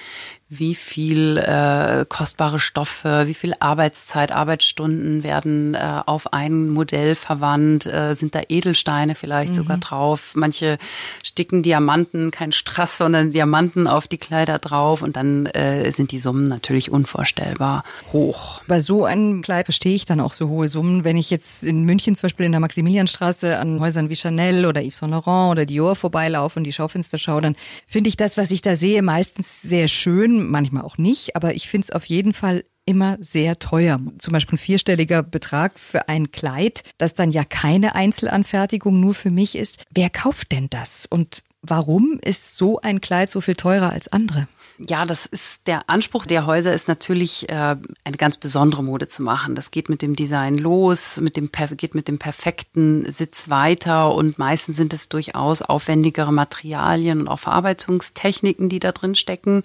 wie 0.49 0.75
viel 0.75 1.37
äh, 1.37 2.05
kostbare 2.07 2.59
Stoffe, 2.59 3.23
wie 3.27 3.33
viel 3.33 3.53
Arbeitszeit, 3.59 4.16
Arbeitsstunden 4.17 5.23
werden 5.23 5.73
äh, 5.75 6.01
auf 6.05 6.33
ein 6.33 6.69
Modell 6.69 7.15
verwandt, 7.15 7.85
äh, 7.85 8.15
sind 8.15 8.35
da 8.35 8.41
Edelsteine 8.49 9.15
vielleicht 9.15 9.51
mhm. 9.51 9.55
sogar 9.55 9.77
drauf. 9.77 10.31
Manche 10.35 10.77
sticken 11.23 11.63
Diamanten, 11.63 12.31
kein 12.31 12.51
Strass, 12.51 12.97
sondern 12.97 13.31
Diamanten 13.31 13.87
auf 13.87 14.07
die 14.07 14.17
Kleider 14.17 14.59
drauf 14.59 15.01
und 15.01 15.15
dann 15.15 15.45
äh, 15.47 15.91
sind 15.91 16.11
die 16.11 16.19
Summen 16.19 16.47
natürlich 16.47 16.91
unvorstellbar 16.91 17.83
hoch. 18.11 18.61
Bei 18.67 18.81
so 18.81 19.05
einem 19.05 19.41
Kleid 19.41 19.67
verstehe 19.67 19.95
ich 19.95 20.05
dann 20.05 20.19
auch 20.19 20.33
so 20.33 20.49
hohe 20.49 20.67
Summen. 20.67 21.03
Wenn 21.03 21.17
ich 21.17 21.29
jetzt 21.29 21.63
in 21.63 21.83
München 21.83 22.15
zum 22.15 22.23
Beispiel 22.23 22.45
in 22.45 22.51
der 22.51 22.61
Maximilianstraße 22.61 23.57
an 23.57 23.79
Häusern 23.79 24.09
wie 24.09 24.15
Chanel 24.15 24.65
oder 24.65 24.81
Yves 24.81 24.97
Saint 24.99 25.11
Laurent 25.11 25.51
oder 25.51 25.65
Dior 25.65 25.95
vorbeilaufe 25.95 26.59
und 26.59 26.63
die 26.63 26.73
Schaufenster 26.73 27.17
schaue, 27.17 27.41
dann 27.41 27.55
finde 27.87 28.09
ich 28.09 28.17
das, 28.17 28.37
was 28.37 28.51
ich 28.51 28.61
da 28.61 28.75
sehe, 28.75 29.01
meistens 29.01 29.61
sehr 29.61 29.87
schön 29.87 30.47
manchmal 30.49 30.83
auch 30.83 30.97
nicht, 30.97 31.35
aber 31.35 31.53
ich 31.53 31.69
finde 31.69 31.85
es 31.85 31.91
auf 31.91 32.05
jeden 32.05 32.33
Fall 32.33 32.63
immer 32.87 33.17
sehr 33.19 33.59
teuer. 33.59 33.99
Zum 34.17 34.33
Beispiel 34.33 34.55
ein 34.55 34.59
vierstelliger 34.59 35.21
Betrag 35.21 35.77
für 35.77 36.09
ein 36.09 36.31
Kleid, 36.31 36.83
das 36.97 37.13
dann 37.13 37.29
ja 37.29 37.43
keine 37.43 37.93
Einzelanfertigung 37.93 38.99
nur 38.99 39.13
für 39.13 39.29
mich 39.29 39.55
ist. 39.55 39.83
Wer 39.91 40.09
kauft 40.09 40.51
denn 40.51 40.69
das? 40.69 41.05
Und 41.05 41.43
warum 41.61 42.19
ist 42.23 42.55
so 42.55 42.79
ein 42.81 43.01
Kleid 43.01 43.29
so 43.29 43.41
viel 43.41 43.55
teurer 43.55 43.91
als 43.91 44.07
andere? 44.07 44.47
Ja, 44.79 45.05
das 45.05 45.25
ist 45.25 45.65
der 45.65 45.89
Anspruch 45.89 46.27
der 46.27 46.45
Häuser 46.45 46.71
ist 46.71 46.87
natürlich 46.87 47.49
äh, 47.49 47.75
eine 48.03 48.17
ganz 48.17 48.37
besondere 48.37 48.83
Mode 48.83 49.07
zu 49.07 49.23
machen. 49.23 49.55
Das 49.55 49.71
geht 49.71 49.89
mit 49.89 50.03
dem 50.03 50.15
Design 50.15 50.57
los, 50.57 51.19
mit 51.19 51.35
dem 51.35 51.49
geht 51.77 51.95
mit 51.95 52.07
dem 52.07 52.19
perfekten 52.19 53.09
Sitz 53.09 53.49
weiter 53.49 54.13
und 54.13 54.37
meistens 54.37 54.75
sind 54.75 54.93
es 54.93 55.09
durchaus 55.09 55.63
aufwendigere 55.63 56.31
Materialien 56.31 57.21
und 57.21 57.27
auch 57.27 57.39
Verarbeitungstechniken, 57.39 58.69
die 58.69 58.79
da 58.79 58.91
drin 58.91 59.15
stecken. 59.15 59.63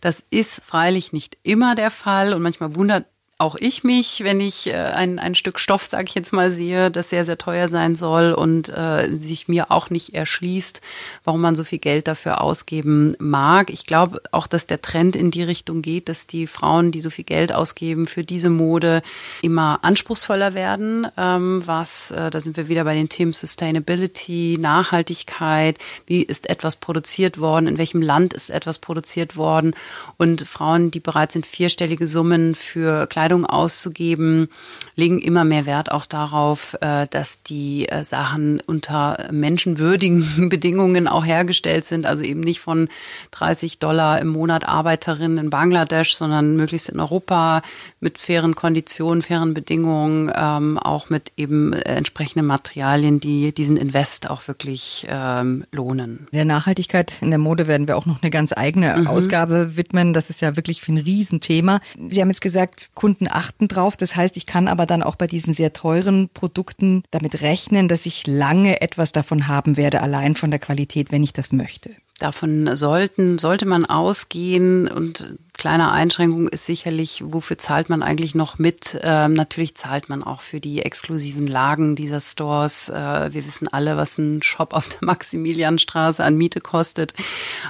Das 0.00 0.24
ist 0.30 0.62
freilich 0.62 1.12
nicht 1.12 1.36
immer 1.42 1.74
der 1.74 1.90
Fall 1.90 2.32
und 2.32 2.42
manchmal 2.42 2.76
wundert 2.76 3.06
auch 3.36 3.56
ich 3.56 3.82
mich, 3.82 4.22
wenn 4.22 4.38
ich 4.38 4.68
äh, 4.68 4.74
ein, 4.74 5.18
ein 5.18 5.34
Stück 5.34 5.58
Stoff, 5.58 5.84
sage 5.86 6.04
ich 6.08 6.14
jetzt 6.14 6.32
mal, 6.32 6.52
sehe, 6.52 6.90
das 6.90 7.10
sehr, 7.10 7.24
sehr 7.24 7.36
teuer 7.36 7.66
sein 7.66 7.96
soll 7.96 8.32
und 8.32 8.68
äh, 8.68 9.16
sich 9.16 9.48
mir 9.48 9.72
auch 9.72 9.90
nicht 9.90 10.14
erschließt, 10.14 10.80
warum 11.24 11.40
man 11.40 11.56
so 11.56 11.64
viel 11.64 11.80
Geld 11.80 12.06
dafür 12.06 12.40
ausgeben 12.40 13.16
mag. 13.18 13.70
Ich 13.70 13.86
glaube 13.86 14.22
auch, 14.30 14.46
dass 14.46 14.68
der 14.68 14.82
Trend 14.82 15.16
in 15.16 15.32
die 15.32 15.42
Richtung 15.42 15.82
geht, 15.82 16.08
dass 16.08 16.28
die 16.28 16.46
Frauen, 16.46 16.92
die 16.92 17.00
so 17.00 17.10
viel 17.10 17.24
Geld 17.24 17.52
ausgeben 17.52 18.06
für 18.06 18.22
diese 18.22 18.50
Mode, 18.50 19.02
immer 19.42 19.80
anspruchsvoller 19.82 20.54
werden. 20.54 21.08
Ähm, 21.16 21.62
was, 21.66 22.12
äh, 22.12 22.30
da 22.30 22.40
sind 22.40 22.56
wir 22.56 22.68
wieder 22.68 22.84
bei 22.84 22.94
den 22.94 23.08
Themen 23.08 23.32
Sustainability, 23.32 24.58
Nachhaltigkeit, 24.60 25.78
wie 26.06 26.22
ist 26.22 26.48
etwas 26.48 26.76
produziert 26.76 27.40
worden, 27.40 27.66
in 27.66 27.78
welchem 27.78 28.00
Land 28.00 28.32
ist 28.32 28.50
etwas 28.50 28.78
produziert 28.78 29.36
worden 29.36 29.74
und 30.18 30.46
Frauen, 30.46 30.92
die 30.92 31.00
bereit 31.00 31.32
sind, 31.32 31.46
vierstellige 31.46 32.06
Summen 32.06 32.54
für 32.54 33.08
kleine 33.08 33.23
Kleidung 33.24 33.46
auszugeben, 33.46 34.48
legen 34.96 35.18
immer 35.18 35.44
mehr 35.44 35.64
Wert 35.64 35.90
auch 35.90 36.04
darauf, 36.04 36.76
äh, 36.82 37.06
dass 37.08 37.42
die 37.42 37.88
äh, 37.88 38.04
Sachen 38.04 38.60
unter 38.66 39.28
menschenwürdigen 39.32 40.48
Bedingungen 40.50 41.08
auch 41.08 41.24
hergestellt 41.24 41.86
sind. 41.86 42.04
Also 42.04 42.22
eben 42.22 42.40
nicht 42.40 42.60
von 42.60 42.88
30 43.30 43.78
Dollar 43.78 44.20
im 44.20 44.28
Monat 44.28 44.68
Arbeiterinnen 44.68 45.38
in 45.38 45.48
Bangladesch, 45.48 46.14
sondern 46.14 46.56
möglichst 46.56 46.90
in 46.90 47.00
Europa 47.00 47.62
mit 47.98 48.18
fairen 48.18 48.54
Konditionen, 48.54 49.22
fairen 49.22 49.54
Bedingungen, 49.54 50.30
ähm, 50.34 50.78
auch 50.78 51.08
mit 51.08 51.32
eben 51.38 51.72
entsprechenden 51.72 52.44
Materialien, 52.44 53.20
die 53.20 53.52
diesen 53.52 53.78
Invest 53.78 54.28
auch 54.28 54.46
wirklich 54.48 55.06
ähm, 55.08 55.64
lohnen. 55.72 56.28
Der 56.32 56.44
Nachhaltigkeit 56.44 57.14
in 57.22 57.30
der 57.30 57.38
Mode 57.38 57.68
werden 57.68 57.88
wir 57.88 57.96
auch 57.96 58.04
noch 58.04 58.22
eine 58.22 58.30
ganz 58.30 58.52
eigene 58.54 58.94
mhm. 58.94 59.06
Ausgabe 59.06 59.78
widmen. 59.78 60.12
Das 60.12 60.28
ist 60.28 60.42
ja 60.42 60.56
wirklich 60.56 60.86
ein 60.88 60.98
Riesenthema. 60.98 61.80
Sie 62.10 62.20
haben 62.20 62.28
jetzt 62.28 62.42
gesagt, 62.42 62.90
Kunden 62.94 63.13
Kunden 63.14 63.28
achten 63.30 63.68
drauf. 63.68 63.96
Das 63.96 64.16
heißt, 64.16 64.36
ich 64.36 64.44
kann 64.44 64.66
aber 64.66 64.86
dann 64.86 65.02
auch 65.02 65.14
bei 65.14 65.28
diesen 65.28 65.54
sehr 65.54 65.72
teuren 65.72 66.28
Produkten 66.34 67.04
damit 67.12 67.42
rechnen, 67.42 67.86
dass 67.86 68.06
ich 68.06 68.26
lange 68.26 68.80
etwas 68.80 69.12
davon 69.12 69.46
haben 69.46 69.76
werde, 69.76 70.02
allein 70.02 70.34
von 70.34 70.50
der 70.50 70.58
Qualität, 70.58 71.12
wenn 71.12 71.22
ich 71.22 71.32
das 71.32 71.52
möchte. 71.52 71.90
Davon 72.18 72.74
sollten, 72.74 73.38
sollte 73.38 73.66
man 73.66 73.84
ausgehen 73.84 74.88
und 74.88 75.36
kleine 75.54 75.90
Einschränkung 75.90 76.48
ist 76.48 76.66
sicherlich, 76.66 77.22
wofür 77.24 77.56
zahlt 77.58 77.88
man 77.88 78.02
eigentlich 78.02 78.34
noch 78.34 78.58
mit? 78.58 78.98
Ähm, 79.02 79.34
natürlich 79.34 79.76
zahlt 79.76 80.08
man 80.08 80.22
auch 80.22 80.40
für 80.40 80.60
die 80.60 80.82
exklusiven 80.82 81.46
Lagen 81.46 81.96
dieser 81.96 82.20
Stores. 82.20 82.88
Äh, 82.88 83.32
wir 83.32 83.46
wissen 83.46 83.68
alle, 83.68 83.96
was 83.96 84.18
ein 84.18 84.42
Shop 84.42 84.74
auf 84.74 84.88
der 84.88 84.98
Maximilianstraße 85.02 86.22
an 86.22 86.36
Miete 86.36 86.60
kostet. 86.60 87.14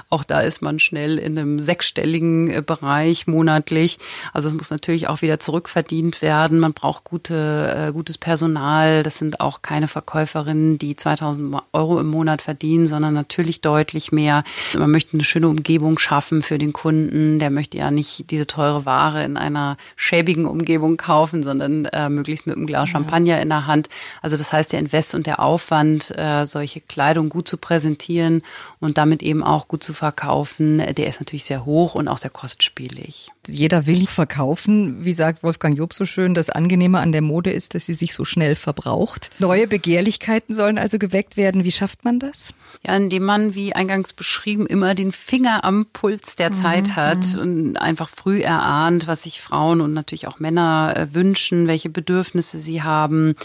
Auch 0.09 0.23
da 0.23 0.41
ist 0.41 0.61
man 0.61 0.79
schnell 0.79 1.17
in 1.19 1.37
einem 1.37 1.59
sechsstelligen 1.59 2.49
äh, 2.49 2.63
Bereich 2.65 3.27
monatlich. 3.27 3.99
Also 4.33 4.47
es 4.47 4.53
muss 4.55 4.71
natürlich 4.71 5.07
auch 5.07 5.21
wieder 5.21 5.39
zurückverdient 5.39 6.21
werden. 6.21 6.59
Man 6.59 6.73
braucht 6.73 7.03
gute, 7.03 7.87
äh, 7.89 7.91
gutes 7.93 8.17
Personal. 8.17 9.03
Das 9.03 9.17
sind 9.19 9.39
auch 9.39 9.61
keine 9.61 9.87
Verkäuferinnen, 9.87 10.79
die 10.79 10.95
2000 10.95 11.55
Euro 11.71 11.99
im 11.99 12.07
Monat 12.07 12.41
verdienen, 12.41 12.87
sondern 12.87 13.13
natürlich 13.13 13.61
deutlich 13.61 14.11
mehr. 14.11 14.43
Man 14.73 14.91
möchte 14.91 15.13
eine 15.13 15.23
schöne 15.23 15.47
Umgebung 15.47 15.99
schaffen 15.99 16.41
für 16.41 16.57
den 16.57 16.73
Kunden. 16.73 17.39
Der 17.39 17.51
möchte 17.51 17.74
ja 17.75 17.91
nicht 17.91 18.31
diese 18.31 18.47
teure 18.47 18.85
Ware 18.85 19.23
in 19.23 19.37
einer 19.37 19.77
schäbigen 19.95 20.45
Umgebung 20.45 20.97
kaufen, 20.97 21.43
sondern 21.43 21.85
äh, 21.85 22.09
möglichst 22.09 22.47
mit 22.47 22.55
einem 22.55 22.67
Glas 22.67 22.89
Champagner 22.89 23.41
in 23.41 23.49
der 23.49 23.67
Hand. 23.67 23.89
Also 24.21 24.37
das 24.37 24.51
heißt, 24.53 24.73
der 24.73 24.79
Invest 24.79 25.15
und 25.15 25.27
der 25.27 25.39
Aufwand, 25.39 26.11
äh, 26.17 26.45
solche 26.45 26.81
Kleidung 26.81 27.29
gut 27.29 27.47
zu 27.47 27.57
präsentieren 27.57 28.41
und 28.79 28.97
damit 28.97 29.21
eben 29.21 29.43
auch 29.43 29.67
gut 29.67 29.83
zu 29.83 29.93
verkaufen, 29.93 30.77
der 30.77 31.07
ist 31.07 31.19
natürlich 31.19 31.45
sehr 31.45 31.65
hoch 31.65 31.95
und 31.95 32.07
auch 32.07 32.17
sehr 32.17 32.31
kostspielig. 32.31 33.31
Jeder 33.47 33.85
will 33.85 34.07
verkaufen. 34.07 35.03
Wie 35.05 35.13
sagt 35.13 35.43
Wolfgang 35.43 35.77
Job 35.77 35.93
so 35.93 36.05
schön, 36.05 36.33
das 36.33 36.49
Angenehme 36.49 36.99
an 36.99 37.11
der 37.11 37.21
Mode 37.21 37.51
ist, 37.51 37.75
dass 37.75 37.85
sie 37.85 37.93
sich 37.93 38.13
so 38.13 38.25
schnell 38.25 38.55
verbraucht. 38.55 39.29
Neue 39.39 39.67
Begehrlichkeiten 39.67 40.53
sollen 40.53 40.77
also 40.77 40.99
geweckt 40.99 41.37
werden. 41.37 41.63
Wie 41.63 41.71
schafft 41.71 42.03
man 42.03 42.19
das? 42.19 42.53
Ja, 42.85 42.95
indem 42.95 43.23
man, 43.23 43.55
wie 43.55 43.73
eingangs 43.73 44.13
beschrieben, 44.13 44.65
immer 44.65 44.95
den 44.95 45.11
Finger 45.11 45.63
am 45.63 45.85
Puls 45.91 46.35
der 46.35 46.51
Zeit 46.51 46.89
mhm. 46.89 46.95
hat 46.95 47.35
mhm. 47.35 47.41
und 47.41 47.77
einfach 47.77 48.09
früh 48.09 48.41
erahnt, 48.41 49.07
was 49.07 49.23
sich 49.23 49.41
Frauen 49.41 49.81
und 49.81 49.93
natürlich 49.93 50.27
auch 50.27 50.39
Männer 50.39 50.93
äh, 50.95 51.13
wünschen, 51.13 51.67
welche 51.67 51.89
Bedürfnisse 51.89 52.59
sie 52.59 52.83
haben, 52.83 53.35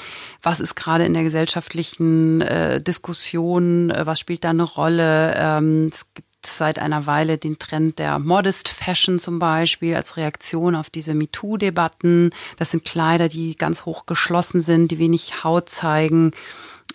was 0.43 0.61
ist 0.61 0.75
gerade 0.75 1.05
in 1.05 1.15
der 1.15 1.23
gesellschaftlichen 1.23 2.41
äh, 2.41 2.81
Diskussion, 2.83 3.91
äh, 3.91 4.07
was 4.07 4.21
spielt 4.21 4.45
da 4.45 4.51
eine 4.51 4.63
Rolle. 4.63 5.35
Ähm, 5.37 5.89
es 5.91 6.13
gibt 6.15 6.30
seit 6.47 6.79
einer 6.79 7.07
Weile 7.07 7.39
den 7.39 7.59
Trend 7.59 7.99
der 7.99 8.19
Modest 8.19 8.69
Fashion 8.69 9.19
zum 9.19 9.39
Beispiel 9.39 9.95
als 9.95 10.17
Reaktion 10.17 10.75
auf 10.75 10.91
diese 10.91 11.15
MeToo-Debatten. 11.15 12.31
Das 12.57 12.71
sind 12.71 12.85
Kleider, 12.85 13.29
die 13.29 13.57
ganz 13.57 13.85
hoch 13.85 14.07
geschlossen 14.07 14.61
sind, 14.61 14.91
die 14.91 14.99
wenig 14.99 15.45
Haut 15.45 15.69
zeigen. 15.69 16.33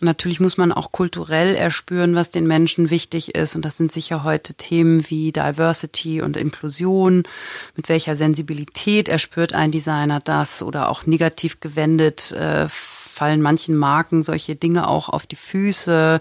Natürlich 0.01 0.41
muss 0.41 0.57
man 0.57 0.73
auch 0.73 0.91
kulturell 0.91 1.55
erspüren, 1.55 2.15
was 2.15 2.29
den 2.29 2.47
Menschen 2.47 2.89
wichtig 2.89 3.33
ist. 3.33 3.55
Und 3.55 3.63
das 3.63 3.77
sind 3.77 3.91
sicher 3.91 4.23
heute 4.23 4.53
Themen 4.53 5.09
wie 5.09 5.31
Diversity 5.31 6.21
und 6.21 6.35
Inklusion. 6.35 7.23
Mit 7.75 7.87
welcher 7.87 8.15
Sensibilität 8.15 9.07
erspürt 9.07 9.53
ein 9.53 9.71
Designer 9.71 10.19
das? 10.19 10.61
Oder 10.61 10.89
auch 10.89 11.05
negativ 11.05 11.61
gewendet 11.61 12.33
äh, 12.33 12.67
fallen 12.67 13.41
manchen 13.41 13.77
Marken 13.77 14.23
solche 14.23 14.55
Dinge 14.55 14.89
auch 14.89 15.07
auf 15.07 15.25
die 15.25 15.37
Füße. 15.37 16.19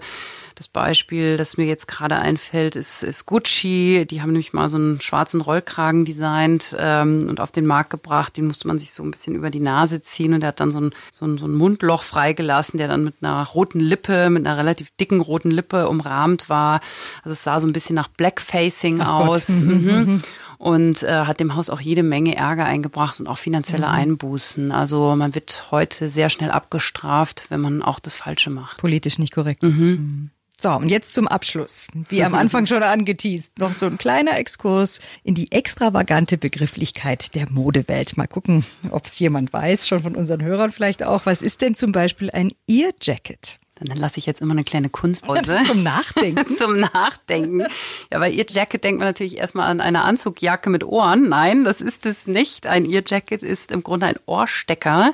Das 0.55 0.69
Beispiel, 0.69 1.35
das 1.35 1.57
mir 1.57 1.65
jetzt 1.65 1.87
gerade 1.87 2.15
einfällt, 2.15 2.77
ist, 2.77 3.03
ist 3.03 3.25
Gucci. 3.25 4.07
Die 4.09 4.21
haben 4.21 4.31
nämlich 4.31 4.53
mal 4.53 4.69
so 4.69 4.77
einen 4.77 5.01
schwarzen 5.01 5.41
Rollkragen 5.41 6.05
designt 6.05 6.73
ähm, 6.79 7.27
und 7.29 7.41
auf 7.41 7.51
den 7.51 7.65
Markt 7.65 7.89
gebracht. 7.89 8.37
Den 8.37 8.47
musste 8.47 8.65
man 8.69 8.79
sich 8.79 8.93
so 8.93 9.03
ein 9.03 9.11
bisschen 9.11 9.35
über 9.35 9.49
die 9.49 9.59
Nase 9.59 10.01
ziehen 10.01 10.33
und 10.33 10.39
der 10.39 10.49
hat 10.49 10.61
dann 10.61 10.71
so 10.71 10.79
ein, 10.79 10.93
so 11.11 11.25
ein, 11.25 11.37
so 11.37 11.45
ein 11.45 11.53
Mundloch 11.53 12.03
freigelassen, 12.03 12.77
der 12.77 12.87
dann 12.87 13.03
mit 13.03 13.15
einer 13.21 13.43
roten 13.43 13.81
Lippe, 13.81 14.29
mit 14.29 14.47
einer 14.47 14.57
relativ 14.57 14.91
dicken 14.91 15.19
roten 15.19 15.51
Lippe 15.51 15.89
umrahmt 15.89 16.47
war. 16.47 16.79
Also 17.23 17.33
es 17.33 17.43
sah 17.43 17.59
so 17.59 17.67
ein 17.67 17.73
bisschen 17.73 17.95
nach 17.95 18.07
Blackfacing 18.07 19.01
Ach 19.01 19.27
aus. 19.27 19.49
Mhm. 19.65 20.21
und 20.57 21.03
äh, 21.03 21.25
hat 21.25 21.39
dem 21.39 21.55
Haus 21.55 21.69
auch 21.69 21.81
jede 21.81 22.03
Menge 22.03 22.35
Ärger 22.35 22.65
eingebracht 22.65 23.19
und 23.19 23.27
auch 23.27 23.37
finanzielle 23.37 23.87
mhm. 23.87 23.93
Einbußen. 23.93 24.71
Also 24.71 25.15
man 25.15 25.35
wird 25.35 25.65
heute 25.71 26.07
sehr 26.07 26.29
schnell 26.29 26.51
abgestraft, 26.51 27.47
wenn 27.49 27.61
man 27.61 27.81
auch 27.81 27.99
das 27.99 28.15
Falsche 28.15 28.49
macht. 28.49 28.77
Politisch 28.77 29.19
nicht 29.19 29.33
korrekt 29.33 29.63
ist. 29.63 29.79
Mhm. 29.79 29.89
mhm. 29.89 30.29
So, 30.57 30.71
und 30.71 30.89
jetzt 30.89 31.13
zum 31.13 31.27
Abschluss. 31.27 31.87
Wie 32.09 32.23
am 32.23 32.33
Anfang 32.35 32.65
schon 32.65 32.83
angeteased, 32.83 33.59
noch 33.59 33.73
so 33.73 33.85
ein 33.87 33.97
kleiner 33.97 34.37
Exkurs 34.37 35.01
in 35.23 35.35
die 35.35 35.51
extravagante 35.51 36.37
Begrifflichkeit 36.37 37.35
der 37.35 37.49
Modewelt. 37.51 38.17
Mal 38.17 38.27
gucken, 38.27 38.65
ob 38.89 39.05
es 39.05 39.19
jemand 39.19 39.51
weiß, 39.51 39.87
schon 39.87 40.01
von 40.01 40.15
unseren 40.15 40.43
Hörern 40.43 40.71
vielleicht 40.71 41.03
auch. 41.03 41.25
Was 41.25 41.41
ist 41.41 41.61
denn 41.61 41.75
zum 41.75 41.91
Beispiel 41.91 42.31
ein 42.31 42.51
Ear 42.67 42.91
Jacket? 43.01 43.59
Dann 43.77 43.97
lasse 43.97 44.19
ich 44.19 44.25
jetzt 44.25 44.39
immer 44.39 44.53
eine 44.53 44.63
kleine 44.63 44.89
Kunstpause. 44.89 45.61
zum 45.63 45.83
Nachdenken. 45.83 46.55
zum 46.55 46.77
Nachdenken. 46.77 47.63
Ja, 48.09 48.19
bei 48.19 48.31
Ear 48.31 48.45
Jacket 48.47 48.83
denkt 48.85 48.99
man 48.99 49.07
natürlich 49.09 49.37
erstmal 49.37 49.67
an 49.67 49.81
eine 49.81 50.03
Anzugjacke 50.03 50.69
mit 50.69 50.85
Ohren. 50.85 51.27
Nein, 51.27 51.65
das 51.65 51.81
ist 51.81 52.05
es 52.05 52.25
nicht. 52.25 52.67
Ein 52.67 52.89
Ear 52.89 53.03
Jacket 53.05 53.43
ist 53.43 53.73
im 53.73 53.83
Grunde 53.83 54.05
ein 54.05 54.15
Ohrstecker, 54.27 55.13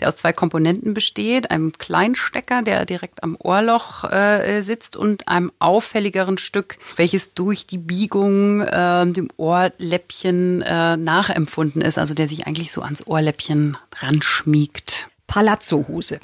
der 0.00 0.08
aus 0.08 0.16
zwei 0.16 0.32
Komponenten 0.32 0.92
besteht. 0.92 1.52
Einem 1.52 1.72
kleinen 1.78 2.16
Stecker, 2.16 2.62
der 2.62 2.84
direkt 2.84 3.22
am 3.22 3.36
Ohrloch 3.38 4.02
äh, 4.10 4.62
sitzt 4.62 4.96
und 4.96 5.28
einem 5.28 5.52
auffälligeren 5.60 6.36
Stück, 6.36 6.78
welches 6.96 7.34
durch 7.34 7.68
die 7.68 7.78
Biegung 7.78 8.62
äh, 8.62 9.06
dem 9.06 9.28
Ohrläppchen 9.36 10.62
äh, 10.62 10.96
nachempfunden 10.96 11.80
ist. 11.80 11.96
Also 11.96 12.14
der 12.14 12.26
sich 12.26 12.48
eigentlich 12.48 12.72
so 12.72 12.82
ans 12.82 13.06
Ohrläppchen 13.06 13.78
ranschmiegt. 14.00 15.10
Palazzo-Hose. 15.28 16.18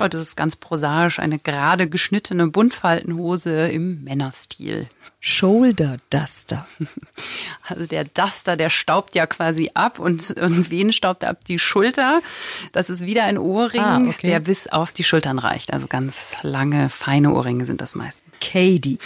Oh, 0.00 0.08
das 0.08 0.20
ist 0.20 0.36
ganz 0.36 0.56
prosaisch, 0.56 1.18
eine 1.18 1.38
gerade 1.38 1.88
geschnittene 1.88 2.46
Buntfaltenhose 2.48 3.68
im 3.68 4.04
Männerstil. 4.04 4.88
Shoulder 5.20 5.96
Duster. 6.10 6.66
Also 7.70 7.84
der 7.84 8.04
Duster, 8.04 8.56
der 8.56 8.70
staubt 8.70 9.14
ja 9.14 9.26
quasi 9.26 9.72
ab 9.74 9.98
und, 9.98 10.30
und 10.40 10.70
wen 10.70 10.90
staubt 10.90 11.22
er 11.22 11.28
ab? 11.28 11.44
Die 11.44 11.58
Schulter. 11.58 12.22
Das 12.72 12.88
ist 12.88 13.04
wieder 13.04 13.24
ein 13.24 13.36
Ohrring, 13.36 13.82
ah, 13.82 14.00
okay. 14.08 14.26
der 14.26 14.40
bis 14.40 14.68
auf 14.68 14.94
die 14.94 15.04
Schultern 15.04 15.38
reicht. 15.38 15.74
Also 15.74 15.86
ganz 15.86 16.38
lange, 16.42 16.88
feine 16.88 17.34
Ohrringe 17.34 17.66
sind 17.66 17.82
das 17.82 17.94
meistens. 17.94 18.32
Katie. 18.40 18.98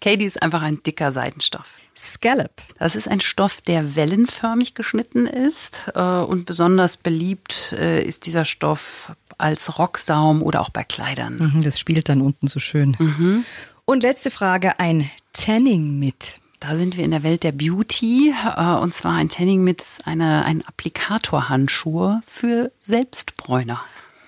Katie 0.00 0.26
ist 0.26 0.40
einfach 0.40 0.62
ein 0.62 0.80
dicker 0.84 1.10
Seidenstoff. 1.10 1.80
Scallop. 1.96 2.52
Das 2.78 2.94
ist 2.94 3.08
ein 3.08 3.20
Stoff, 3.20 3.60
der 3.60 3.96
wellenförmig 3.96 4.74
geschnitten 4.74 5.26
ist 5.26 5.90
äh, 5.94 6.00
und 6.00 6.46
besonders 6.46 6.96
beliebt 6.96 7.72
äh, 7.78 8.02
ist 8.04 8.26
dieser 8.26 8.44
Stoff 8.44 9.12
als 9.38 9.78
Rocksaum 9.78 10.42
oder 10.42 10.60
auch 10.60 10.70
bei 10.70 10.84
Kleidern. 10.84 11.52
Mhm, 11.54 11.62
das 11.62 11.78
spielt 11.78 12.08
dann 12.08 12.20
unten 12.20 12.48
so 12.48 12.60
schön. 12.60 12.96
Mhm. 12.98 13.44
Und 13.84 14.02
letzte 14.02 14.30
Frage, 14.30 14.78
ein 14.78 15.10
Tanning 15.32 15.98
mit. 15.98 16.40
Da 16.60 16.76
sind 16.76 16.96
wir 16.96 17.04
in 17.04 17.10
der 17.10 17.22
Welt 17.22 17.42
der 17.42 17.52
Beauty. 17.52 18.34
Äh, 18.56 18.76
und 18.76 18.94
zwar 18.94 19.14
ein 19.14 19.28
Tanning 19.28 19.62
mit 19.62 19.82
ist 19.82 20.06
eine, 20.06 20.44
ein 20.44 20.62
Applikatorhandschuh 20.66 22.20
für 22.24 22.70
Selbstbräuner. 22.80 23.82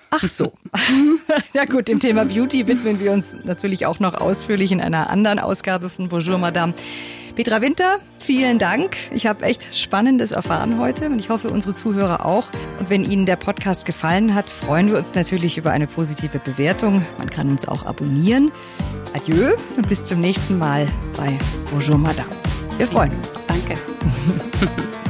Ach 0.09 0.21
so. 0.21 0.53
ja 1.53 1.65
gut, 1.65 1.87
dem 1.87 1.99
Thema 1.99 2.25
Beauty 2.25 2.67
widmen 2.67 2.99
wir 2.99 3.11
uns 3.11 3.37
natürlich 3.43 3.85
auch 3.85 3.99
noch 3.99 4.13
ausführlich 4.13 4.71
in 4.71 4.81
einer 4.81 5.09
anderen 5.09 5.39
Ausgabe 5.39 5.89
von 5.89 6.09
Bonjour 6.09 6.37
Madame. 6.37 6.73
Petra 7.37 7.61
Winter, 7.61 7.99
vielen 8.17 8.57
Dank. 8.57 8.97
Ich 9.11 9.27
habe 9.27 9.45
echt 9.45 9.75
Spannendes 9.75 10.31
erfahren 10.31 10.79
heute 10.79 11.05
und 11.05 11.19
ich 11.19 11.29
hoffe, 11.29 11.51
unsere 11.51 11.75
Zuhörer 11.75 12.25
auch. 12.25 12.47
Und 12.79 12.89
wenn 12.89 13.05
Ihnen 13.05 13.27
der 13.27 13.35
Podcast 13.35 13.85
gefallen 13.85 14.33
hat, 14.33 14.49
freuen 14.49 14.87
wir 14.87 14.97
uns 14.97 15.13
natürlich 15.13 15.55
über 15.55 15.69
eine 15.69 15.85
positive 15.85 16.39
Bewertung. 16.39 17.05
Man 17.19 17.29
kann 17.29 17.47
uns 17.51 17.67
auch 17.67 17.85
abonnieren. 17.85 18.51
Adieu 19.13 19.51
und 19.75 19.87
bis 19.87 20.03
zum 20.03 20.19
nächsten 20.19 20.57
Mal 20.57 20.87
bei 21.15 21.37
Bonjour 21.69 21.99
Madame. 21.99 22.27
Wir 22.77 22.87
freuen 22.87 23.15
uns. 23.15 23.45
Danke. 23.45 23.75